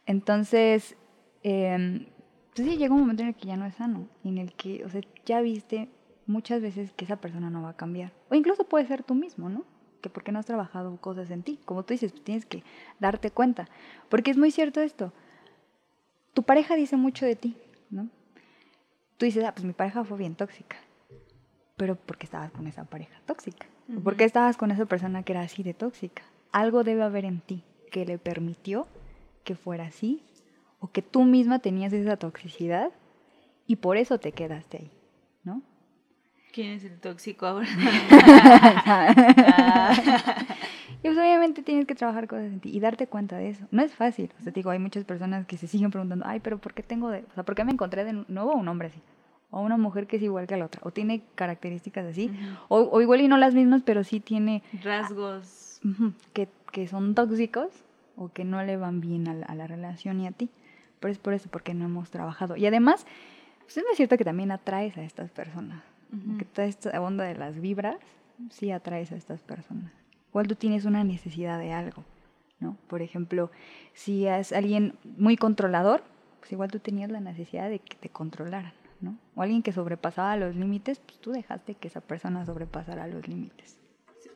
Entonces, 0.05 0.95
eh, 1.43 2.07
pues 2.55 2.67
sí, 2.67 2.77
llega 2.77 2.93
un 2.93 3.01
momento 3.01 3.23
en 3.23 3.29
el 3.29 3.35
que 3.35 3.47
ya 3.47 3.55
no 3.55 3.65
es 3.65 3.75
sano, 3.75 4.07
en 4.23 4.37
el 4.37 4.53
que, 4.53 4.83
o 4.85 4.89
sea, 4.89 5.01
ya 5.25 5.41
viste 5.41 5.89
muchas 6.25 6.61
veces 6.61 6.91
que 6.93 7.05
esa 7.05 7.17
persona 7.17 7.49
no 7.49 7.61
va 7.61 7.69
a 7.69 7.77
cambiar. 7.77 8.11
O 8.29 8.35
incluso 8.35 8.63
puede 8.63 8.87
ser 8.87 9.03
tú 9.03 9.15
mismo, 9.15 9.49
¿no? 9.49 9.63
Que 10.01 10.09
porque 10.09 10.31
no 10.31 10.39
has 10.39 10.45
trabajado 10.45 10.97
cosas 10.97 11.31
en 11.31 11.43
ti. 11.43 11.59
Como 11.65 11.83
tú 11.83 11.93
dices, 11.93 12.13
tienes 12.23 12.45
que 12.45 12.63
darte 12.99 13.31
cuenta. 13.31 13.67
Porque 14.09 14.31
es 14.31 14.37
muy 14.37 14.51
cierto 14.51 14.81
esto. 14.81 15.13
Tu 16.33 16.43
pareja 16.43 16.75
dice 16.75 16.97
mucho 16.97 17.25
de 17.25 17.35
ti, 17.35 17.57
¿no? 17.89 18.09
Tú 19.17 19.25
dices, 19.25 19.43
ah, 19.43 19.53
pues 19.53 19.63
mi 19.63 19.73
pareja 19.73 20.03
fue 20.03 20.17
bien 20.17 20.35
tóxica. 20.35 20.77
Pero 21.77 21.95
¿por 21.95 22.17
qué 22.17 22.25
estabas 22.25 22.51
con 22.51 22.67
esa 22.67 22.85
pareja 22.85 23.19
tóxica? 23.25 23.67
¿Por 24.03 24.17
qué 24.17 24.25
estabas 24.25 24.57
con 24.57 24.71
esa 24.71 24.85
persona 24.85 25.23
que 25.23 25.33
era 25.33 25.41
así 25.41 25.63
de 25.63 25.73
tóxica? 25.73 26.23
Algo 26.51 26.83
debe 26.83 27.03
haber 27.03 27.23
en 27.23 27.39
ti 27.39 27.63
que 27.91 28.05
le 28.05 28.17
permitió 28.17 28.87
que 29.43 29.55
fuera 29.55 29.85
así 29.85 30.23
o 30.79 30.91
que 30.91 31.01
tú 31.01 31.23
misma 31.23 31.59
tenías 31.59 31.93
esa 31.93 32.17
toxicidad 32.17 32.91
y 33.65 33.77
por 33.77 33.97
eso 33.97 34.19
te 34.19 34.31
quedaste 34.31 34.77
ahí, 34.77 34.91
¿no? 35.43 35.61
¿Quién 36.51 36.71
es 36.71 36.83
el 36.83 36.99
tóxico 36.99 37.45
ahora? 37.45 37.67
y 40.89 41.01
pues 41.01 41.17
obviamente 41.17 41.61
tienes 41.61 41.85
que 41.85 41.93
trabajar 41.93 42.27
cosas 42.27 42.45
en 42.45 42.59
ti 42.59 42.75
y 42.75 42.79
darte 42.79 43.05
cuenta 43.07 43.37
de 43.37 43.49
eso. 43.49 43.67
No 43.69 43.83
es 43.83 43.93
fácil. 43.93 44.31
O 44.39 44.41
sea, 44.41 44.51
te 44.51 44.61
digo, 44.61 44.71
hay 44.71 44.79
muchas 44.79 45.03
personas 45.03 45.45
que 45.45 45.57
se 45.57 45.67
siguen 45.67 45.91
preguntando, 45.91 46.25
ay, 46.27 46.39
pero 46.39 46.57
¿por 46.57 46.73
qué 46.73 46.81
tengo 46.81 47.09
de... 47.09 47.25
O 47.29 47.33
sea, 47.35 47.43
¿por 47.43 47.53
qué 47.53 47.63
me 47.63 47.71
encontré 47.71 48.05
de 48.05 48.13
nuevo 48.27 48.53
un 48.53 48.67
hombre 48.67 48.87
así? 48.87 49.01
O 49.49 49.61
una 49.61 49.77
mujer 49.77 50.07
que 50.07 50.17
es 50.17 50.23
igual 50.23 50.47
que 50.47 50.57
la 50.57 50.65
otra. 50.65 50.81
O 50.83 50.91
tiene 50.91 51.23
características 51.35 52.05
así. 52.05 52.31
o, 52.67 52.79
o, 52.79 53.01
igual 53.01 53.21
y 53.21 53.27
no 53.27 53.37
las 53.37 53.53
mismas, 53.53 53.81
pero 53.83 54.03
sí 54.03 54.19
tiene... 54.19 54.63
Rasgos. 54.83 55.79
Uh, 55.83 56.11
que, 56.33 56.49
que, 56.71 56.87
son 56.87 57.15
tóxicos 57.15 57.69
o 58.15 58.29
que 58.29 58.43
no 58.43 58.61
le 58.63 58.77
van 58.77 58.99
bien 58.99 59.27
a 59.27 59.33
la, 59.33 59.45
a 59.45 59.55
la 59.55 59.67
relación 59.67 60.19
y 60.19 60.27
a 60.27 60.31
ti. 60.31 60.49
Pero 60.99 61.11
es 61.11 61.19
por 61.19 61.33
eso, 61.33 61.49
porque 61.49 61.73
no 61.73 61.85
hemos 61.85 62.09
trabajado. 62.09 62.57
Y 62.57 62.65
además, 62.65 63.05
pues 63.61 63.77
es 63.77 63.83
cierto 63.95 64.17
que 64.17 64.25
también 64.25 64.51
atraes 64.51 64.97
a 64.97 65.03
estas 65.03 65.29
personas. 65.31 65.83
Uh 66.11 66.15
-huh. 66.15 66.37
Que 66.37 66.45
toda 66.45 66.67
esta 66.67 67.01
onda 67.01 67.23
de 67.25 67.35
las 67.35 67.59
vibras, 67.59 67.97
sí 68.49 68.71
atraes 68.71 69.11
a 69.11 69.15
estas 69.15 69.41
personas. 69.41 69.91
Igual 70.29 70.47
tú 70.47 70.55
tienes 70.55 70.85
una 70.85 71.03
necesidad 71.03 71.59
de 71.59 71.73
algo, 71.73 72.03
¿no? 72.59 72.77
Por 72.87 73.01
ejemplo, 73.01 73.51
si 73.93 74.27
es 74.27 74.53
alguien 74.53 74.93
muy 75.17 75.35
controlador, 75.35 76.03
pues 76.39 76.51
igual 76.51 76.71
tú 76.71 76.79
tenías 76.79 77.09
la 77.09 77.19
necesidad 77.19 77.69
de 77.69 77.79
que 77.79 77.95
te 77.97 78.09
controlaran, 78.09 78.73
¿no? 79.01 79.17
O 79.35 79.41
alguien 79.41 79.63
que 79.63 79.71
sobrepasaba 79.71 80.35
los 80.37 80.55
límites, 80.55 80.99
pues 80.99 81.19
tú 81.19 81.31
dejaste 81.31 81.75
que 81.75 81.87
esa 81.87 82.01
persona 82.01 82.45
sobrepasara 82.45 83.07
los 83.07 83.27
límites. 83.27 83.77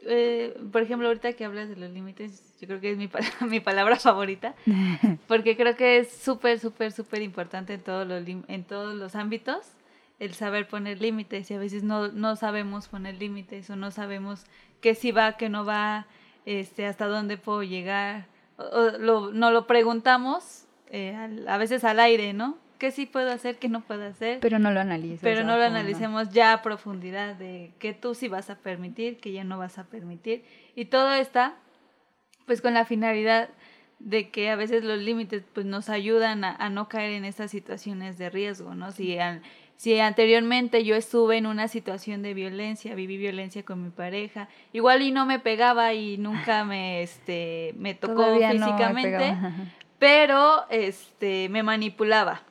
Eh, 0.03 0.59
por 0.71 0.81
ejemplo, 0.81 1.07
ahorita 1.07 1.33
que 1.33 1.45
hablas 1.45 1.69
de 1.69 1.75
los 1.75 1.91
límites, 1.91 2.57
yo 2.59 2.67
creo 2.67 2.79
que 2.79 2.91
es 2.91 2.97
mi, 2.97 3.09
mi 3.49 3.59
palabra 3.59 3.97
favorita, 3.97 4.55
porque 5.27 5.55
creo 5.55 5.75
que 5.75 5.99
es 5.99 6.11
súper, 6.11 6.59
súper, 6.59 6.91
súper 6.91 7.21
importante 7.21 7.73
en 7.73 7.81
todos, 7.81 8.07
los, 8.07 8.23
en 8.27 8.63
todos 8.63 8.95
los 8.95 9.15
ámbitos 9.15 9.73
el 10.19 10.35
saber 10.35 10.67
poner 10.67 11.01
límites 11.01 11.49
y 11.49 11.55
a 11.55 11.57
veces 11.57 11.81
no, 11.81 12.09
no 12.09 12.35
sabemos 12.35 12.87
poner 12.87 13.15
límites 13.15 13.71
o 13.71 13.75
no 13.75 13.89
sabemos 13.89 14.45
qué 14.79 14.93
sí 14.93 15.11
va, 15.11 15.35
qué 15.35 15.49
no 15.49 15.65
va, 15.65 16.05
este, 16.45 16.85
hasta 16.85 17.07
dónde 17.07 17.37
puedo 17.37 17.63
llegar, 17.63 18.27
o, 18.57 18.63
o 18.63 18.97
lo, 18.99 19.31
no 19.31 19.49
lo 19.49 19.65
preguntamos 19.65 20.65
eh, 20.91 21.15
a 21.47 21.57
veces 21.57 21.83
al 21.83 21.99
aire, 21.99 22.33
¿no? 22.33 22.57
¿Qué 22.81 22.89
sí 22.89 23.05
puedo 23.05 23.31
hacer, 23.31 23.59
qué 23.59 23.69
no 23.69 23.81
puedo 23.81 24.07
hacer? 24.07 24.39
Pero 24.39 24.57
no 24.57 24.71
lo 24.71 24.79
analices. 24.79 25.19
Pero 25.21 25.43
no 25.43 25.55
lo 25.55 25.65
analicemos 25.65 26.31
ya 26.31 26.51
a 26.51 26.63
profundidad 26.63 27.35
de 27.35 27.73
qué 27.77 27.93
tú 27.93 28.15
sí 28.15 28.27
vas 28.27 28.49
a 28.49 28.55
permitir, 28.55 29.19
qué 29.19 29.31
ya 29.31 29.43
no 29.43 29.59
vas 29.59 29.77
a 29.77 29.83
permitir. 29.83 30.43
Y 30.75 30.85
todo 30.85 31.13
está 31.13 31.53
pues 32.47 32.59
con 32.59 32.73
la 32.73 32.83
finalidad 32.85 33.49
de 33.99 34.31
que 34.31 34.49
a 34.49 34.55
veces 34.55 34.83
los 34.83 34.97
límites 34.97 35.43
pues 35.53 35.67
nos 35.67 35.89
ayudan 35.89 36.43
a, 36.43 36.55
a 36.55 36.71
no 36.71 36.89
caer 36.89 37.11
en 37.11 37.23
esas 37.23 37.51
situaciones 37.51 38.17
de 38.17 38.31
riesgo, 38.31 38.73
¿no? 38.73 38.91
Si, 38.91 39.15
an, 39.19 39.43
si 39.75 39.99
anteriormente 39.99 40.83
yo 40.83 40.95
estuve 40.95 41.37
en 41.37 41.45
una 41.45 41.67
situación 41.67 42.23
de 42.23 42.33
violencia, 42.33 42.95
viví 42.95 43.17
violencia 43.17 43.61
con 43.61 43.83
mi 43.83 43.91
pareja, 43.91 44.49
igual 44.73 45.03
y 45.03 45.11
no 45.11 45.27
me 45.27 45.37
pegaba 45.37 45.93
y 45.93 46.17
nunca 46.17 46.63
me, 46.63 47.03
este, 47.03 47.75
me 47.77 47.93
tocó 47.93 48.23
Todavía 48.23 48.49
físicamente, 48.53 49.33
no 49.33 49.49
me 49.49 49.53
pero 49.99 50.65
este, 50.71 51.47
me 51.49 51.61
manipulaba. 51.61 52.41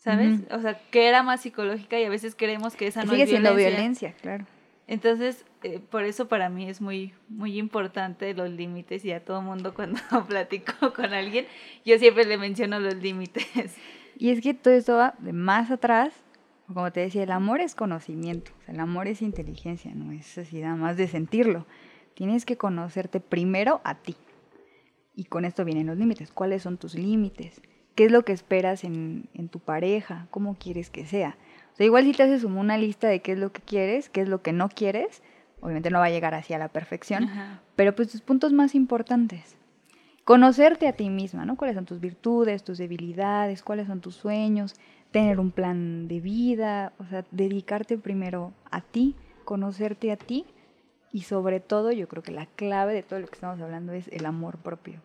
¿Sabes? 0.00 0.40
Ujú. 0.40 0.56
O 0.56 0.60
sea, 0.60 0.80
que 0.90 1.08
era 1.08 1.22
más 1.22 1.42
psicológica 1.42 2.00
y 2.00 2.04
a 2.04 2.08
veces 2.08 2.34
creemos 2.34 2.74
que 2.74 2.86
esa 2.86 3.04
no 3.04 3.10
Sigue 3.12 3.24
es 3.24 3.28
siendo 3.28 3.54
violencia. 3.54 3.76
violencia, 3.76 4.14
claro. 4.22 4.46
Entonces, 4.86 5.44
eh, 5.62 5.78
por 5.78 6.04
eso 6.04 6.26
para 6.26 6.48
mí 6.48 6.68
es 6.68 6.80
muy, 6.80 7.12
muy 7.28 7.58
importante 7.58 8.32
los 8.32 8.50
límites 8.50 9.04
y 9.04 9.12
a 9.12 9.22
todo 9.22 9.42
mundo 9.42 9.74
cuando 9.74 10.00
platico 10.26 10.94
con 10.94 11.12
alguien, 11.12 11.46
yo 11.84 11.98
siempre 11.98 12.24
le 12.24 12.38
menciono 12.38 12.80
los 12.80 12.94
límites. 12.96 13.76
Y 14.16 14.30
es 14.30 14.40
que 14.40 14.54
todo 14.54 14.72
esto 14.72 14.96
va 14.96 15.14
de 15.18 15.34
más 15.34 15.70
atrás. 15.70 16.14
Como 16.66 16.90
te 16.92 17.00
decía, 17.00 17.24
el 17.24 17.32
amor 17.32 17.60
es 17.60 17.74
conocimiento, 17.74 18.52
o 18.60 18.64
sea, 18.64 18.74
el 18.74 18.80
amor 18.80 19.06
es 19.06 19.22
inteligencia, 19.22 19.92
no 19.94 20.12
es 20.12 20.38
así 20.38 20.60
nada 20.60 20.76
más 20.76 20.96
de 20.96 21.08
sentirlo. 21.08 21.66
Tienes 22.14 22.46
que 22.46 22.56
conocerte 22.56 23.20
primero 23.20 23.80
a 23.84 23.96
ti. 23.96 24.16
Y 25.14 25.24
con 25.24 25.44
esto 25.44 25.64
vienen 25.64 25.88
los 25.88 25.98
límites. 25.98 26.30
¿Cuáles 26.32 26.62
son 26.62 26.78
tus 26.78 26.94
límites? 26.94 27.60
¿Qué 27.94 28.06
es 28.06 28.12
lo 28.12 28.24
que 28.24 28.32
esperas 28.32 28.84
en, 28.84 29.28
en 29.34 29.48
tu 29.48 29.58
pareja? 29.58 30.26
¿Cómo 30.30 30.56
quieres 30.56 30.90
que 30.90 31.06
sea? 31.06 31.36
O 31.72 31.76
sea, 31.76 31.86
igual 31.86 32.04
si 32.04 32.12
te 32.12 32.22
haces 32.22 32.44
una 32.44 32.78
lista 32.78 33.08
de 33.08 33.20
qué 33.20 33.32
es 33.32 33.38
lo 33.38 33.52
que 33.52 33.62
quieres, 33.62 34.08
qué 34.08 34.22
es 34.22 34.28
lo 34.28 34.42
que 34.42 34.52
no 34.52 34.68
quieres, 34.68 35.22
obviamente 35.60 35.90
no 35.90 35.98
va 35.98 36.06
a 36.06 36.10
llegar 36.10 36.34
así 36.34 36.54
a 36.54 36.58
la 36.58 36.68
perfección, 36.68 37.24
Ajá. 37.24 37.60
pero 37.76 37.94
pues 37.94 38.10
tus 38.10 38.20
puntos 38.20 38.52
más 38.52 38.74
importantes. 38.74 39.56
Conocerte 40.24 40.86
a 40.86 40.92
ti 40.92 41.10
misma, 41.10 41.44
¿no? 41.44 41.56
¿Cuáles 41.56 41.74
son 41.74 41.86
tus 41.86 42.00
virtudes, 42.00 42.62
tus 42.62 42.78
debilidades, 42.78 43.62
cuáles 43.62 43.86
son 43.86 44.00
tus 44.00 44.14
sueños? 44.14 44.74
Tener 45.10 45.40
un 45.40 45.50
plan 45.50 46.06
de 46.06 46.20
vida, 46.20 46.92
o 46.98 47.04
sea, 47.06 47.24
dedicarte 47.30 47.98
primero 47.98 48.52
a 48.70 48.80
ti, 48.80 49.16
conocerte 49.44 50.12
a 50.12 50.16
ti 50.16 50.46
y 51.12 51.22
sobre 51.22 51.58
todo 51.58 51.90
yo 51.90 52.06
creo 52.06 52.22
que 52.22 52.30
la 52.32 52.46
clave 52.46 52.94
de 52.94 53.02
todo 53.02 53.18
lo 53.18 53.26
que 53.26 53.34
estamos 53.34 53.60
hablando 53.60 53.92
es 53.92 54.08
el 54.08 54.26
amor 54.26 54.58
propio. 54.58 55.00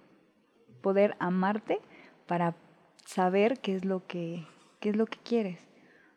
Poder 0.82 1.16
amarte 1.20 1.80
para 2.28 2.54
saber 3.06 3.60
qué 3.60 3.76
es 3.76 3.86
lo 3.86 4.06
que, 4.08 4.46
qué 4.80 4.90
es 4.90 4.96
lo 4.96 5.06
que 5.06 5.18
quieres. 5.20 5.60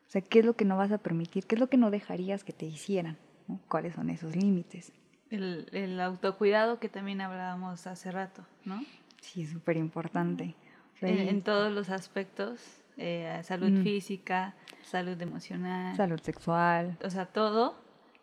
O 0.06 0.10
sea, 0.10 0.22
qué 0.22 0.38
es 0.40 0.44
lo 0.44 0.54
que 0.54 0.64
no 0.64 0.76
vas 0.76 0.90
a 0.90 0.98
permitir, 0.98 1.44
qué 1.46 1.54
es 1.54 1.60
lo 1.60 1.68
que 1.68 1.76
no 1.76 1.90
dejarías 1.90 2.42
que 2.44 2.52
te 2.52 2.64
hicieran, 2.66 3.18
¿no? 3.46 3.60
cuáles 3.68 3.94
son 3.94 4.08
esos 4.10 4.34
límites. 4.34 4.92
El, 5.30 5.68
el 5.72 6.00
autocuidado 6.00 6.78
que 6.80 6.88
también 6.88 7.20
hablábamos 7.20 7.86
hace 7.86 8.10
rato, 8.10 8.46
¿no? 8.64 8.82
Sí, 9.20 9.42
es 9.42 9.50
súper 9.50 9.76
importante. 9.76 10.54
O 10.94 10.98
sea, 10.98 11.10
En, 11.10 11.28
en 11.28 11.42
todos 11.42 11.70
los 11.70 11.90
aspectos, 11.90 12.58
eh, 12.96 13.38
salud 13.44 13.70
Mm. 13.70 13.82
física, 13.82 14.54
salud 14.82 15.20
emocional, 15.20 15.94
salud 15.94 16.20
sexual. 16.20 16.96
o 17.04 17.10
sea, 17.10 17.26
todo, 17.26 17.76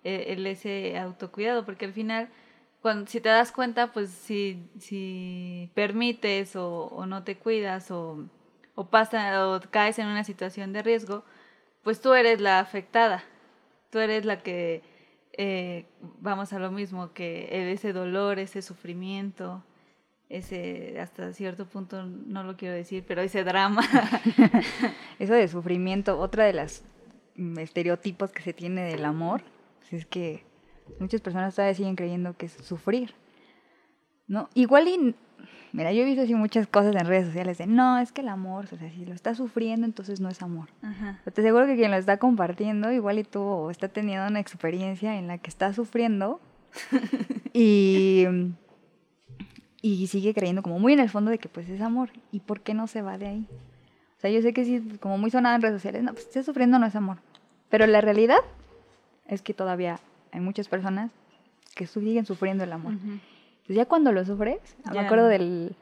eh, 0.03 0.25
el 0.29 0.47
ese 0.47 0.97
autocuidado, 0.97 1.63
porque 1.65 1.85
al 1.85 1.93
final, 1.93 2.29
cuando, 2.81 3.05
si 3.05 3.21
te 3.21 3.29
das 3.29 3.51
cuenta, 3.51 3.93
pues 3.93 4.09
si, 4.09 4.67
si 4.79 5.69
permites 5.75 6.55
o, 6.55 6.85
o 6.87 7.05
no 7.05 7.23
te 7.23 7.37
cuidas 7.37 7.91
o, 7.91 8.25
o 8.75 8.89
pasa 8.89 9.47
o 9.49 9.61
caes 9.71 9.99
en 9.99 10.07
una 10.07 10.23
situación 10.23 10.73
de 10.73 10.83
riesgo, 10.83 11.23
pues 11.83 12.01
tú 12.01 12.13
eres 12.13 12.41
la 12.41 12.59
afectada, 12.59 13.23
tú 13.89 13.99
eres 13.99 14.25
la 14.25 14.41
que, 14.41 14.83
eh, 15.33 15.85
vamos 16.19 16.53
a 16.53 16.59
lo 16.59 16.71
mismo, 16.71 17.13
que 17.13 17.71
ese 17.71 17.93
dolor, 17.93 18.39
ese 18.39 18.61
sufrimiento, 18.61 19.63
ese, 20.29 20.99
hasta 20.99 21.31
cierto 21.33 21.65
punto, 21.65 22.03
no 22.03 22.43
lo 22.43 22.57
quiero 22.57 22.75
decir, 22.75 23.03
pero 23.07 23.21
ese 23.21 23.43
drama, 23.43 23.81
Eso 25.19 25.33
de 25.33 25.47
sufrimiento, 25.47 26.19
otra 26.19 26.45
de 26.45 26.53
las 26.53 26.83
mm, 27.35 27.59
estereotipos 27.59 28.31
que 28.31 28.41
se 28.41 28.53
tiene 28.53 28.83
del 28.83 29.05
amor, 29.05 29.41
es 29.91 30.05
que 30.05 30.43
muchas 30.99 31.21
personas 31.21 31.55
todavía 31.55 31.75
siguen 31.75 31.95
creyendo 31.95 32.35
que 32.35 32.47
es 32.47 32.53
sufrir. 32.53 33.13
¿No? 34.27 34.49
Igual 34.53 34.87
y, 34.87 35.15
mira, 35.71 35.91
yo 35.91 36.01
he 36.01 36.05
visto 36.05 36.23
así 36.23 36.33
muchas 36.33 36.67
cosas 36.67 36.95
en 36.95 37.05
redes 37.05 37.27
sociales 37.27 37.57
de, 37.57 37.67
no, 37.67 37.99
es 37.99 38.11
que 38.11 38.21
el 38.21 38.29
amor, 38.29 38.65
o 38.71 38.77
sea, 38.77 38.89
si 38.89 39.05
lo 39.05 39.13
está 39.13 39.35
sufriendo, 39.35 39.85
entonces 39.85 40.19
no 40.19 40.29
es 40.29 40.41
amor. 40.41 40.69
Ajá. 40.81 41.19
Pero 41.23 41.33
te 41.33 41.41
aseguro 41.41 41.67
que 41.67 41.75
quien 41.75 41.91
lo 41.91 41.97
está 41.97 42.17
compartiendo, 42.17 42.91
igual 42.91 43.19
y 43.19 43.23
tú 43.23 43.69
está 43.69 43.87
teniendo 43.87 44.27
una 44.27 44.39
experiencia 44.39 45.17
en 45.17 45.27
la 45.27 45.37
que 45.37 45.49
está 45.49 45.73
sufriendo 45.73 46.39
y, 47.53 48.25
y 49.81 50.07
sigue 50.07 50.33
creyendo 50.33 50.63
como 50.63 50.79
muy 50.79 50.93
en 50.93 50.99
el 50.99 51.09
fondo 51.09 51.29
de 51.29 51.37
que 51.37 51.49
pues 51.49 51.69
es 51.69 51.81
amor. 51.81 52.09
¿Y 52.31 52.39
por 52.39 52.61
qué 52.61 52.73
no 52.73 52.87
se 52.87 53.01
va 53.01 53.17
de 53.17 53.27
ahí? 53.27 53.47
O 54.17 54.21
sea, 54.21 54.31
yo 54.31 54.41
sé 54.41 54.53
que 54.53 54.65
sí, 54.65 54.97
como 54.99 55.17
muy 55.17 55.29
sonada 55.29 55.55
en 55.55 55.61
redes 55.61 55.75
sociales, 55.75 56.01
no, 56.01 56.13
pues 56.13 56.25
estás 56.25 56.45
sufriendo 56.45 56.79
no 56.79 56.87
es 56.87 56.95
amor. 56.95 57.17
Pero 57.69 57.85
la 57.85 58.01
realidad 58.01 58.39
es 59.27 59.41
que 59.41 59.53
todavía 59.53 59.99
hay 60.31 60.39
muchas 60.39 60.67
personas 60.67 61.11
que 61.75 61.87
siguen 61.87 62.25
sufriendo 62.25 62.63
el 62.63 62.71
amor. 62.71 62.93
Ujú. 62.93 63.19
Pues 63.65 63.75
ya 63.77 63.85
cuando 63.85 64.11
lo 64.11 64.23
sufres, 64.25 64.59
me 64.85 64.93
Ya 64.95 65.01
acuerdo 65.01 65.23
no. 65.25 65.29
del, 65.29 65.75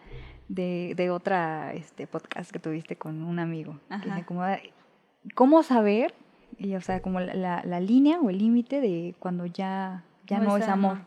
de, 0.47 0.93
de 0.95 1.09
otra 1.09 1.73
este, 1.73 2.07
podcast 2.07 2.51
que 2.51 2.59
tuviste 2.59 2.95
con 2.95 3.23
un 3.23 3.39
amigo. 3.39 3.79
Que 3.89 3.95
Ajá. 3.95 4.15
"Ay, 4.15 4.71
¿Cómo 5.35 5.63
saber 5.63 6.13
Y, 6.57 6.75
o 6.75 6.81
sea, 6.81 7.01
como 7.01 7.19
la, 7.19 7.63
la 7.65 7.79
línea 7.79 8.19
o 8.19 8.29
el 8.29 8.37
límite 8.37 8.79
de 8.79 9.15
cuando 9.19 9.45
ya, 9.47 10.03
ya 10.27 10.39
no, 10.39 10.55
es, 10.57 10.67
amor 10.67 10.99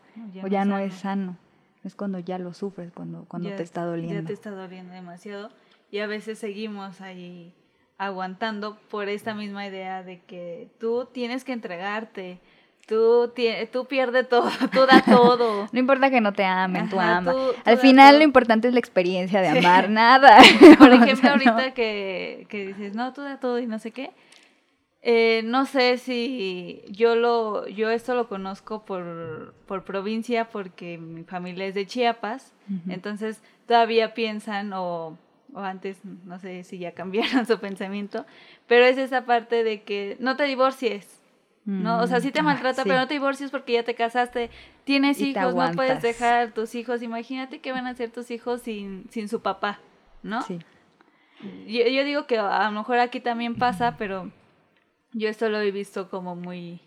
o 0.43 0.47
ya 0.47 0.65
no, 0.65 0.77
es 0.77 0.93
sano. 0.93 1.37
Es 1.85 1.95
cuando 1.95 2.19
ya 2.19 2.37
lo 2.37 2.53
sufres, 2.53 2.91
cuando, 2.91 3.23
cuando 3.29 3.49
te 3.55 3.63
está 3.63 3.85
doliendo. 3.85 4.21
Ya 4.21 4.27
te 4.27 4.33
está 4.33 4.51
doliendo 4.51 4.93
demasiado. 4.93 5.49
Y 5.89 5.99
a 5.99 6.07
veces 6.07 6.37
seguimos 6.39 6.99
ahí 6.99 7.53
aguantando 7.97 8.77
por 8.89 9.07
esta 9.09 9.33
misma 9.33 9.65
idea 9.65 10.03
de 10.03 10.19
que 10.19 10.69
tú 10.79 11.07
tienes 11.11 11.43
que 11.45 11.53
entregarte, 11.53 12.39
tú, 12.87 13.33
tú 13.71 13.85
pierdes 13.85 14.27
todo, 14.27 14.49
tú 14.71 14.85
da 14.85 15.01
todo. 15.01 15.67
no 15.71 15.79
importa 15.79 16.09
que 16.09 16.21
no 16.21 16.33
te 16.33 16.43
amen, 16.43 16.89
tú 16.89 16.99
amas. 16.99 17.35
Al 17.65 17.77
final 17.77 18.17
lo 18.17 18.23
importante 18.23 18.67
es 18.67 18.73
la 18.73 18.79
experiencia 18.79 19.41
de 19.41 19.59
amar, 19.59 19.89
nada. 19.91 20.37
por 20.79 20.91
ejemplo, 20.93 21.29
ahorita 21.29 21.73
que, 21.73 22.47
que 22.49 22.67
dices, 22.67 22.95
no, 22.95 23.13
tú 23.13 23.21
da 23.21 23.39
todo 23.39 23.59
y 23.59 23.67
no 23.67 23.77
sé 23.77 23.91
qué. 23.91 24.11
Eh, 25.03 25.41
no 25.45 25.65
sé 25.65 25.97
si 25.99 26.83
yo 26.89 27.15
lo, 27.15 27.67
yo 27.67 27.91
esto 27.91 28.15
lo 28.15 28.27
conozco 28.27 28.83
por, 28.83 29.53
por 29.65 29.83
provincia 29.83 30.49
porque 30.49 30.97
mi 30.97 31.23
familia 31.23 31.67
es 31.67 31.75
de 31.75 31.85
Chiapas, 31.85 32.53
entonces 32.89 33.41
todavía 33.67 34.13
piensan 34.13 34.73
o 34.73 35.17
o 35.53 35.59
antes, 35.59 36.03
no 36.03 36.39
sé 36.39 36.63
si 36.63 36.77
ya 36.77 36.91
cambiaron 36.91 37.45
su 37.45 37.59
pensamiento, 37.59 38.25
pero 38.67 38.85
es 38.85 38.97
esa 38.97 39.25
parte 39.25 39.63
de 39.63 39.83
que 39.83 40.17
no 40.19 40.35
te 40.35 40.43
divorcies, 40.43 41.16
¿no? 41.67 41.99
O 42.01 42.07
sea, 42.07 42.21
sí 42.21 42.31
te 42.31 42.41
mm, 42.41 42.45
maltrata, 42.45 42.83
pero 42.83 42.95
no 42.95 43.07
te 43.07 43.15
divorcies 43.15 43.51
porque 43.51 43.73
ya 43.73 43.83
te 43.83 43.93
casaste, 43.93 44.49
tienes 44.85 45.19
hijos, 45.19 45.53
no 45.53 45.71
puedes 45.73 46.01
dejar 46.01 46.53
tus 46.53 46.73
hijos, 46.75 47.03
imagínate 47.03 47.59
qué 47.59 47.73
van 47.73 47.87
a 47.87 47.89
hacer 47.89 48.09
tus 48.09 48.31
hijos 48.31 48.61
sin, 48.61 49.05
sin 49.09 49.27
su 49.27 49.41
papá, 49.41 49.81
¿no? 50.23 50.41
Sí. 50.43 50.59
Yo, 51.67 51.85
yo 51.87 52.05
digo 52.05 52.25
que 52.25 52.37
a 52.37 52.71
lo 52.71 52.71
mejor 52.71 52.99
aquí 52.99 53.19
también 53.19 53.55
pasa, 53.55 53.97
pero 53.97 54.31
yo 55.11 55.27
esto 55.27 55.49
lo 55.49 55.59
he 55.59 55.71
visto 55.71 56.09
como 56.09 56.37
muy... 56.37 56.79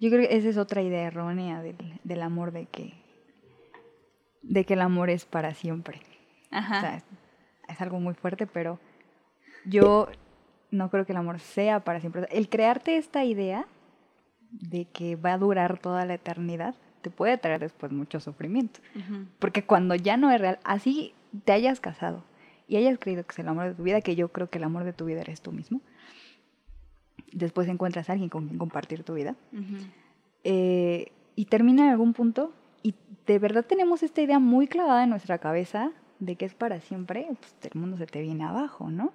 Yo 0.00 0.10
creo 0.10 0.28
que 0.28 0.36
esa 0.36 0.48
es 0.48 0.58
otra 0.58 0.82
idea 0.82 1.02
errónea 1.02 1.62
del, 1.62 2.00
del 2.02 2.22
amor, 2.22 2.50
de 2.50 2.66
que, 2.66 2.94
de 4.42 4.64
que 4.64 4.74
el 4.74 4.80
amor 4.80 5.10
es 5.10 5.26
para 5.26 5.54
siempre. 5.54 6.00
Ajá. 6.50 6.76
O 6.76 6.80
sea, 6.80 7.02
es 7.68 7.80
algo 7.80 8.00
muy 8.00 8.14
fuerte, 8.14 8.48
pero 8.48 8.80
yo 9.64 10.08
no 10.72 10.90
creo 10.90 11.06
que 11.06 11.12
el 11.12 11.18
amor 11.18 11.38
sea 11.38 11.84
para 11.84 12.00
siempre. 12.00 12.26
El 12.32 12.48
crearte 12.48 12.96
esta 12.96 13.24
idea 13.24 13.66
de 14.50 14.86
que 14.86 15.16
va 15.16 15.34
a 15.34 15.38
durar 15.38 15.78
toda 15.78 16.04
la 16.04 16.14
eternidad 16.14 16.74
te 17.02 17.10
puede 17.10 17.38
traer 17.38 17.60
después 17.60 17.92
mucho 17.92 18.20
sufrimiento. 18.20 18.80
Porque 19.38 19.62
cuando 19.62 19.94
ya 19.94 20.16
no 20.16 20.30
es 20.30 20.40
real, 20.40 20.58
así 20.64 21.14
te 21.44 21.52
hayas 21.52 21.80
casado 21.80 22.24
y 22.66 22.76
hayas 22.76 22.98
creído 22.98 23.24
que 23.24 23.32
es 23.32 23.38
el 23.38 23.48
amor 23.48 23.68
de 23.68 23.74
tu 23.74 23.82
vida, 23.82 24.00
que 24.00 24.16
yo 24.16 24.28
creo 24.28 24.50
que 24.50 24.58
el 24.58 24.64
amor 24.64 24.84
de 24.84 24.92
tu 24.92 25.04
vida 25.04 25.20
eres 25.20 25.40
tú 25.40 25.52
mismo, 25.52 25.80
después 27.32 27.68
encuentras 27.68 28.08
a 28.08 28.12
alguien 28.12 28.28
con 28.28 28.46
quien 28.46 28.58
compartir 28.58 29.04
tu 29.04 29.14
vida, 29.14 29.36
eh, 30.44 31.12
y 31.34 31.44
termina 31.46 31.84
en 31.84 31.90
algún 31.90 32.12
punto, 32.12 32.52
y 32.82 32.94
de 33.26 33.38
verdad 33.38 33.64
tenemos 33.64 34.02
esta 34.02 34.20
idea 34.20 34.38
muy 34.38 34.66
clavada 34.66 35.04
en 35.04 35.10
nuestra 35.10 35.38
cabeza 35.38 35.92
de 36.18 36.36
que 36.36 36.44
es 36.44 36.54
para 36.54 36.80
siempre, 36.80 37.26
pues 37.40 37.56
el 37.72 37.80
mundo 37.80 37.96
se 37.96 38.06
te 38.06 38.20
viene 38.20 38.44
abajo, 38.44 38.90
¿no? 38.90 39.12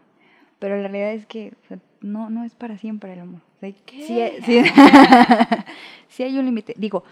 Pero 0.59 0.77
la 0.77 0.87
realidad 0.87 1.13
es 1.13 1.25
que 1.25 1.53
no, 2.01 2.29
no 2.29 2.43
es 2.43 2.55
para 2.55 2.77
siempre 2.77 3.13
el 3.13 3.19
amor. 3.19 3.41
¿Qué? 3.71 4.39
Sí, 6.09 6.21
hay 6.21 6.37
un 6.37 6.45
límite. 6.45 6.75
Digo, 6.77 7.03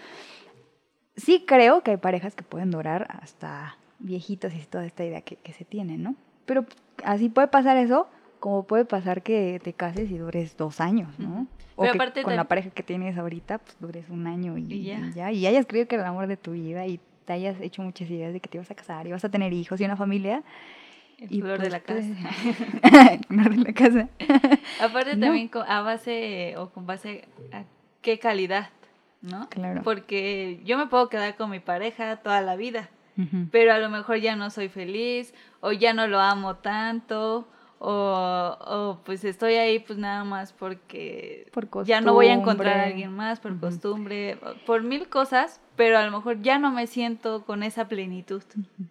sí 1.16 1.44
creo 1.48 1.82
que 1.82 1.92
hay 1.92 1.98
parejas 1.98 2.36
que 2.36 2.44
pueden 2.44 2.70
durar 2.70 3.08
hasta 3.20 3.76
viejitos 3.98 4.54
y 4.54 4.60
toda 4.60 4.86
esta 4.86 5.04
idea 5.04 5.22
que, 5.22 5.40
se 5.54 5.66
tiene, 5.66 5.98
¿no? 5.98 6.16
Pero 6.46 6.66
así 7.04 7.30
puede 7.30 7.48
pasar 7.48 7.78
eso, 7.78 8.08
como 8.40 8.64
puede 8.64 8.86
pasar 8.86 9.24
que 9.24 9.60
te 9.64 9.74
cases 9.74 10.12
y 10.12 10.18
dures 10.20 10.56
dos 10.56 10.80
años, 10.82 11.18
¿no? 11.18 11.48
O 11.76 11.84
que 11.84 12.22
con 12.22 12.36
la 12.36 12.44
pareja 12.44 12.70
que 12.70 12.84
tienes 12.84 13.18
ahorita, 13.18 13.58
pues 13.58 13.76
dures 13.80 14.08
un 14.10 14.28
año 14.28 14.56
y, 14.56 14.72
y, 14.72 14.84
ya. 14.84 15.00
y 15.00 15.14
ya. 15.14 15.32
Y 15.32 15.48
hayas 15.48 15.66
creído 15.66 15.88
que 15.88 15.96
era 15.96 16.04
el 16.04 16.10
amor 16.10 16.28
de 16.28 16.38
tu 16.38 16.52
vida 16.52 16.86
y 16.86 17.00
te 17.26 17.34
hayas 17.34 17.60
hecho 17.60 17.82
muchas 17.82 18.08
ideas 18.08 18.34
de 18.34 18.40
que 18.40 18.50
te 18.50 18.58
ibas 18.58 18.70
a 18.70 18.76
casar 18.76 19.08
y 19.08 19.12
vas 19.12 19.26
a 19.26 19.30
tener 19.30 19.52
hijos 19.52 19.82
y 19.82 19.86
una 19.86 19.96
familia. 19.96 20.44
El 21.22 21.32
y 21.32 21.42
flor 21.42 21.60
de 21.62 21.70
la 21.70 21.80
casa. 21.80 22.08
flor 23.28 23.50
de 23.56 23.64
la 23.64 23.74
casa. 23.74 24.10
Aparte 24.82 25.16
también 25.16 25.50
a 25.68 25.82
base 25.82 26.56
o 26.58 26.72
con 26.72 26.86
base 26.86 27.28
a 27.54 27.64
qué 28.02 28.20
calidad, 28.20 28.70
¿no? 29.22 29.48
Claro. 29.50 29.82
Porque 29.84 30.60
yo 30.66 30.78
me 30.78 30.88
puedo 30.88 31.08
quedar 31.08 31.38
con 31.38 31.50
mi 31.50 31.60
pareja 31.60 32.18
toda 32.18 32.42
la 32.42 32.56
vida, 32.56 32.90
pero 33.52 33.72
a 33.72 33.78
lo 33.78 33.90
mejor 33.90 34.18
ya 34.18 34.36
no 34.36 34.50
soy 34.50 34.68
feliz 34.68 35.34
o 35.60 35.72
ya 35.72 35.94
no 35.94 36.08
lo 36.08 36.20
amo 36.20 36.56
tanto 36.56 37.48
o, 37.84 38.58
o, 38.60 39.00
pues 39.04 39.24
estoy 39.24 39.56
ahí 39.56 39.80
pues 39.80 39.98
nada 39.98 40.24
más 40.24 40.54
porque 40.54 41.52
ya 41.84 42.00
no 42.00 42.14
voy 42.14 42.28
a 42.28 42.34
encontrar 42.34 42.80
a 42.80 42.84
alguien 42.84 43.12
más 43.12 43.40
por 43.40 43.60
costumbre, 43.60 44.38
por 44.68 44.84
mil 44.84 45.10
cosas, 45.10 45.62
pero 45.82 45.98
a 45.98 46.06
lo 46.06 46.12
mejor 46.12 46.44
ya 46.44 46.60
no 46.60 46.70
me 46.70 46.86
siento 46.86 47.44
con 47.44 47.64
esa 47.64 47.88
plenitud. 47.88 48.44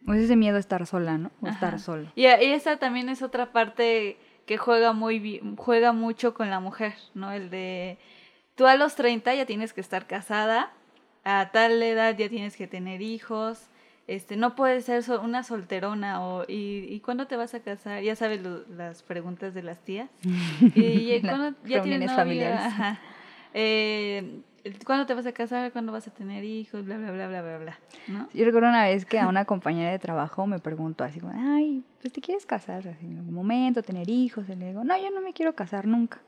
O 0.08 0.12
ese 0.12 0.34
miedo 0.34 0.56
a 0.56 0.58
estar 0.58 0.84
sola, 0.86 1.18
¿no? 1.18 1.30
O 1.40 1.46
estar 1.46 1.78
solo. 1.78 2.10
Y, 2.16 2.24
esa 2.24 2.78
también 2.78 3.08
es 3.08 3.22
otra 3.22 3.52
parte 3.52 4.16
que 4.44 4.56
juega 4.56 4.92
muy 4.92 5.40
juega 5.56 5.92
mucho 5.92 6.34
con 6.34 6.50
la 6.50 6.58
mujer, 6.58 6.94
¿no? 7.14 7.30
El 7.30 7.48
de 7.48 7.96
tú 8.56 8.66
a 8.66 8.74
los 8.74 8.96
30 8.96 9.36
ya 9.36 9.46
tienes 9.46 9.72
que 9.72 9.80
estar 9.80 10.08
casada, 10.08 10.72
a 11.22 11.50
tal 11.52 11.80
edad 11.80 12.16
ya 12.18 12.28
tienes 12.28 12.56
que 12.56 12.66
tener 12.66 13.02
hijos, 13.02 13.68
este, 14.08 14.34
no 14.34 14.56
puedes 14.56 14.86
ser 14.86 15.04
una 15.20 15.44
solterona 15.44 16.26
o 16.26 16.42
y, 16.48 16.88
y 16.90 16.98
cuándo 16.98 17.28
te 17.28 17.36
vas 17.36 17.54
a 17.54 17.60
casar, 17.60 18.02
ya 18.02 18.16
sabes 18.16 18.40
las 18.68 19.04
preguntas 19.04 19.54
de 19.54 19.62
las 19.62 19.78
tías. 19.78 20.10
y, 20.74 21.20
cuando 21.20 21.56
ya 21.64 21.82
tienes 21.82 22.10
familiares. 22.10 22.62
Ajá. 22.62 22.98
Eh, 23.54 24.40
¿Cuándo 24.84 25.06
te 25.06 25.14
vas 25.14 25.26
a 25.26 25.32
casar? 25.32 25.72
¿Cuándo 25.72 25.92
vas 25.92 26.06
a 26.06 26.10
tener 26.10 26.44
hijos? 26.44 26.84
Bla, 26.84 26.98
bla, 26.98 27.12
bla, 27.12 27.28
bla, 27.28 27.42
bla, 27.42 27.58
bla. 27.58 27.78
¿no? 28.08 28.28
Yo 28.34 28.44
recuerdo 28.44 28.68
una 28.68 28.84
vez 28.84 29.04
que 29.04 29.18
a 29.18 29.28
una 29.28 29.44
compañera 29.44 29.90
de 29.90 29.98
trabajo 29.98 30.46
me 30.46 30.58
preguntó 30.58 31.04
así 31.04 31.20
como, 31.20 31.32
ay, 31.34 31.82
pues 32.00 32.12
te 32.12 32.20
quieres 32.20 32.46
casar 32.46 32.86
en 32.86 33.18
algún 33.18 33.34
momento, 33.34 33.82
tener 33.82 34.08
hijos. 34.10 34.48
Y 34.48 34.56
le 34.56 34.68
digo, 34.68 34.84
no, 34.84 34.96
yo 34.98 35.10
no 35.10 35.20
me 35.20 35.32
quiero 35.32 35.54
casar 35.54 35.86
nunca. 35.86 36.20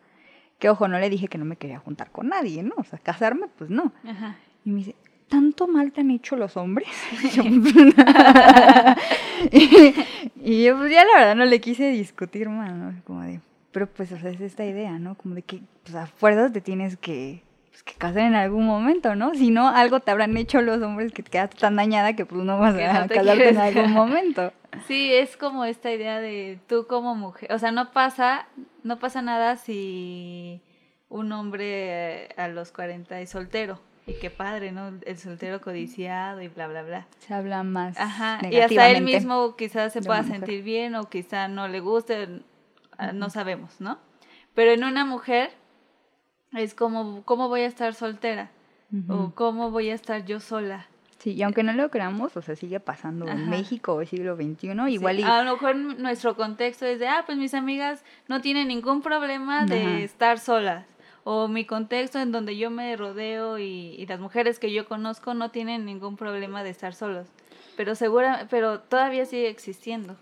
Que 0.58 0.70
ojo, 0.70 0.88
no 0.88 0.98
le 0.98 1.10
dije 1.10 1.28
que 1.28 1.38
no 1.38 1.44
me 1.44 1.56
quería 1.56 1.78
juntar 1.78 2.10
con 2.10 2.28
nadie, 2.28 2.62
¿no? 2.62 2.74
O 2.76 2.84
sea, 2.84 2.98
casarme, 2.98 3.48
pues 3.58 3.70
no. 3.70 3.92
Ajá. 4.04 4.36
Y 4.64 4.70
me 4.70 4.78
dice, 4.78 4.94
¿tanto 5.28 5.66
mal 5.66 5.92
te 5.92 6.02
han 6.02 6.10
hecho 6.10 6.36
los 6.36 6.56
hombres? 6.56 6.88
y, 9.50 10.64
yo 10.64 10.78
pues 10.78 10.92
ya 10.92 11.04
la 11.04 11.18
verdad 11.18 11.34
no 11.34 11.44
le 11.44 11.60
quise 11.60 11.90
discutir 11.90 12.48
más, 12.48 12.72
¿no? 12.72 12.94
Como 13.04 13.22
de, 13.22 13.40
pero 13.72 13.86
pues 13.86 14.12
o 14.12 14.18
sea, 14.18 14.30
es 14.30 14.40
esta 14.40 14.64
idea, 14.64 14.98
¿no? 14.98 15.16
Como 15.16 15.34
de 15.34 15.42
que 15.42 15.60
pues 15.82 15.94
a 15.94 16.06
fuerzas 16.06 16.52
te 16.52 16.60
tienes 16.60 16.96
que, 16.96 17.42
pues, 17.72 17.82
que 17.84 17.94
casar 17.94 18.24
en 18.24 18.34
algún 18.34 18.66
momento, 18.66 19.14
¿no? 19.14 19.34
Si 19.34 19.50
no, 19.50 19.66
algo 19.66 20.00
te 20.00 20.10
habrán 20.10 20.36
hecho 20.36 20.60
los 20.60 20.82
hombres 20.82 21.10
que 21.10 21.22
te 21.22 21.30
quedas 21.30 21.48
tan 21.50 21.76
dañada 21.76 22.14
que 22.14 22.26
pues 22.26 22.44
no 22.44 22.58
vas 22.58 22.74
a 22.74 23.08
casarte 23.08 23.48
en 23.48 23.56
algún 23.56 23.92
momento. 23.94 24.52
Sí, 24.86 25.10
es 25.14 25.38
como 25.38 25.64
esta 25.64 25.90
idea 25.90 26.20
de 26.20 26.58
tú 26.66 26.86
como 26.86 27.14
mujer, 27.14 27.50
o 27.50 27.58
sea, 27.58 27.72
no 27.72 27.90
pasa, 27.90 28.46
no 28.82 28.98
pasa 28.98 29.22
nada 29.22 29.56
si 29.56 30.60
un 31.08 31.32
hombre 31.32 32.28
a 32.36 32.48
los 32.48 32.72
40 32.72 33.20
es 33.20 33.30
soltero 33.30 33.80
y 34.06 34.14
qué 34.14 34.28
padre, 34.28 34.72
¿no? 34.72 34.92
El 35.06 35.16
soltero 35.16 35.62
codiciado 35.62 36.42
y 36.42 36.48
bla, 36.48 36.66
bla, 36.66 36.82
bla. 36.82 37.06
Se 37.20 37.32
habla 37.32 37.62
más. 37.62 37.98
Ajá. 37.98 38.38
Y 38.50 38.58
hasta 38.60 38.90
él 38.90 39.02
mismo 39.02 39.56
quizás 39.56 39.94
se 39.94 40.02
pueda 40.02 40.24
sentir 40.24 40.62
bien 40.62 40.94
o 40.94 41.08
quizás 41.08 41.48
no 41.48 41.68
le 41.68 41.80
guste, 41.80 42.42
no 43.14 43.30
sabemos, 43.30 43.80
¿no? 43.80 43.98
Pero 44.54 44.72
en 44.72 44.84
una 44.84 45.06
mujer 45.06 45.50
es 46.54 46.74
como, 46.74 47.22
¿cómo 47.24 47.48
voy 47.48 47.62
a 47.62 47.66
estar 47.66 47.94
soltera? 47.94 48.50
O 49.08 49.32
¿cómo 49.34 49.70
voy 49.70 49.88
a 49.88 49.94
estar 49.94 50.24
yo 50.26 50.38
sola? 50.38 50.86
Sí, 51.18 51.32
y 51.32 51.42
aunque 51.42 51.62
no 51.62 51.72
lo 51.72 51.88
creamos, 51.90 52.36
o 52.36 52.42
sea, 52.42 52.56
sigue 52.56 52.80
pasando 52.80 53.26
en 53.28 53.48
México 53.48 53.94
o 53.94 54.04
siglo 54.04 54.36
XXI, 54.36 54.72
igual 54.88 55.22
A 55.24 55.42
lo 55.44 55.52
mejor 55.52 55.76
nuestro 55.76 56.36
contexto 56.36 56.84
es 56.84 56.98
de, 56.98 57.06
ah, 57.06 57.22
pues 57.24 57.38
mis 57.38 57.54
amigas 57.54 58.04
no 58.28 58.40
tienen 58.40 58.68
ningún 58.68 59.02
problema 59.02 59.64
de 59.64 60.04
estar 60.04 60.38
solas 60.38 60.84
o 61.24 61.48
mi 61.48 61.64
contexto 61.64 62.18
en 62.18 62.32
donde 62.32 62.56
yo 62.56 62.70
me 62.70 62.96
rodeo 62.96 63.58
y, 63.58 64.04
las 64.06 64.20
mujeres 64.20 64.58
que 64.58 64.72
yo 64.72 64.86
conozco 64.86 65.34
no 65.34 65.50
tienen 65.50 65.84
ningún 65.84 66.16
problema 66.16 66.62
de 66.62 66.70
estar 66.70 66.94
solos. 66.94 67.28
Pero 67.76 67.94
segura, 67.94 68.46
pero 68.50 68.80
todavía 68.80 69.24
sigue 69.24 69.48
existiendo. 69.48 70.16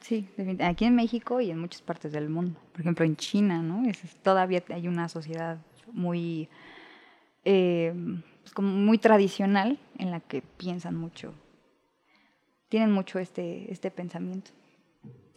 Sí, 0.00 0.26
aquí 0.60 0.86
en 0.86 0.94
México 0.94 1.40
y 1.40 1.50
en 1.50 1.58
muchas 1.58 1.82
partes 1.82 2.12
del 2.12 2.30
mundo. 2.30 2.58
Por 2.72 2.80
ejemplo, 2.80 3.04
en 3.04 3.16
China, 3.16 3.60
¿no? 3.60 3.86
Es, 3.86 4.00
todavía 4.22 4.62
hay 4.70 4.88
una 4.88 5.08
sociedad 5.08 5.58
muy, 5.94 6.48
eh, 7.44 7.94
pues 8.42 8.52
como 8.52 8.68
muy 8.68 8.98
tradicional 8.98 9.78
en 9.98 10.10
la 10.10 10.20
que 10.20 10.42
piensan 10.42 10.96
mucho, 10.96 11.32
tienen 12.68 12.92
mucho 12.92 13.18
este, 13.18 13.72
este 13.72 13.90
pensamiento. 13.90 14.50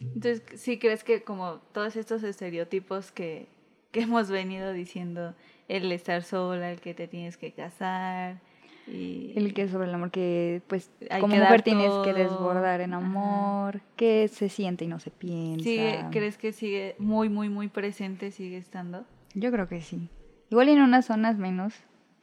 Entonces, 0.00 0.42
¿sí 0.56 0.78
crees 0.78 1.02
que 1.02 1.22
como 1.22 1.60
todos 1.72 1.96
estos 1.96 2.22
estereotipos 2.22 3.10
que, 3.10 3.48
que 3.90 4.00
hemos 4.02 4.30
venido 4.30 4.72
diciendo, 4.72 5.34
el 5.68 5.92
estar 5.92 6.22
sola, 6.22 6.72
el 6.72 6.80
que 6.80 6.94
te 6.94 7.06
tienes 7.06 7.36
que 7.36 7.52
casar. 7.52 8.40
Y 8.86 9.34
el 9.36 9.52
que 9.52 9.62
es 9.62 9.70
sobre 9.70 9.86
el 9.86 9.94
amor, 9.94 10.10
que 10.10 10.62
pues 10.66 10.90
como 11.20 11.36
mujer 11.36 11.60
tienes 11.60 11.92
que 12.04 12.14
desbordar 12.14 12.80
en 12.80 12.94
amor, 12.94 13.82
que 13.96 14.28
se 14.28 14.48
siente 14.48 14.86
y 14.86 14.88
no 14.88 14.98
se 14.98 15.10
piensa. 15.10 16.08
¿Crees 16.10 16.38
que 16.38 16.52
sigue 16.52 16.96
muy, 16.98 17.28
muy, 17.28 17.50
muy 17.50 17.68
presente, 17.68 18.30
sigue 18.30 18.56
estando? 18.56 19.04
Yo 19.34 19.52
creo 19.52 19.68
que 19.68 19.82
sí. 19.82 20.08
Igual 20.50 20.68
en 20.68 20.80
unas 20.80 21.06
zonas 21.06 21.36
menos 21.36 21.74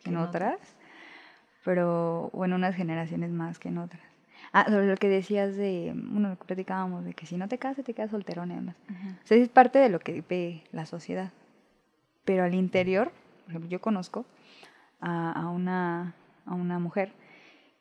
que 0.03 0.09
en 0.09 0.15
en 0.15 0.21
otras, 0.21 0.59
pero 1.63 2.29
o 2.33 2.45
en 2.45 2.53
unas 2.53 2.75
generaciones 2.75 3.31
más 3.31 3.59
que 3.59 3.69
en 3.69 3.77
otras. 3.77 4.01
Ah, 4.53 4.65
sobre 4.65 4.87
lo 4.87 4.95
que 4.95 5.09
decías 5.09 5.55
de, 5.55 5.91
bueno, 5.95 6.29
lo 6.29 6.37
que 6.37 6.45
platicábamos, 6.45 7.03
de 7.03 7.13
que 7.13 7.25
si 7.25 7.37
no 7.37 7.47
te 7.47 7.57
casas, 7.57 7.83
te 7.83 7.93
quedas 7.93 8.11
solterón 8.11 8.51
y 8.51 8.55
demás. 8.55 8.75
Ajá. 8.89 9.09
O 9.23 9.27
sea, 9.27 9.37
es 9.37 9.49
parte 9.49 9.79
de 9.79 9.89
lo 9.89 9.99
que 9.99 10.23
ve 10.27 10.63
la 10.71 10.85
sociedad. 10.85 11.31
Pero 12.23 12.43
al 12.43 12.53
interior, 12.53 13.11
por 13.43 13.51
ejemplo, 13.51 13.69
yo 13.69 13.81
conozco 13.81 14.25
a, 15.01 15.31
a 15.31 15.49
una, 15.49 16.15
a 16.45 16.53
una 16.53 16.79
mujer 16.79 17.11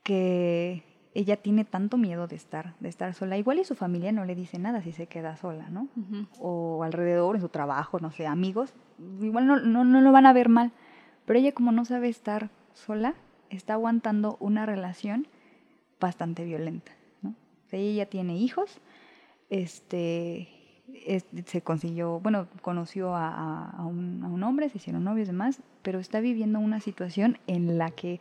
que 0.03 0.83
ella 1.15 1.37
tiene 1.37 1.65
tanto 1.65 1.97
miedo 1.97 2.27
de 2.27 2.37
estar, 2.37 2.75
de 2.81 2.89
estar 2.89 3.15
sola. 3.15 3.39
Igual 3.39 3.61
y 3.61 3.65
su 3.65 3.75
familia 3.77 4.11
no 4.13 4.25
le 4.25 4.35
dice 4.35 4.59
nada 4.59 4.83
si 4.83 4.93
se 4.93 5.07
queda 5.07 5.37
sola, 5.37 5.69
¿no? 5.71 5.89
Ujú. 5.97 6.27
O 6.41 6.83
alrededor, 6.83 7.37
en 7.37 7.41
su 7.43 7.49
trabajo, 7.49 8.01
no 8.01 8.11
sé, 8.11 8.27
amigos, 8.27 8.75
igual 9.21 9.47
no, 9.47 9.61
no, 9.61 9.85
no 9.85 10.01
lo 10.01 10.11
van 10.13 10.27
a 10.27 10.33
ver 10.33 10.49
mal. 10.49 10.73
Pero 11.25 11.39
ella 11.39 11.53
como 11.53 11.71
no 11.73 11.85
sabe 11.85 12.09
estar 12.09 12.51
sola, 12.73 13.15
está 13.51 13.75
aguantando 13.75 14.37
una 14.41 14.67
relación 14.67 15.29
bastante 16.01 16.45
violenta, 16.45 16.93
¿no? 17.23 17.31
O 17.31 17.69
sea, 17.71 17.79
ella 17.79 18.07
tiene 18.07 18.37
hijos, 18.37 18.81
este, 19.51 20.49
es- 21.07 21.27
se 21.47 21.63
consiguió, 21.63 22.21
bueno, 22.21 22.49
conoció 22.63 23.15
a, 23.15 23.29
a- 23.29 23.71
a 23.71 23.87
un, 23.87 24.23
a 24.25 24.29
un 24.29 24.43
hombre, 24.43 24.69
se 24.69 24.79
hicieron 24.79 25.05
novios 25.05 25.29
y 25.29 25.33
demás, 25.33 25.63
pero 25.83 25.99
está 25.99 26.21
viviendo 26.21 26.59
una 26.59 26.81
situación 26.81 27.39
en 27.47 27.79
la 27.79 27.91
que 27.91 28.21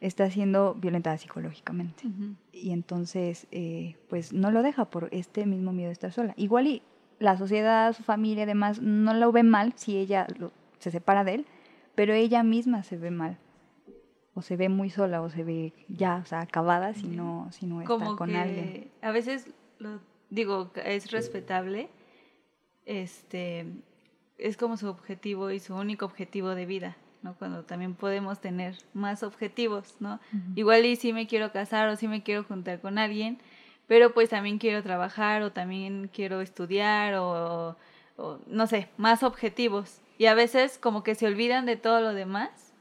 está 0.00 0.30
siendo 0.30 0.74
violentada 0.74 1.16
psicológicamente. 1.18 2.04
Y 2.52 2.70
entonces, 2.72 3.46
eh, 3.50 3.96
pues 4.08 4.32
no 4.32 4.50
lo 4.50 4.62
deja 4.62 4.84
por 4.86 5.08
este 5.12 5.46
mismo 5.46 5.72
miedo 5.72 5.88
de 5.88 5.92
estar 5.94 6.12
sola. 6.12 6.34
Igual 6.36 6.66
y 6.66 6.82
la 7.18 7.36
sociedad, 7.38 7.92
su 7.94 8.02
familia, 8.02 8.44
además, 8.44 8.80
no 8.82 9.14
lo 9.14 9.32
ve 9.32 9.42
mal 9.42 9.72
si 9.76 9.96
ella 9.96 10.26
lo- 10.38 10.52
se 10.78 10.90
separa 10.90 11.24
de 11.24 11.34
él, 11.34 11.46
pero 11.94 12.12
ella 12.12 12.42
misma 12.42 12.82
se 12.82 12.96
ve 12.98 13.10
mal. 13.10 13.38
O 14.34 14.42
se 14.42 14.56
ve 14.56 14.68
muy 14.68 14.90
sola, 14.90 15.22
o 15.22 15.30
se 15.30 15.44
ve 15.44 15.72
ya, 15.88 16.16
o 16.22 16.26
sea, 16.26 16.42
acabada 16.42 16.92
si 16.92 17.06
no, 17.06 17.48
si 17.52 17.64
no 17.66 17.80
está 17.80 18.14
con 18.16 18.28
que 18.30 18.36
alguien. 18.36 18.90
a 19.00 19.10
veces 19.12 19.48
lo 19.78 20.00
digo 20.28 20.70
es 20.84 21.10
respetable 21.10 21.88
este 22.84 23.66
es 24.38 24.56
como 24.56 24.76
su 24.76 24.88
objetivo 24.88 25.50
y 25.50 25.60
su 25.60 25.74
único 25.74 26.04
objetivo 26.04 26.50
de 26.50 26.66
vida 26.66 26.96
no 27.26 27.34
cuando 27.34 27.64
también 27.64 27.94
podemos 27.94 28.40
tener 28.40 28.76
más 28.94 29.22
objetivos 29.22 29.96
no 30.00 30.20
igual 30.54 30.84
y 30.84 30.96
sí 30.96 31.12
me 31.12 31.26
quiero 31.26 31.52
casar 31.52 31.88
o 31.88 31.96
sí 31.96 32.08
me 32.08 32.22
quiero 32.22 32.44
juntar 32.44 32.80
con 32.80 32.98
alguien 32.98 33.38
pero 33.86 34.12
pues 34.12 34.30
también 34.30 34.58
quiero 34.58 34.82
trabajar 34.82 35.42
o 35.42 35.52
también 35.52 36.10
quiero 36.12 36.40
estudiar 36.40 37.14
o, 37.14 37.76
o 38.16 38.38
no 38.46 38.66
sé 38.66 38.88
más 38.96 39.22
objetivos. 39.22 40.00
Y 40.18 40.26
a 40.26 40.34
veces 40.34 40.78
como 40.78 41.02
que 41.02 41.14
se 41.14 41.26
olvidan 41.26 41.66
de 41.66 41.76
todo 41.76 42.00
lo 42.00 42.14
demás 42.14 42.72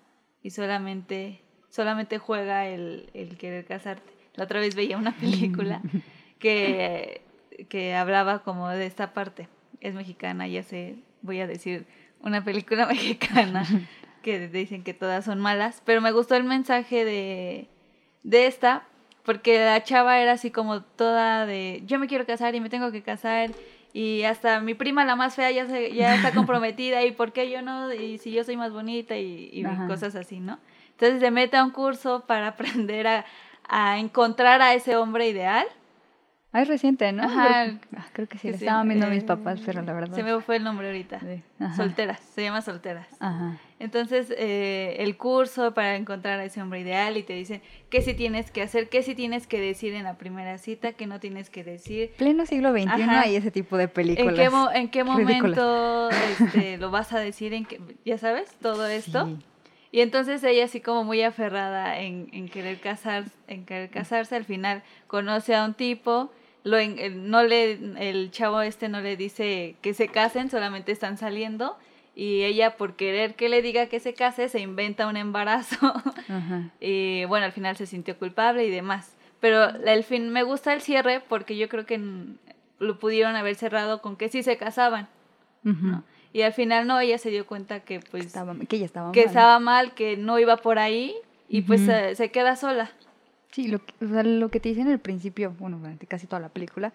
y 0.42 0.52
solamente 0.52 1.42
solamente 1.70 2.18
juega 2.18 2.68
el, 2.68 3.10
el 3.14 3.38
querer 3.38 3.66
casarte. 3.66 4.14
La 4.36 4.46
otra 4.46 4.60
vez 4.60 4.76
veía 4.76 4.98
una 4.98 5.12
película 5.12 5.82
que, 6.40 7.22
que 7.70 7.94
hablaba 7.94 8.40
como 8.44 8.70
de 8.70 8.86
esta 8.86 9.14
parte. 9.14 9.50
Es 9.82 9.94
mexicana, 9.94 10.48
ya 10.48 10.64
sé, 10.64 10.96
voy 11.22 11.42
a 11.42 11.48
decir 11.48 11.86
una 12.22 12.44
película 12.44 12.86
mexicana 12.88 13.66
que 14.26 14.48
dicen 14.48 14.84
que 14.84 14.96
todas 14.96 15.24
son 15.24 15.40
malas, 15.40 15.84
pero 15.86 16.02
me 16.02 16.12
gustó 16.12 16.36
el 16.36 16.46
mensaje 16.46 17.06
de, 17.06 17.68
de 18.24 18.48
esta 18.48 18.82
porque 19.24 19.64
la 19.64 19.84
chava 19.84 20.20
era 20.20 20.32
así 20.32 20.50
como 20.50 20.82
toda 20.82 21.46
de 21.46 21.84
yo 21.86 22.00
me 22.00 22.08
quiero 22.08 22.26
casar 22.26 22.56
y 22.56 22.60
me 22.60 22.72
tengo 22.72 22.92
que 22.92 23.04
casar 23.04 23.52
y 23.94 24.24
hasta 24.24 24.62
mi 24.62 24.74
prima 24.74 25.06
la 25.06 25.16
más 25.16 25.36
fea 25.36 25.52
ya, 25.52 25.68
se, 25.68 25.94
ya 25.94 26.16
está 26.16 26.32
comprometida 26.34 27.04
y 27.04 27.12
por 27.12 27.34
qué 27.34 27.52
yo 27.52 27.62
no 27.62 27.94
y 27.94 28.18
si 28.18 28.32
yo 28.32 28.44
soy 28.44 28.58
más 28.58 28.74
bonita 28.74 29.16
y, 29.16 29.52
y 29.54 29.64
cosas 29.88 30.16
así, 30.16 30.40
¿no? 30.40 30.58
Entonces 30.90 31.20
se 31.20 31.30
mete 31.30 31.58
a 31.58 31.64
un 31.64 31.70
curso 31.70 32.24
para 32.26 32.48
aprender 32.56 33.06
a, 33.06 33.26
a 33.70 34.00
encontrar 34.00 34.60
a 34.64 34.74
ese 34.74 34.96
hombre 34.96 35.30
ideal. 35.30 35.68
Ah, 36.56 36.62
es 36.62 36.68
reciente, 36.70 37.12
¿no? 37.12 37.24
Ajá. 37.24 37.66
Creo, 38.14 38.26
ah, 38.26 38.30
que 38.30 38.38
sí, 38.38 38.48
Que 38.48 38.52
le 38.54 38.58
se- 38.58 38.66
estaban 38.66 38.88
viendo 38.88 39.08
mis 39.08 39.24
eh, 39.24 39.26
papás, 39.26 39.60
pero 39.66 39.82
la 39.82 39.92
verdad. 39.92 40.16
Se 40.16 40.24
me 40.24 40.40
fue 40.40 40.56
el 40.56 40.64
nombre 40.64 40.88
ahorita. 40.88 41.20
Sí. 41.20 41.44
Solteras, 41.76 42.20
se 42.22 42.44
llama 42.44 42.62
Solteras. 42.62 43.08
Ajá. 43.20 43.58
Entonces, 43.80 44.34
eh, 44.38 44.96
el 45.00 45.18
curso 45.18 45.74
para 45.74 45.98
encontrar 45.98 46.40
a 46.40 46.46
ese 46.46 46.62
hombre 46.62 46.80
ideal 46.80 47.18
y 47.18 47.24
te 47.24 47.34
dicen 47.34 47.62
qué 47.90 48.02
sí 48.02 48.14
tienes 48.14 48.52
que 48.52 48.62
hacer, 48.62 48.88
qué 48.88 49.04
sí 49.04 49.16
tienes 49.16 49.48
que 49.48 49.60
decir 49.60 49.94
en 49.96 50.04
la 50.06 50.18
primera 50.18 50.58
cita, 50.58 50.94
qué 50.94 51.08
no 51.08 51.20
tienes 51.20 51.50
que 51.50 51.66
decir. 51.66 52.12
Pleno 52.18 52.46
siglo 52.46 52.72
XXI 52.72 52.88
Ajá. 52.88 53.22
hay 53.22 53.36
ese 53.36 53.52
tipo 53.52 53.76
de 53.76 53.90
películas. 53.90 54.30
¿En 54.30 54.36
qué, 54.36 54.50
mo- 54.50 54.72
en 54.72 54.88
qué 54.90 55.04
momento 55.04 56.10
este, 56.10 56.78
lo 56.78 56.90
vas 56.90 57.12
a 57.12 57.20
decir? 57.20 57.54
En 57.54 57.68
¿Ya 58.06 58.18
sabes? 58.18 58.50
Todo 58.62 58.88
esto. 58.88 59.26
Sí. 59.26 59.38
Y 59.92 60.02
entonces 60.02 60.44
ella 60.44 60.66
así 60.66 60.82
como 60.82 61.04
muy 61.06 61.22
aferrada 61.22 62.00
en, 62.00 62.28
en 62.34 62.50
querer 62.50 62.80
casar, 62.80 63.26
en 63.48 63.66
querer 63.66 63.90
casarse, 63.90 64.36
al 64.36 64.44
final 64.44 64.84
conoce 65.08 65.56
a 65.56 65.64
un 65.64 65.74
tipo, 65.74 66.32
lo 66.66 66.78
eh, 66.78 67.10
no 67.10 67.44
le, 67.44 67.80
el 68.10 68.32
chavo 68.32 68.60
este 68.62 68.90
no 68.90 69.00
le 69.00 69.16
dice 69.16 69.76
que 69.82 69.94
se 69.94 70.10
casen, 70.10 70.50
solamente 70.50 70.92
están 70.92 71.18
saliendo 71.18 71.78
y 72.16 72.44
ella 72.44 72.76
por 72.76 72.96
querer 72.96 73.36
que 73.36 73.48
le 73.50 73.62
diga 73.62 73.86
que 73.88 74.00
se 74.02 74.14
case 74.14 74.50
se 74.50 74.60
inventa 74.60 75.08
un 75.08 75.16
embarazo 75.16 75.78
Ajá. 76.30 76.70
y 76.82 77.24
bueno 77.26 77.46
al 77.46 77.52
final 77.54 77.78
se 77.78 77.86
sintió 77.86 78.18
culpable 78.20 78.66
y 78.66 78.70
demás. 78.72 79.14
Pero 79.40 79.70
el 79.86 80.04
fin 80.04 80.30
me 80.30 80.44
gusta 80.44 80.74
el 80.74 80.82
cierre 80.82 81.20
porque 81.20 81.56
yo 81.56 81.70
creo 81.70 81.86
que 81.86 82.02
lo 82.80 83.00
pudieron 83.00 83.36
haber 83.36 83.56
cerrado 83.56 84.02
con 84.02 84.16
que 84.18 84.28
sí 84.30 84.44
se 84.44 84.58
casaban. 84.58 85.08
Y 86.34 86.42
al 86.42 86.52
final 86.54 86.86
no, 86.88 87.00
ella 87.00 87.18
se 87.18 87.30
dio 87.30 87.46
cuenta 87.46 87.80
que 87.82 88.00
pues 88.00 88.26
Estaba- 88.26 88.56
que 88.68 88.76
ella 88.78 88.86
estaba 88.86 89.12
que 89.12 89.22
mal. 89.22 89.28
estaba 89.28 89.60
mal, 89.60 89.94
que 89.94 90.18
no 90.18 90.38
iba 90.40 90.58
por 90.58 90.80
ahí 90.80 91.16
y 91.48 91.62
pues 91.62 91.82
se 91.82 92.32
queda 92.32 92.56
sola. 92.56 92.92
Sí, 93.56 93.70
lo 93.70 93.80
que, 93.80 93.94
o 94.04 94.10
sea, 94.10 94.22
lo 94.22 94.50
que 94.50 94.60
te 94.60 94.68
dicen 94.68 94.90
al 94.90 95.00
principio, 95.00 95.56
bueno, 95.58 95.80
durante 95.80 96.08
casi 96.08 96.28
toda 96.28 96.42
la 96.42 96.50
película, 96.50 96.92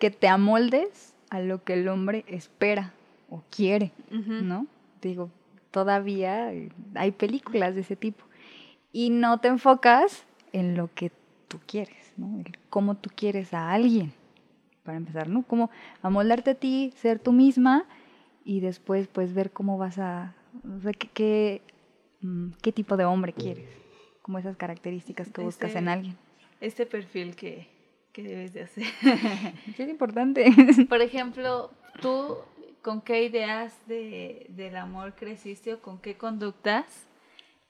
que 0.00 0.10
te 0.10 0.26
amoldes 0.26 1.14
a 1.28 1.38
lo 1.38 1.62
que 1.64 1.74
el 1.74 1.86
hombre 1.86 2.24
espera 2.28 2.94
o 3.28 3.42
quiere, 3.50 3.92
Ujú. 4.10 4.42
¿no? 4.42 4.66
Digo, 5.02 5.28
todavía 5.70 6.50
eh, 6.54 6.70
hay 6.94 7.10
películas 7.10 7.74
de 7.74 7.82
ese 7.82 7.94
tipo. 7.94 8.24
Y 8.90 9.10
no 9.10 9.40
te 9.40 9.48
enfocas 9.48 10.24
en 10.54 10.78
lo 10.78 10.88
que 10.94 11.12
tú 11.48 11.60
quieres, 11.66 12.14
¿no? 12.16 12.40
El 12.40 12.56
cómo 12.70 12.94
tú 12.94 13.10
quieres 13.14 13.52
a 13.52 13.70
alguien, 13.70 14.14
para 14.84 14.96
empezar, 14.96 15.28
¿no? 15.28 15.42
Cómo 15.42 15.68
amoldarte 16.00 16.52
a 16.52 16.54
ti, 16.54 16.94
ser 16.96 17.18
tú 17.18 17.32
misma 17.32 17.84
y 18.46 18.60
después, 18.60 19.08
pues, 19.08 19.34
ver 19.34 19.50
cómo 19.50 19.76
vas 19.76 19.98
a... 19.98 20.34
O 20.74 20.80
sea, 20.80 20.94
qué, 20.94 21.08
qué, 21.08 21.60
mm, 22.22 22.52
qué 22.62 22.72
tipo 22.72 22.96
de 22.96 23.04
hombre 23.04 23.34
quieres, 23.34 23.81
como 24.22 24.38
esas 24.38 24.56
características 24.56 25.30
que 25.30 25.42
buscas 25.42 25.74
en 25.74 25.88
alguien. 25.88 26.16
Este 26.60 26.86
perfil 26.86 27.34
que, 27.36 27.68
que 28.12 28.22
debes 28.22 28.52
de 28.52 28.62
hacer. 28.62 28.84
Sí, 29.76 29.82
es 29.82 29.88
importante. 29.88 30.52
por 30.88 31.02
ejemplo, 31.02 31.70
tú, 32.00 32.38
¿con 32.82 33.00
qué 33.00 33.24
ideas 33.24 33.74
de, 33.86 34.46
del 34.50 34.76
amor 34.76 35.14
creciste 35.14 35.74
o 35.74 35.80
con 35.80 35.98
qué 35.98 36.16
conductas 36.16 37.06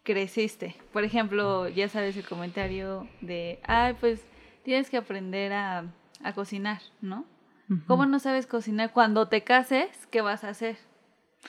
creciste? 0.03 0.77
Por 0.93 1.05
ejemplo, 1.05 1.69
ya 1.69 1.89
sabes 1.89 2.17
el 2.17 2.27
comentario 2.27 3.09
de, 3.21 3.61
ay, 3.65 3.95
pues 3.99 4.21
tienes 4.63 4.91
que 4.91 4.99
aprender 4.99 5.53
a, 5.53 5.93
a 6.23 6.33
cocinar, 6.35 6.81
¿no? 7.01 7.25
¿Cómo 7.87 8.05
no 8.05 8.19
sabes 8.19 8.47
cocinar? 8.47 8.93
Cuando 8.93 9.29
te 9.29 9.45
cases, 9.45 9.89
¿qué 10.11 10.21
vas 10.21 10.45
a 10.45 10.51
hacer? 10.51 10.77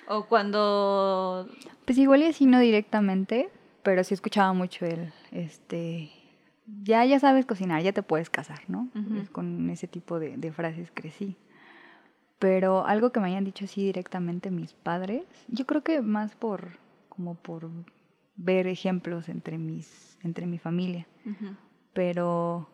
O 0.08 0.26
cuando... 0.26 1.50
Pues 1.84 1.98
igual 1.98 2.22
y 2.22 2.28
así 2.28 2.46
no 2.46 2.60
directamente, 2.60 3.50
pero 3.84 4.04
sí 4.04 4.14
escuchaba 4.14 4.54
mucho 4.54 4.86
el, 4.86 5.14
este, 5.32 6.10
ya, 6.84 7.06
ya 7.06 7.20
sabes 7.20 7.46
cocinar, 7.46 7.82
ya 7.84 7.92
te 7.92 8.04
puedes 8.04 8.30
casar, 8.30 8.62
¿no? 8.68 8.90
Con 9.32 9.70
ese 9.70 9.88
tipo 9.88 10.20
de, 10.20 10.38
de 10.38 10.52
frases 10.52 10.92
crecí. 10.94 11.36
Pero 12.40 12.86
algo 12.86 13.12
que 13.12 13.20
me 13.20 13.28
hayan 13.28 13.44
dicho 13.44 13.66
así 13.66 13.84
directamente 13.86 14.52
mis 14.52 14.74
padres, 14.74 15.24
yo 15.48 15.66
creo 15.66 15.84
que 15.84 16.02
más 16.02 16.36
por, 16.36 16.78
como 17.10 17.36
por 17.36 17.70
ver 18.36 18.68
ejemplos 18.68 19.30
entre 19.30 19.58
mis, 19.58 20.18
entre 20.24 20.46
mi 20.46 20.58
familia. 20.58 21.08
Pero 21.94 22.70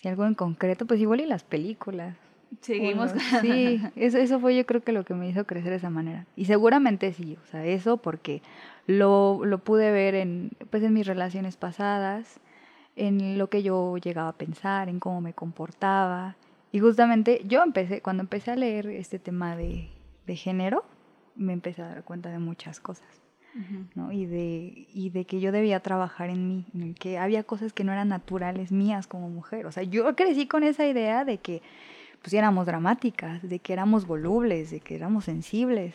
si 0.00 0.08
algo 0.08 0.24
en 0.24 0.34
concreto, 0.34 0.86
pues 0.86 1.00
igual 1.00 1.20
y 1.20 1.26
las 1.26 1.44
películas. 1.44 2.16
Seguimos. 2.60 3.12
Uno, 3.12 3.20
Sí, 3.40 3.80
eso, 3.96 4.18
eso 4.18 4.40
fue 4.40 4.56
yo 4.56 4.66
creo 4.66 4.82
que 4.82 4.92
lo 4.92 5.04
que 5.04 5.14
me 5.14 5.28
hizo 5.28 5.44
crecer 5.44 5.70
de 5.70 5.76
esa 5.76 5.90
manera. 5.90 6.26
Y 6.36 6.44
seguramente 6.46 7.12
sí, 7.12 7.36
o 7.42 7.46
sea, 7.46 7.64
eso 7.64 7.96
porque 7.96 8.42
lo, 8.86 9.40
lo 9.44 9.58
pude 9.58 9.90
ver 9.90 10.14
en, 10.14 10.50
pues 10.70 10.82
en 10.82 10.92
mis 10.92 11.06
relaciones 11.06 11.56
pasadas, 11.56 12.40
en 12.96 13.38
lo 13.38 13.48
que 13.48 13.62
yo 13.62 13.96
llegaba 13.96 14.28
a 14.28 14.36
pensar, 14.36 14.88
en 14.88 15.00
cómo 15.00 15.20
me 15.20 15.32
comportaba. 15.32 16.36
Y 16.72 16.80
justamente 16.80 17.42
yo 17.46 17.62
empecé, 17.62 18.00
cuando 18.00 18.22
empecé 18.22 18.50
a 18.50 18.56
leer 18.56 18.86
este 18.86 19.18
tema 19.18 19.56
de, 19.56 19.88
de 20.26 20.36
género, 20.36 20.84
me 21.36 21.52
empecé 21.52 21.82
a 21.82 21.88
dar 21.88 22.04
cuenta 22.04 22.30
de 22.30 22.38
muchas 22.38 22.80
cosas. 22.80 23.06
¿no? 23.94 24.10
Y 24.10 24.26
de, 24.26 24.88
y 24.92 25.10
de 25.10 25.26
que 25.26 25.38
yo 25.38 25.52
debía 25.52 25.78
trabajar 25.78 26.28
en 26.28 26.48
mí, 26.48 26.66
en 26.74 26.82
el 26.82 26.94
que 26.96 27.18
había 27.18 27.44
cosas 27.44 27.72
que 27.72 27.84
no 27.84 27.92
eran 27.92 28.08
naturales 28.08 28.72
mías 28.72 29.06
como 29.06 29.30
mujer. 29.30 29.66
O 29.66 29.70
sea, 29.70 29.84
yo 29.84 30.16
crecí 30.16 30.48
con 30.48 30.64
esa 30.64 30.86
idea 30.88 31.24
de 31.24 31.38
que 31.38 31.62
pues 32.24 32.32
éramos 32.32 32.64
dramáticas, 32.64 33.46
de 33.46 33.58
que 33.58 33.74
éramos 33.74 34.06
volubles, 34.06 34.70
de 34.70 34.80
que 34.80 34.94
éramos 34.94 35.26
sensibles. 35.26 35.94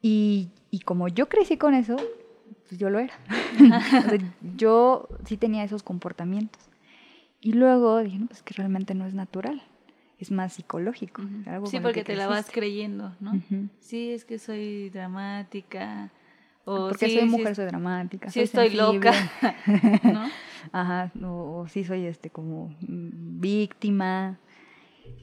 Y, 0.00 0.50
y 0.70 0.78
como 0.80 1.08
yo 1.08 1.28
crecí 1.28 1.56
con 1.56 1.74
eso, 1.74 1.96
pues 2.68 2.78
yo 2.78 2.88
lo 2.88 3.00
era. 3.00 3.14
O 3.58 4.08
sea, 4.10 4.18
yo 4.56 5.08
sí 5.24 5.36
tenía 5.36 5.64
esos 5.64 5.82
comportamientos. 5.82 6.62
Y 7.40 7.54
luego 7.54 7.98
dije, 7.98 8.16
no, 8.20 8.26
pues 8.28 8.44
que 8.44 8.54
realmente 8.54 8.94
no 8.94 9.06
es 9.06 9.14
natural, 9.14 9.60
es 10.20 10.30
más 10.30 10.52
psicológico. 10.52 11.22
algo 11.46 11.66
Sí, 11.66 11.80
porque 11.80 12.04
que 12.04 12.12
te 12.12 12.16
la 12.16 12.28
vas 12.28 12.48
creyendo, 12.52 13.12
¿no? 13.18 13.32
Sí, 13.80 14.12
es 14.12 14.24
que 14.24 14.38
soy 14.38 14.88
dramática. 14.90 16.12
O 16.64 16.90
Porque 16.90 17.08
sí, 17.08 17.18
soy 17.18 17.28
mujer, 17.28 17.56
soy 17.56 17.66
dramática. 17.66 18.30
sí 18.30 18.46
soy 18.46 18.68
estoy 18.68 18.70
loca. 18.70 19.12
Ajá, 20.72 21.10
o, 21.22 21.58
o 21.62 21.68
sí 21.68 21.82
soy 21.82 22.06
este 22.06 22.30
como 22.30 22.72
víctima. 22.80 24.38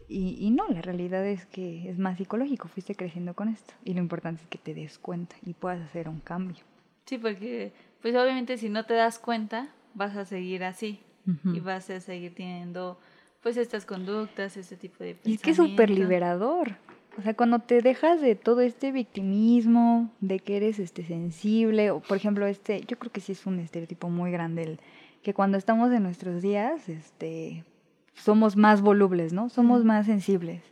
Y, 0.08 0.38
y 0.40 0.52
no, 0.52 0.68
la 0.68 0.82
realidad 0.82 1.26
es 1.26 1.46
que 1.46 1.90
es 1.90 1.98
más 1.98 2.18
psicológico, 2.18 2.68
fuiste 2.68 2.96
creciendo 2.96 3.34
con 3.34 3.48
esto. 3.50 3.74
Y 3.84 3.94
lo 3.94 4.00
importante 4.00 4.42
es 4.44 4.48
que 4.48 4.58
te 4.58 4.74
des 4.74 5.00
cuenta 5.00 5.36
y 5.46 5.54
puedas 5.54 5.82
hacer 5.82 6.10
un 6.10 6.20
cambio. 6.20 6.64
Sí, 7.06 7.18
porque 7.18 7.74
pues 8.02 8.16
obviamente 8.16 8.58
si 8.58 8.70
no 8.70 8.86
te 8.86 8.94
das 8.94 9.20
cuenta, 9.20 9.70
vas 9.94 10.16
a 10.16 10.26
seguir 10.26 10.64
así 10.64 11.00
Ujú. 11.28 11.56
y 11.56 11.60
vas 11.60 11.90
a 11.90 12.00
seguir 12.00 12.36
teniendo 12.36 13.00
pues 13.42 13.58
estas 13.58 13.86
conductas, 13.86 14.58
este 14.58 14.78
tipo 14.78 15.04
de 15.04 15.18
Y 15.24 15.36
es 15.36 15.42
que 15.42 15.52
es 15.52 15.58
súper 15.58 15.90
liberador. 15.90 16.78
O 17.18 17.22
sea, 17.22 17.34
cuando 17.34 17.60
te 17.60 17.82
dejas 17.82 18.22
de 18.22 18.36
todo 18.36 18.62
este 18.62 18.92
victimismo, 18.92 20.12
de 20.22 20.40
que 20.40 20.58
eres 20.58 20.80
este 20.80 21.04
sensible, 21.04 21.92
o 21.92 22.00
por 22.00 22.18
ejemplo, 22.18 22.46
este, 22.48 22.82
yo 22.82 22.98
creo 22.98 23.12
que 23.12 23.20
sí 23.20 23.34
es 23.34 23.46
un 23.46 23.60
estereotipo 23.60 24.10
muy 24.10 24.32
grande 24.32 24.64
el 24.64 24.80
que 25.22 25.34
cuando 25.34 25.58
estamos 25.58 25.92
en 25.92 26.04
nuestros 26.04 26.42
días, 26.42 26.88
este, 26.88 27.66
somos 28.14 28.56
más 28.56 28.82
volubles, 28.82 29.34
¿no? 29.34 29.50
Somos 29.50 29.84
más 29.84 30.06
sensibles. 30.06 30.64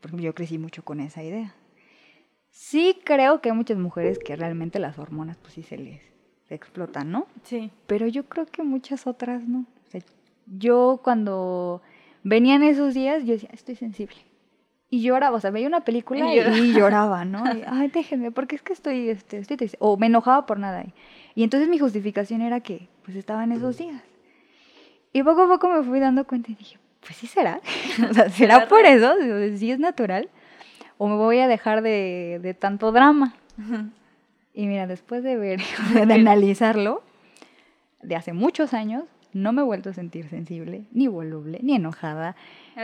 Por 0.00 0.10
ejemplo, 0.10 0.24
yo 0.24 0.34
crecí 0.34 0.58
mucho 0.58 0.84
con 0.84 1.00
esa 1.00 1.22
idea. 1.22 1.54
Sí 2.50 2.98
creo 3.04 3.40
que 3.40 3.50
hay 3.50 3.56
muchas 3.56 3.78
mujeres 3.78 4.18
que 4.18 4.36
realmente 4.36 4.78
las 4.78 4.98
hormonas 4.98 5.36
pues 5.38 5.54
sí 5.54 5.62
se 5.62 5.78
les 5.78 6.08
se 6.48 6.54
explotan, 6.54 7.12
¿no? 7.12 7.26
Sí, 7.42 7.70
Pero 7.86 8.06
yo 8.06 8.24
creo 8.24 8.46
que 8.46 8.62
muchas 8.62 9.06
otras 9.06 9.46
no. 9.46 9.66
O 9.86 9.90
sea, 9.90 10.00
yo 10.46 11.00
cuando 11.04 11.82
venían 12.22 12.62
esos 12.62 12.94
días, 12.94 13.24
yo 13.24 13.34
decía, 13.34 13.50
estoy 13.52 13.76
sensible. 13.76 14.16
Y 14.90 15.02
lloraba, 15.02 15.36
o 15.36 15.40
sea, 15.40 15.50
veía 15.50 15.68
una 15.68 15.84
película 15.84 16.34
Y 16.34 16.38
y 16.38 16.72
lloraba, 16.72 17.26
¿no? 17.26 17.44
Y, 17.54 17.62
Ay, 17.66 17.88
déjenme, 17.88 18.30
porque 18.30 18.56
es 18.56 18.62
que 18.62 18.72
estoy, 18.72 19.10
este, 19.10 19.36
estoy 19.36 19.58
triste. 19.58 19.76
O 19.80 19.98
me 19.98 20.06
enojaba 20.06 20.46
por 20.46 20.58
nada. 20.58 20.86
Y 21.34 21.42
entonces 21.42 21.68
mi 21.68 21.78
justificación 21.78 22.40
era 22.40 22.60
que, 22.60 22.88
pues, 23.04 23.14
estaba 23.14 23.44
en 23.44 23.52
esos 23.52 23.76
días. 23.76 24.02
Y 25.18 25.22
poco 25.24 25.42
a 25.42 25.48
poco 25.48 25.68
me 25.68 25.82
fui 25.82 25.98
dando 26.00 26.24
cuenta 26.24 26.52
y 26.52 26.54
dije, 26.54 26.78
pues 27.00 27.16
sí 27.16 27.26
será. 27.26 27.60
o 28.10 28.14
sea, 28.14 28.28
¿será 28.30 28.54
¿Será 28.54 28.68
por 28.68 28.84
eso? 28.84 29.14
¿Sí 29.56 29.70
es 29.72 29.78
natural? 29.78 30.28
¿O 30.96 31.08
me 31.08 31.16
voy 31.16 31.38
a 31.40 31.48
dejar 31.48 31.82
de, 31.82 32.38
de 32.42 32.54
tanto 32.54 32.92
drama? 32.92 33.34
Y 34.54 34.66
mira, 34.66 34.86
después 34.86 35.22
de 35.24 35.36
ver, 35.36 35.60
de 36.06 36.14
analizarlo, 36.14 37.02
de 38.02 38.14
hace 38.16 38.32
muchos 38.32 38.74
años, 38.74 39.04
no 39.32 39.52
me 39.52 39.62
he 39.62 39.64
vuelto 39.64 39.90
a 39.90 39.92
sentir 39.92 40.28
sensible, 40.28 40.84
ni 40.92 41.06
voluble, 41.08 41.58
ni 41.62 41.74
enojada. 41.74 42.34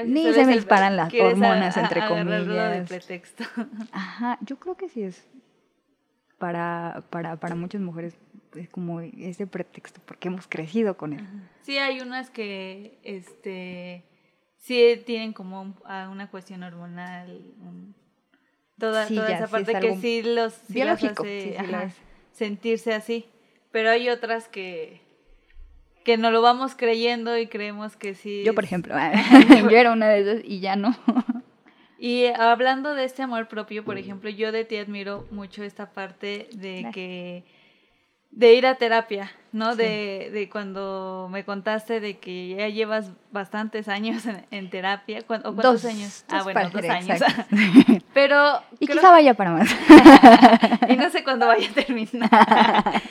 Ni 0.04 0.22
se 0.32 0.44
me 0.44 0.52
el- 0.52 0.58
disparan 0.58 0.96
las 0.96 1.10
quieres 1.10 1.32
a- 1.32 1.36
hormonas, 1.36 1.76
a- 1.76 1.80
entre 1.82 2.06
comillas. 2.06 2.88
pretexto. 2.88 3.44
Ajá, 3.92 4.38
yo 4.42 4.56
creo 4.58 4.74
que 4.76 4.88
sí 4.88 5.02
es 5.02 5.24
para, 6.38 7.02
para, 7.10 7.36
para 7.36 7.54
muchas 7.54 7.80
mujeres 7.80 8.16
es 8.56 8.68
como 8.68 9.00
ese 9.00 9.46
pretexto, 9.46 10.00
porque 10.04 10.28
hemos 10.28 10.46
crecido 10.46 10.96
con 10.96 11.12
eso. 11.14 11.24
Sí, 11.62 11.78
hay 11.78 12.00
unas 12.00 12.30
que, 12.30 12.98
este, 13.02 14.04
sí 14.58 15.02
tienen 15.06 15.32
como 15.32 15.62
un- 15.62 15.76
una 16.10 16.30
cuestión 16.30 16.62
hormonal, 16.62 17.40
un- 17.60 17.94
toda, 18.78 19.06
Sí, 19.06 19.14
toda 19.16 19.28
ya, 19.30 19.36
esa 19.36 19.46
sí 19.46 19.52
parte 19.52 19.72
es 19.72 19.78
que 19.78 19.96
sí 19.96 20.22
los 20.22 20.52
sí 20.54 20.80
hace, 20.82 21.56
ajá, 21.58 21.90
sentirse 22.32 22.92
así, 22.94 23.26
pero 23.70 23.90
hay 23.90 24.08
otras 24.08 24.48
que 24.48 25.02
que 26.04 26.18
no 26.18 26.30
lo 26.30 26.42
vamos 26.42 26.74
creyendo 26.74 27.38
y 27.38 27.46
creemos 27.46 27.96
que 27.96 28.14
sí. 28.14 28.42
Yo, 28.44 28.54
por 28.54 28.64
ejemplo, 28.64 28.94
yo 29.70 29.76
era 29.78 29.90
una 29.90 30.08
de 30.10 30.20
esas 30.20 30.44
y 30.44 30.60
ya 30.60 30.76
no. 30.76 30.94
Y 31.98 32.26
hablando 32.26 32.94
de 32.94 33.04
este 33.04 33.22
amor 33.22 33.48
propio, 33.48 33.84
por 33.84 33.96
ejemplo, 33.96 34.28
yo 34.28 34.52
de 34.52 34.66
ti 34.66 34.76
admiro 34.76 35.26
mucho 35.30 35.64
esta 35.64 35.92
parte 35.92 36.48
de 36.52 36.90
que 36.92 37.44
de 38.36 38.54
ir 38.54 38.66
a 38.66 38.74
terapia, 38.74 39.30
¿no? 39.52 39.72
Sí. 39.72 39.78
De, 39.78 40.30
de 40.32 40.48
cuando 40.50 41.28
me 41.30 41.44
contaste 41.44 42.00
de 42.00 42.18
que 42.18 42.56
ya 42.56 42.68
llevas 42.68 43.12
bastantes 43.30 43.86
años 43.88 44.26
en, 44.26 44.44
en 44.50 44.70
terapia. 44.70 45.22
¿Cuán- 45.22 45.42
¿O 45.42 45.54
cuántos 45.54 45.82
Dos, 45.82 45.84
años? 45.84 46.24
Ah, 46.28 46.42
bueno, 46.42 46.68
dos 46.70 46.84
años. 46.84 47.20
Pero 48.12 48.60
Y 48.80 48.86
creo- 48.86 48.98
quizá 48.98 49.10
vaya 49.12 49.34
para 49.34 49.52
más. 49.52 49.68
y 50.88 50.96
no 50.96 51.10
sé 51.10 51.22
cuándo 51.22 51.46
vaya 51.46 51.68
a 51.70 51.74
terminar. 51.74 52.28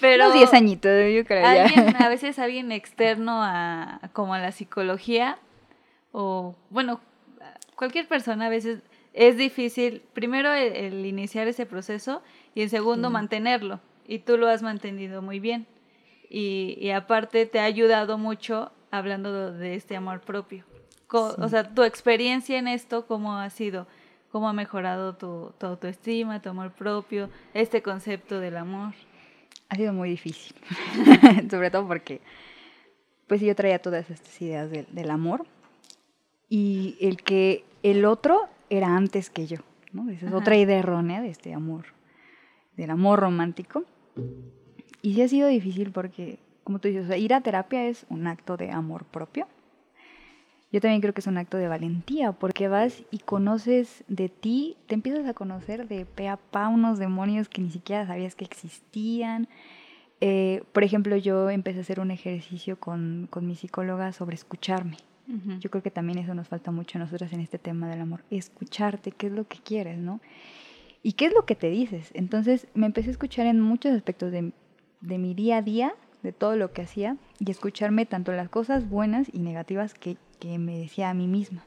Pero 0.00 0.24
Unos 0.26 0.34
10 0.38 0.54
añitos, 0.54 0.90
yo 1.14 1.24
creo 1.24 1.42
ya. 1.42 1.64
alguien, 1.64 1.96
a 2.02 2.08
veces 2.08 2.38
alguien 2.38 2.72
externo 2.72 3.42
a 3.42 4.00
como 4.12 4.34
a 4.34 4.38
la 4.38 4.50
psicología 4.52 5.38
o 6.12 6.54
bueno, 6.70 7.00
cualquier 7.76 8.06
persona 8.08 8.46
a 8.46 8.48
veces 8.48 8.80
es 9.14 9.36
difícil 9.36 10.02
primero 10.14 10.52
el, 10.52 10.74
el 10.74 11.06
iniciar 11.06 11.48
ese 11.48 11.66
proceso 11.66 12.22
y 12.54 12.62
en 12.62 12.70
segundo 12.70 13.10
mantenerlo 13.10 13.80
y 14.08 14.18
tú 14.20 14.36
lo 14.38 14.48
has 14.48 14.62
mantenido 14.62 15.22
muy 15.22 15.38
bien 15.38 15.66
y, 16.28 16.76
y 16.80 16.90
aparte 16.90 17.46
te 17.46 17.60
ha 17.60 17.64
ayudado 17.64 18.18
mucho 18.18 18.72
hablando 18.90 19.52
de 19.52 19.74
este 19.76 19.94
amor 19.96 20.20
propio. 20.22 20.64
Co- 21.06 21.34
Sí. 21.36 21.42
O 21.42 21.48
sea, 21.48 21.62
tu 21.72 21.84
experiencia 21.84 22.58
en 22.58 22.66
esto, 22.68 23.06
¿cómo 23.06 23.36
ha 23.38 23.48
sido? 23.50 23.86
¿Cómo 24.32 24.48
ha 24.48 24.52
mejorado 24.52 25.14
tu, 25.14 25.52
tu 25.58 25.66
autoestima, 25.66 26.42
tu 26.42 26.48
amor 26.50 26.72
propio, 26.72 27.30
este 27.54 27.80
concepto 27.82 28.40
del 28.40 28.56
amor? 28.56 28.92
Ha 29.70 29.76
sido 29.76 29.92
muy 29.92 30.10
difícil. 30.10 30.54
Sobre 31.50 31.70
todo 31.70 31.86
porque, 31.86 32.20
pues 33.26 33.40
yo 33.40 33.54
traía 33.54 33.78
todas 33.78 34.10
estas 34.10 34.40
ideas 34.42 34.70
del, 34.70 34.86
del 34.90 35.10
amor 35.10 35.46
y 36.48 36.96
el 37.00 37.18
que 37.22 37.64
el 37.82 38.04
otro 38.04 38.48
era 38.70 38.94
antes 38.96 39.30
que 39.30 39.46
yo, 39.46 39.58
¿no? 39.92 40.10
Esa 40.10 40.26
es 40.26 40.32
Ajá. 40.32 40.36
otra 40.36 40.56
idea 40.56 40.78
errónea 40.78 41.20
de 41.20 41.28
este 41.30 41.54
amor, 41.54 41.84
del 42.76 42.90
amor 42.90 43.20
romántico. 43.20 43.84
Y 45.02 45.14
sí 45.14 45.22
ha 45.22 45.28
sido 45.28 45.48
difícil 45.48 45.92
porque, 45.92 46.38
como 46.64 46.78
tú 46.78 46.88
dices, 46.88 47.04
o 47.04 47.08
sea, 47.08 47.16
ir 47.16 47.34
a 47.34 47.40
terapia 47.40 47.86
es 47.86 48.06
un 48.08 48.26
acto 48.26 48.56
de 48.56 48.70
amor 48.70 49.04
propio. 49.04 49.46
Yo 50.70 50.80
también 50.82 51.00
creo 51.00 51.14
que 51.14 51.20
es 51.20 51.26
un 51.26 51.38
acto 51.38 51.56
de 51.56 51.66
valentía, 51.66 52.32
porque 52.32 52.68
vas 52.68 53.02
y 53.10 53.18
conoces 53.20 54.04
de 54.06 54.28
ti, 54.28 54.76
te 54.86 54.94
empiezas 54.94 55.26
a 55.26 55.32
conocer 55.32 55.88
de 55.88 56.04
pe 56.04 56.28
a 56.28 56.36
pa 56.36 56.68
unos 56.68 56.98
demonios 56.98 57.48
que 57.48 57.62
ni 57.62 57.70
siquiera 57.70 58.06
sabías 58.06 58.34
que 58.34 58.44
existían. 58.44 59.48
Eh, 60.20 60.62
por 60.72 60.82
ejemplo, 60.82 61.16
yo 61.16 61.48
empecé 61.48 61.78
a 61.78 61.82
hacer 61.82 62.00
un 62.00 62.10
ejercicio 62.10 62.78
con, 62.78 63.28
con 63.30 63.46
mi 63.46 63.54
psicóloga 63.54 64.12
sobre 64.12 64.34
escucharme. 64.34 64.98
Ujú. 65.26 65.58
Yo 65.58 65.70
creo 65.70 65.82
que 65.82 65.90
también 65.90 66.18
eso 66.18 66.34
nos 66.34 66.48
falta 66.48 66.70
mucho 66.70 66.98
a 66.98 67.00
nosotras 67.00 67.32
en 67.32 67.40
este 67.40 67.58
tema 67.58 67.88
del 67.88 68.02
amor. 68.02 68.24
Escucharte, 68.30 69.10
qué 69.12 69.28
es 69.28 69.32
lo 69.32 69.46
que 69.46 69.58
quieres, 69.58 69.98
¿no? 69.98 70.20
Y 71.08 71.14
qué 71.14 71.24
es 71.24 71.32
lo 71.32 71.46
que 71.46 71.54
te 71.54 71.70
dices. 71.70 72.10
Entonces 72.12 72.66
me 72.74 72.84
empecé 72.84 73.08
a 73.08 73.12
escuchar 73.12 73.46
en 73.46 73.62
muchos 73.62 73.92
aspectos 73.92 74.30
de, 74.30 74.52
de 75.00 75.16
mi 75.16 75.32
día 75.32 75.56
a 75.56 75.62
día, 75.62 75.94
de 76.22 76.34
todo 76.34 76.54
lo 76.54 76.74
que 76.74 76.82
hacía, 76.82 77.16
y 77.38 77.50
escucharme 77.50 78.04
tanto 78.04 78.30
las 78.32 78.50
cosas 78.50 78.90
buenas 78.90 79.26
y 79.32 79.38
negativas 79.38 79.94
que, 79.94 80.18
que 80.38 80.58
me 80.58 80.76
decía 80.76 81.08
a 81.08 81.14
mí 81.14 81.26
misma. 81.26 81.64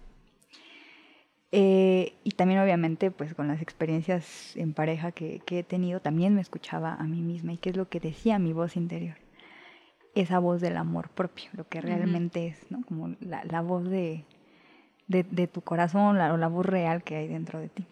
Eh, 1.52 2.14
y 2.24 2.32
también 2.34 2.60
obviamente 2.60 3.10
pues 3.10 3.34
con 3.34 3.48
las 3.48 3.64
experiencias 3.64 4.56
en 4.58 4.76
pareja 4.76 5.12
que, 5.12 5.40
que 5.44 5.58
he 5.58 5.64
tenido, 5.64 6.02
también 6.02 6.36
me 6.36 6.42
escuchaba 6.42 6.94
a 6.94 7.04
mí 7.06 7.24
misma 7.24 7.54
y 7.54 7.58
qué 7.58 7.72
es 7.72 7.78
lo 7.78 7.90
que 7.90 8.00
decía 8.00 8.38
mi 8.38 8.54
voz 8.54 8.76
interior. 8.78 9.16
Esa 10.14 10.38
voz 10.38 10.62
del 10.62 10.78
amor 10.78 11.10
propio, 11.10 11.50
lo 11.54 11.68
que 11.68 11.82
realmente 11.82 12.46
es, 12.46 12.70
¿no? 12.70 12.84
Como 12.86 13.16
la, 13.20 13.44
la 13.46 13.62
voz 13.62 13.90
de, 13.90 14.24
de, 15.08 15.24
de 15.24 15.48
tu 15.48 15.62
corazón 15.62 16.20
la, 16.20 16.32
o 16.32 16.38
la 16.38 16.48
voz 16.48 16.68
real 16.68 17.04
que 17.04 17.16
hay 17.16 17.28
dentro 17.28 17.58
de 17.58 17.70
ti. 17.70 17.88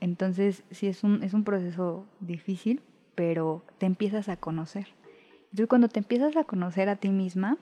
Entonces 0.00 0.62
sí 0.70 0.86
es 0.86 1.04
un, 1.04 1.22
es 1.22 1.34
un 1.34 1.44
proceso 1.44 2.06
difícil, 2.20 2.82
pero 3.14 3.64
te 3.78 3.86
empiezas 3.86 4.28
a 4.28 4.36
conocer. 4.36 4.88
Entonces 5.44 5.68
cuando 5.68 5.88
te 5.88 6.00
empiezas 6.00 6.36
a 6.36 6.44
conocer 6.44 6.88
a 6.88 6.96
ti 6.96 7.08
misma, 7.08 7.56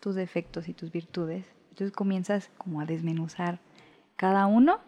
tus 0.00 0.14
defectos 0.14 0.68
y 0.68 0.74
tus 0.74 0.92
virtudes, 0.92 1.44
entonces 1.70 1.92
comienzas 1.92 2.50
como 2.58 2.80
a 2.80 2.86
desmenuzar 2.86 3.60
cada 4.16 4.46
uno 4.46 4.78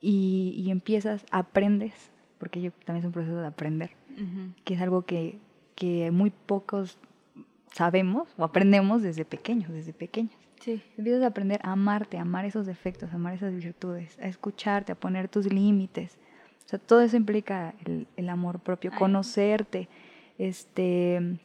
y, 0.00 0.54
y 0.56 0.70
empiezas, 0.70 1.24
aprendes, 1.30 1.92
porque 2.38 2.60
yo 2.60 2.72
también 2.84 3.00
es 3.00 3.06
un 3.06 3.12
proceso 3.12 3.36
de 3.36 3.46
aprender, 3.46 3.90
que 4.64 4.74
es 4.74 4.80
algo 4.80 5.02
que, 5.02 5.38
que 5.74 6.10
muy 6.10 6.30
pocos 6.30 6.98
sabemos 7.72 8.28
o 8.36 8.44
aprendemos 8.44 9.02
desde 9.02 9.24
pequeños, 9.24 9.70
desde 9.72 9.92
pequeños. 9.92 10.34
Sí. 10.60 10.82
Empiezas 10.96 11.22
a 11.22 11.28
aprender 11.28 11.60
a 11.64 11.72
amarte, 11.72 12.18
a 12.18 12.22
amar 12.22 12.44
esos 12.44 12.66
defectos, 12.66 13.10
a 13.12 13.16
amar 13.16 13.34
esas 13.34 13.54
virtudes, 13.54 14.18
a 14.20 14.28
escucharte, 14.28 14.92
a 14.92 14.94
poner 14.94 15.28
tus 15.28 15.52
límites. 15.52 16.18
O 16.66 16.68
sea, 16.68 16.78
todo 16.78 17.00
eso 17.00 17.16
implica 17.16 17.74
el, 17.84 18.06
el 18.16 18.28
amor 18.28 18.60
propio, 18.60 18.90
Ay. 18.92 18.98
conocerte, 18.98 19.88
este, 20.38 21.38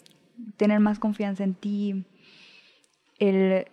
tener 0.58 0.80
más 0.80 1.00
confianza 1.00 1.44
en 1.44 1.56
ti, 1.56 2.06
el 3.20 3.66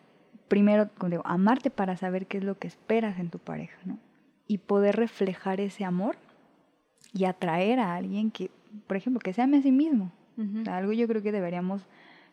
primero, 0.48 0.88
como 0.98 1.10
digo, 1.10 1.22
amarte 1.26 1.70
para 1.70 1.96
saber 1.96 2.26
qué 2.26 2.38
es 2.38 2.44
lo 2.44 2.58
que 2.58 2.68
esperas 2.68 3.18
en 3.18 3.30
tu 3.30 3.38
pareja, 3.38 3.78
¿no? 3.84 3.98
Y 4.46 4.58
poder 4.58 4.96
reflejar 4.96 5.60
ese 5.60 5.84
amor 5.84 6.16
y 7.14 7.24
atraer 7.24 7.80
a 7.80 7.94
alguien 7.94 8.30
que, 8.30 8.50
por 8.86 8.96
ejemplo, 8.96 9.20
que 9.20 9.32
se 9.32 9.42
ame 9.42 9.58
a 9.58 9.62
sí 9.62 9.72
mismo. 9.72 10.12
Ujú. 10.36 10.60
O 10.60 10.64
sea, 10.64 10.76
algo 10.76 10.92
yo 10.92 11.08
creo 11.08 11.22
que 11.22 11.32
deberíamos, 11.32 11.86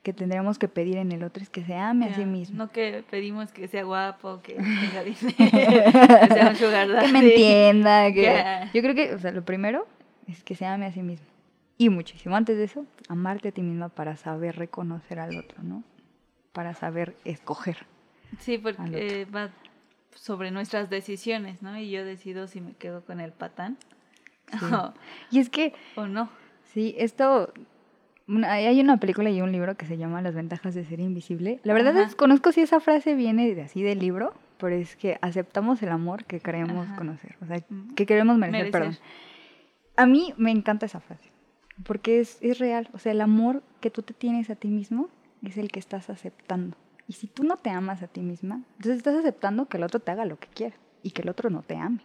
que 0.03 0.13
tendríamos 0.13 0.57
que 0.57 0.67
pedir 0.67 0.97
en 0.97 1.11
el 1.11 1.23
otro 1.23 1.43
es 1.43 1.49
que 1.49 1.63
se 1.63 1.75
ame 1.75 2.05
a 2.05 2.15
sí 2.15 2.25
mismo. 2.25 2.57
No 2.57 2.71
que 2.71 3.03
pedimos 3.09 3.51
que 3.51 3.67
sea 3.67 3.83
guapo, 3.83 4.41
que 4.41 4.53
tenga 4.55 5.03
dinero, 5.03 5.35
que 5.37 6.33
sea 6.33 6.49
un 6.49 6.55
sugar 6.55 6.87
que 6.87 6.93
daddy. 6.93 7.11
me 7.11 7.19
entienda, 7.19 8.11
que... 8.13 8.21
Ya. 8.21 8.71
Yo 8.73 8.81
creo 8.81 8.95
que, 8.95 9.13
o 9.13 9.19
sea, 9.19 9.31
lo 9.31 9.43
primero 9.43 9.87
es 10.27 10.43
que 10.43 10.55
se 10.55 10.65
ame 10.65 10.85
a 10.85 10.91
sí 10.91 11.01
mismo. 11.01 11.27
Y 11.77 11.89
muchísimo 11.89 12.35
antes 12.35 12.57
de 12.57 12.65
eso, 12.65 12.85
amarte 13.07 13.49
a 13.49 13.51
ti 13.51 13.61
misma 13.61 13.89
para 13.89 14.15
saber 14.17 14.57
reconocer 14.57 15.19
al 15.19 15.37
otro, 15.37 15.63
¿no? 15.63 15.83
Para 16.51 16.73
saber 16.73 17.15
escoger. 17.23 17.85
Sí, 18.39 18.57
porque 18.57 19.21
eh, 19.21 19.25
va 19.25 19.49
sobre 20.15 20.51
nuestras 20.51 20.89
decisiones, 20.89 21.61
¿no? 21.61 21.77
Y 21.77 21.89
yo 21.89 22.03
decido 22.03 22.47
si 22.47 22.61
me 22.61 22.73
quedo 22.73 23.05
con 23.05 23.19
el 23.19 23.31
patán 23.31 23.77
o, 24.73 24.93
Y 25.31 25.39
es 25.39 25.49
que, 25.49 25.73
o 25.95 26.07
no. 26.07 26.29
sí, 26.73 26.95
esto... 26.97 27.53
hay- 28.45 28.79
una 28.81 28.97
película 28.97 29.29
y 29.29 29.41
un 29.41 29.51
libro 29.51 29.75
que 29.75 29.85
se 29.85 29.97
llama 29.97 30.21
Las 30.21 30.35
ventajas 30.35 30.73
de 30.75 30.85
ser 30.85 30.99
invisible. 30.99 31.59
La 31.63 31.73
verdad 31.73 31.97
Ajá. 31.97 32.07
es 32.07 32.15
conozco 32.15 32.51
si 32.51 32.61
esa 32.61 32.79
frase 32.79 33.15
viene 33.15 33.53
de 33.55 33.61
así 33.63 33.81
del 33.83 33.99
libro, 33.99 34.33
pero 34.57 34.75
es 34.75 34.95
que 34.95 35.17
aceptamos 35.21 35.81
el 35.83 35.89
amor 35.89 36.25
que 36.25 36.39
queremos 36.39 36.87
Ajá. 36.87 36.95
conocer, 36.97 37.35
o 37.41 37.45
sea, 37.45 37.57
Mm. 37.69 37.93
que 37.95 38.05
queremos 38.05 38.37
merecer, 38.37 38.59
Merecer. 38.71 38.81
perdón. 38.81 38.97
A 39.95 40.05
mí 40.05 40.33
me 40.37 40.51
encanta 40.51 40.85
esa 40.85 40.99
frase, 40.99 41.29
porque 41.83 42.19
es, 42.19 42.37
es 42.41 42.59
real. 42.59 42.89
O 42.93 42.99
sea, 42.99 43.11
el 43.11 43.21
amor 43.21 43.63
que 43.81 43.89
tú 43.89 44.01
te 44.01 44.13
tienes 44.13 44.49
a 44.49 44.55
ti 44.55 44.67
mismo 44.69 45.09
es 45.43 45.57
el 45.57 45.69
que 45.71 45.79
estás 45.79 46.09
aceptando. 46.09 46.77
Y 47.07 47.13
si 47.13 47.27
tú 47.27 47.43
no 47.43 47.57
te 47.57 47.69
amas 47.69 48.03
a 48.03 48.07
ti 48.07 48.21
misma, 48.21 48.61
entonces 48.77 48.97
estás 48.97 49.15
aceptando 49.15 49.65
que 49.67 49.77
el 49.77 49.83
otro 49.83 49.99
te 49.99 50.11
haga 50.11 50.25
lo 50.25 50.37
que 50.37 50.47
quiera 50.47 50.75
y 51.03 51.11
que 51.11 51.21
el 51.23 51.29
otro 51.29 51.49
no 51.49 51.63
te 51.63 51.75
ame. 51.75 51.99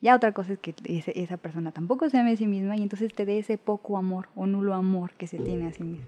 Ya 0.00 0.14
otra 0.14 0.32
cosa 0.32 0.52
es 0.52 0.58
que 0.58 0.74
esa 0.84 1.36
persona 1.38 1.72
tampoco 1.72 2.08
se 2.10 2.18
ame 2.18 2.32
a 2.32 2.36
sí 2.36 2.46
misma 2.46 2.76
y 2.76 2.82
entonces 2.82 3.12
te 3.14 3.24
dé 3.24 3.38
ese 3.38 3.56
poco 3.58 3.96
amor 3.96 4.28
o 4.34 4.46
nulo 4.46 4.74
amor 4.74 5.12
que 5.14 5.26
se 5.26 5.38
tiene 5.38 5.66
a 5.66 5.72
sí 5.72 5.82
mismo. 5.84 6.06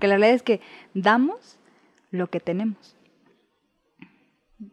Que 0.00 0.08
la 0.08 0.14
realidad 0.16 0.34
es 0.34 0.42
que 0.42 0.60
damos 0.94 1.58
lo 2.10 2.28
que 2.28 2.40
tenemos. 2.40 2.96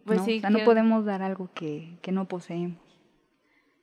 Pues 0.05 0.19
¿no? 0.19 0.25
sí, 0.25 0.37
o 0.37 0.41
sea, 0.41 0.49
no 0.49 0.55
creo- 0.57 0.65
podemos 0.65 1.05
dar 1.05 1.21
algo 1.21 1.49
que, 1.53 1.97
que 2.01 2.11
no 2.11 2.25
poseemos. 2.25 2.77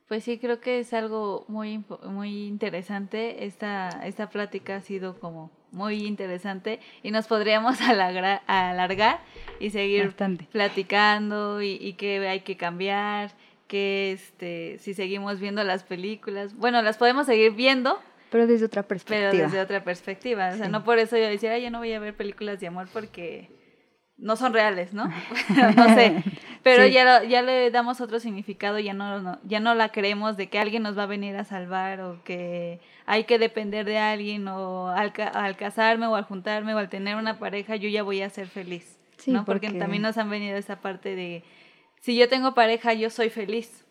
Pues 0.08 0.22
sí, 0.24 0.38
creo 0.38 0.60
que 0.60 0.80
es 0.80 0.92
algo 0.92 1.46
muy, 1.48 1.82
muy 2.06 2.46
interesante. 2.46 3.46
Esta, 3.46 3.88
esta 4.04 4.28
plática 4.28 4.76
ha 4.76 4.80
sido 4.82 5.18
como 5.18 5.50
muy 5.72 6.04
interesante 6.06 6.78
y 7.02 7.10
nos 7.10 7.26
podríamos 7.26 7.78
alargar 8.46 9.20
y 9.60 9.70
seguir 9.70 10.04
Bastante. 10.06 10.44
platicando 10.52 11.62
y, 11.62 11.78
y 11.80 11.94
que 11.94 12.18
hay 12.28 12.40
que 12.40 12.56
cambiar, 12.56 13.32
que 13.74 14.12
este, 14.12 14.78
si 14.78 14.94
seguimos 14.94 15.40
viendo 15.40 15.64
las 15.64 15.82
películas, 15.82 16.54
bueno, 16.56 16.80
las 16.80 16.96
podemos 16.96 17.26
seguir 17.26 17.50
viendo, 17.52 17.98
Pero 18.30 18.46
desde 18.46 18.66
otra 18.66 18.84
perspectiva. 18.84 19.30
pero 19.32 19.42
desde 19.42 19.60
otra 19.60 19.82
perspectiva. 19.82 20.50
O 20.50 20.56
sea, 20.56 20.66
Sí. 20.66 20.70
no 20.70 20.84
por 20.84 21.00
eso 21.00 21.16
yo 21.16 21.24
decir, 21.26 21.50
"Ay, 21.50 21.64
yo 21.64 21.70
no 21.72 21.78
voy 21.78 21.92
a 21.92 21.98
ver 21.98 22.14
películas 22.14 22.60
de 22.60 22.68
amor 22.68 22.86
porque 22.92 23.50
no 24.16 24.36
son 24.36 24.52
reales, 24.52 24.94
¿no? 24.94 25.06
no 25.76 25.94
sé. 25.96 26.22
Pero 26.62 26.84
Sí. 26.86 26.92
ya, 26.92 27.04
lo- 27.04 27.24
ya 27.28 27.42
le 27.42 27.70
damos 27.72 28.00
otro 28.00 28.20
significado, 28.20 28.78
ya 28.78 28.94
no, 28.94 29.20
no- 29.20 29.38
ya 29.42 29.58
no 29.58 29.74
la 29.74 29.88
creemos 29.88 30.36
de 30.36 30.46
que 30.48 30.60
alguien 30.60 30.84
nos 30.84 30.96
va 30.96 31.02
a 31.02 31.06
venir 31.06 31.34
a 31.36 31.42
salvar 31.44 32.00
o 32.00 32.22
que 32.22 32.78
hay 33.06 33.24
que 33.24 33.40
depender 33.40 33.84
de 33.86 33.98
alguien 33.98 34.46
o 34.46 34.86
al, 34.88 35.12
al 35.34 35.56
casarme 35.56 36.06
o 36.06 36.14
al 36.14 36.22
juntarme 36.24 36.74
o 36.74 36.78
al 36.78 36.88
tener 36.88 37.16
una 37.16 37.40
pareja 37.40 37.74
yo 37.74 37.88
ya 37.88 38.04
voy 38.04 38.22
a 38.22 38.30
ser 38.30 38.46
feliz. 38.46 38.98
Sí, 39.18 39.32
¿no? 39.32 39.44
Porque, 39.44 39.66
porque- 39.66 39.80
también 39.80 40.02
nos 40.02 40.16
han 40.16 40.30
venido 40.30 40.56
esa 40.56 40.76
parte 40.80 41.16
de, 41.16 41.42
si 42.04 42.14
yo 42.16 42.28
tengo 42.28 42.52
pareja, 42.52 42.92
yo 42.92 43.08
soy 43.08 43.30
feliz. 43.30 43.82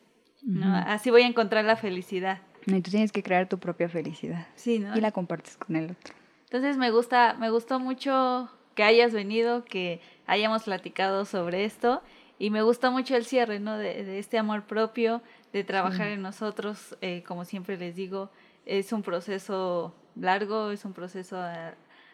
¿no? 0.44 0.68
Ujú. 0.68 0.84
Así 0.86 1.10
voy 1.10 1.24
a 1.24 1.28
encontrar 1.28 1.66
la 1.66 1.76
felicidad. 1.76 2.42
Y 2.68 2.80
tú 2.82 2.92
tienes 2.92 3.12
que 3.12 3.24
crear 3.24 3.50
tu 3.50 3.58
propia 3.58 3.90
felicidad. 3.90 4.46
Sí, 4.54 4.78
¿no? 4.78 4.96
Y 4.96 5.02
la 5.02 5.12
compartes 5.12 5.58
con 5.58 5.76
el 5.76 5.86
otro. 5.86 6.14
Entonces 6.44 6.78
me 6.78 6.92
gusta, 6.92 7.34
me 7.40 7.50
gustó 7.50 7.80
mucho 7.80 8.52
que 8.76 8.84
hayas 8.84 9.14
venido, 9.14 9.66
que 9.66 10.00
hayamos 10.28 10.62
platicado 10.62 11.26
sobre 11.26 11.66
esto 11.66 12.04
y 12.38 12.52
me 12.52 12.62
gustó 12.62 12.92
mucho 12.92 13.16
el 13.16 13.26
cierre, 13.26 13.60
¿no? 13.60 13.80
De, 13.80 14.04
de 14.04 14.20
este 14.20 14.38
amor 14.38 14.66
propio, 14.66 15.24
de 15.52 15.64
trabajar 15.64 16.10
en 16.10 16.22
nosotros, 16.22 16.96
eh, 17.02 17.24
como 17.28 17.46
siempre 17.46 17.78
les 17.78 17.96
digo, 17.96 18.30
es 18.68 18.94
un 18.94 19.02
proceso 19.02 19.96
largo, 20.16 20.70
es 20.70 20.86
un 20.86 20.94
proceso 20.94 21.38
ah, 21.40 21.74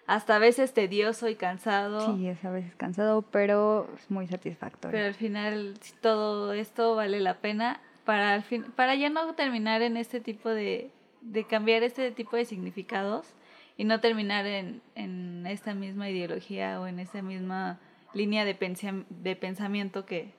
hasta 0.09 0.35
a 0.35 0.39
veces 0.39 0.73
tedioso 0.73 1.27
y 1.29 1.35
cansado, 1.35 2.15
Sí, 2.17 2.27
es 2.27 2.43
a 2.43 2.49
veces 2.51 2.75
cansado, 2.75 3.21
pero 3.21 3.87
es 3.95 4.09
muy 4.09 4.27
satisfactorio. 4.27 4.91
pero 4.97 5.07
al 5.07 5.13
final 5.15 5.75
todo 6.01 6.53
esto 6.53 6.95
vale 6.95 7.19
la 7.19 7.35
pena 7.35 7.79
para, 8.05 8.33
al 8.33 8.41
fin, 8.43 8.63
para 8.75 8.95
ya 8.95 9.09
no 9.09 9.33
terminar 9.35 9.81
en 9.83 9.97
este 9.97 10.19
tipo 10.19 10.49
de, 10.49 10.89
de 11.21 11.43
cambiar 11.45 11.83
este 11.83 12.11
tipo 12.11 12.35
de 12.35 12.45
significados 12.45 13.27
y 13.77 13.83
no 13.83 13.99
terminar 13.99 14.45
en, 14.47 14.81
en 14.95 15.45
esta 15.47 15.73
misma 15.75 16.09
ideología 16.09 16.81
o 16.81 16.87
en 16.87 16.99
esta 16.99 17.21
misma 17.21 17.79
línea 18.13 18.45
de, 18.45 18.57
pensam- 18.57 19.05
de 19.09 19.35
pensamiento 19.35 20.05
que, 20.05 20.33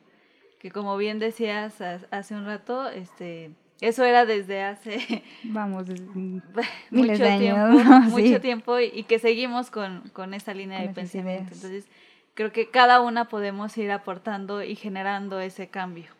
que 0.58 0.70
como 0.72 0.96
bien 0.96 1.18
decías 1.20 1.80
ha- 1.80 2.00
hace 2.10 2.34
un 2.34 2.44
rato, 2.44 2.88
este, 2.90 3.52
eso 3.80 4.04
era 4.04 4.26
desde 4.26 4.62
hace 4.62 5.22
Vamos, 5.44 5.88
es- 5.88 6.00
mucho 6.14 6.64
Miles 6.90 7.18
de 7.18 7.28
años, 7.28 7.72
tiempo, 7.76 7.90
¿no? 7.90 8.00
mucho 8.10 8.26
Sí. 8.34 8.40
tiempo 8.40 8.78
y, 8.80 8.90
y 8.94 9.02
que 9.04 9.18
seguimos 9.18 9.70
con, 9.70 10.02
con 10.12 10.34
esa 10.34 10.52
línea 10.54 10.78
Con 10.78 10.88
de 10.88 10.94
pensamiento. 10.94 11.42
ideas. 11.42 11.52
Entonces, 11.64 11.88
creo 12.34 12.52
que 12.52 12.70
cada 12.70 13.00
una 13.00 13.28
podemos 13.28 13.76
ir 13.78 13.90
aportando 13.90 14.62
y 14.62 14.74
generando 14.76 15.40
ese 15.40 15.68
cambio. 15.68 16.10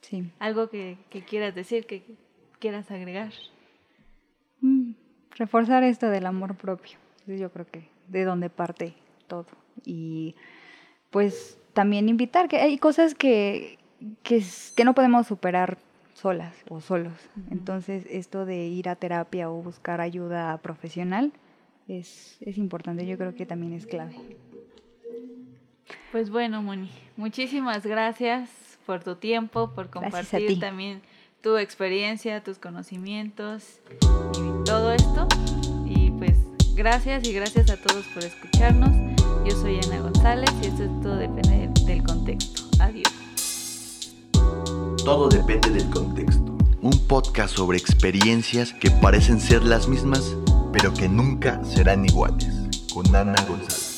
sí. 0.00 0.30
Algo 0.38 0.68
que, 0.70 0.96
que 1.10 1.22
quieras 1.22 1.54
decir, 1.54 1.86
que 1.86 2.02
quieras 2.58 2.90
agregar. 2.90 3.32
Mm, 4.60 4.92
Reforzar 5.36 5.82
esto 5.84 6.08
del 6.10 6.26
amor 6.26 6.56
propio. 6.56 6.98
Yo 7.26 7.50
creo 7.52 7.66
que 7.66 7.88
de 8.08 8.24
donde 8.24 8.50
parte 8.50 8.94
todo. 9.28 9.46
Y 9.84 10.34
pues 11.10 11.56
también 11.72 12.08
invitar 12.08 12.48
que 12.48 12.58
hay 12.58 12.76
cosas 12.78 13.14
que, 13.14 13.78
que, 14.22 14.42
que 14.76 14.84
no 14.84 14.94
podemos 14.94 15.26
superar 15.26 15.78
solas 16.20 16.54
o 16.68 16.80
solos. 16.80 17.14
Entonces 17.50 18.04
esto 18.10 18.44
de 18.44 18.66
ir 18.66 18.88
a 18.88 18.96
terapia 18.96 19.50
o 19.50 19.62
buscar 19.62 20.00
ayuda 20.00 20.56
profesional 20.58 21.32
es, 21.88 22.36
es 22.40 22.58
importante. 22.58 23.06
Yo 23.06 23.16
creo 23.16 23.34
que 23.34 23.46
también 23.46 23.72
es 23.72 23.86
clave. 23.86 24.16
Pues 26.12 26.30
bueno, 26.30 26.62
Moni, 26.62 26.90
muchísimas 27.16 27.86
gracias 27.86 28.50
por 28.86 29.02
tu 29.02 29.16
tiempo, 29.16 29.72
por 29.74 29.90
compartir 29.90 30.46
ti. 30.46 30.60
también 30.60 31.02
tu 31.42 31.56
experiencia, 31.56 32.42
tus 32.42 32.58
conocimientos 32.58 33.80
y 34.02 34.64
todo 34.64 34.92
esto. 34.92 35.26
Y 35.86 36.10
pues 36.12 36.38
gracias 36.74 37.26
y 37.26 37.32
gracias 37.32 37.70
a 37.70 37.76
todos 37.76 38.06
por 38.08 38.24
escucharnos. 38.24 38.90
Yo 39.48 39.56
soy 39.56 39.80
Ana 39.84 40.00
González 40.00 40.50
y 40.62 40.66
esto 40.66 40.86
todo 41.02 41.16
depende 41.16 41.70
del 41.86 42.02
contexto. 42.02 42.62
Adiós. 42.78 43.19
Todo 45.04 45.30
depende 45.30 45.70
del 45.70 45.88
contexto. 45.88 46.58
Un 46.82 46.98
podcast 47.08 47.56
sobre 47.56 47.78
experiencias 47.78 48.74
que 48.74 48.90
parecen 48.90 49.40
ser 49.40 49.64
las 49.64 49.88
mismas, 49.88 50.36
pero 50.72 50.92
que 50.92 51.08
nunca 51.08 51.64
serán 51.64 52.04
iguales. 52.04 52.48
Con 52.92 53.16
Ana 53.16 53.42
González. 53.48 53.89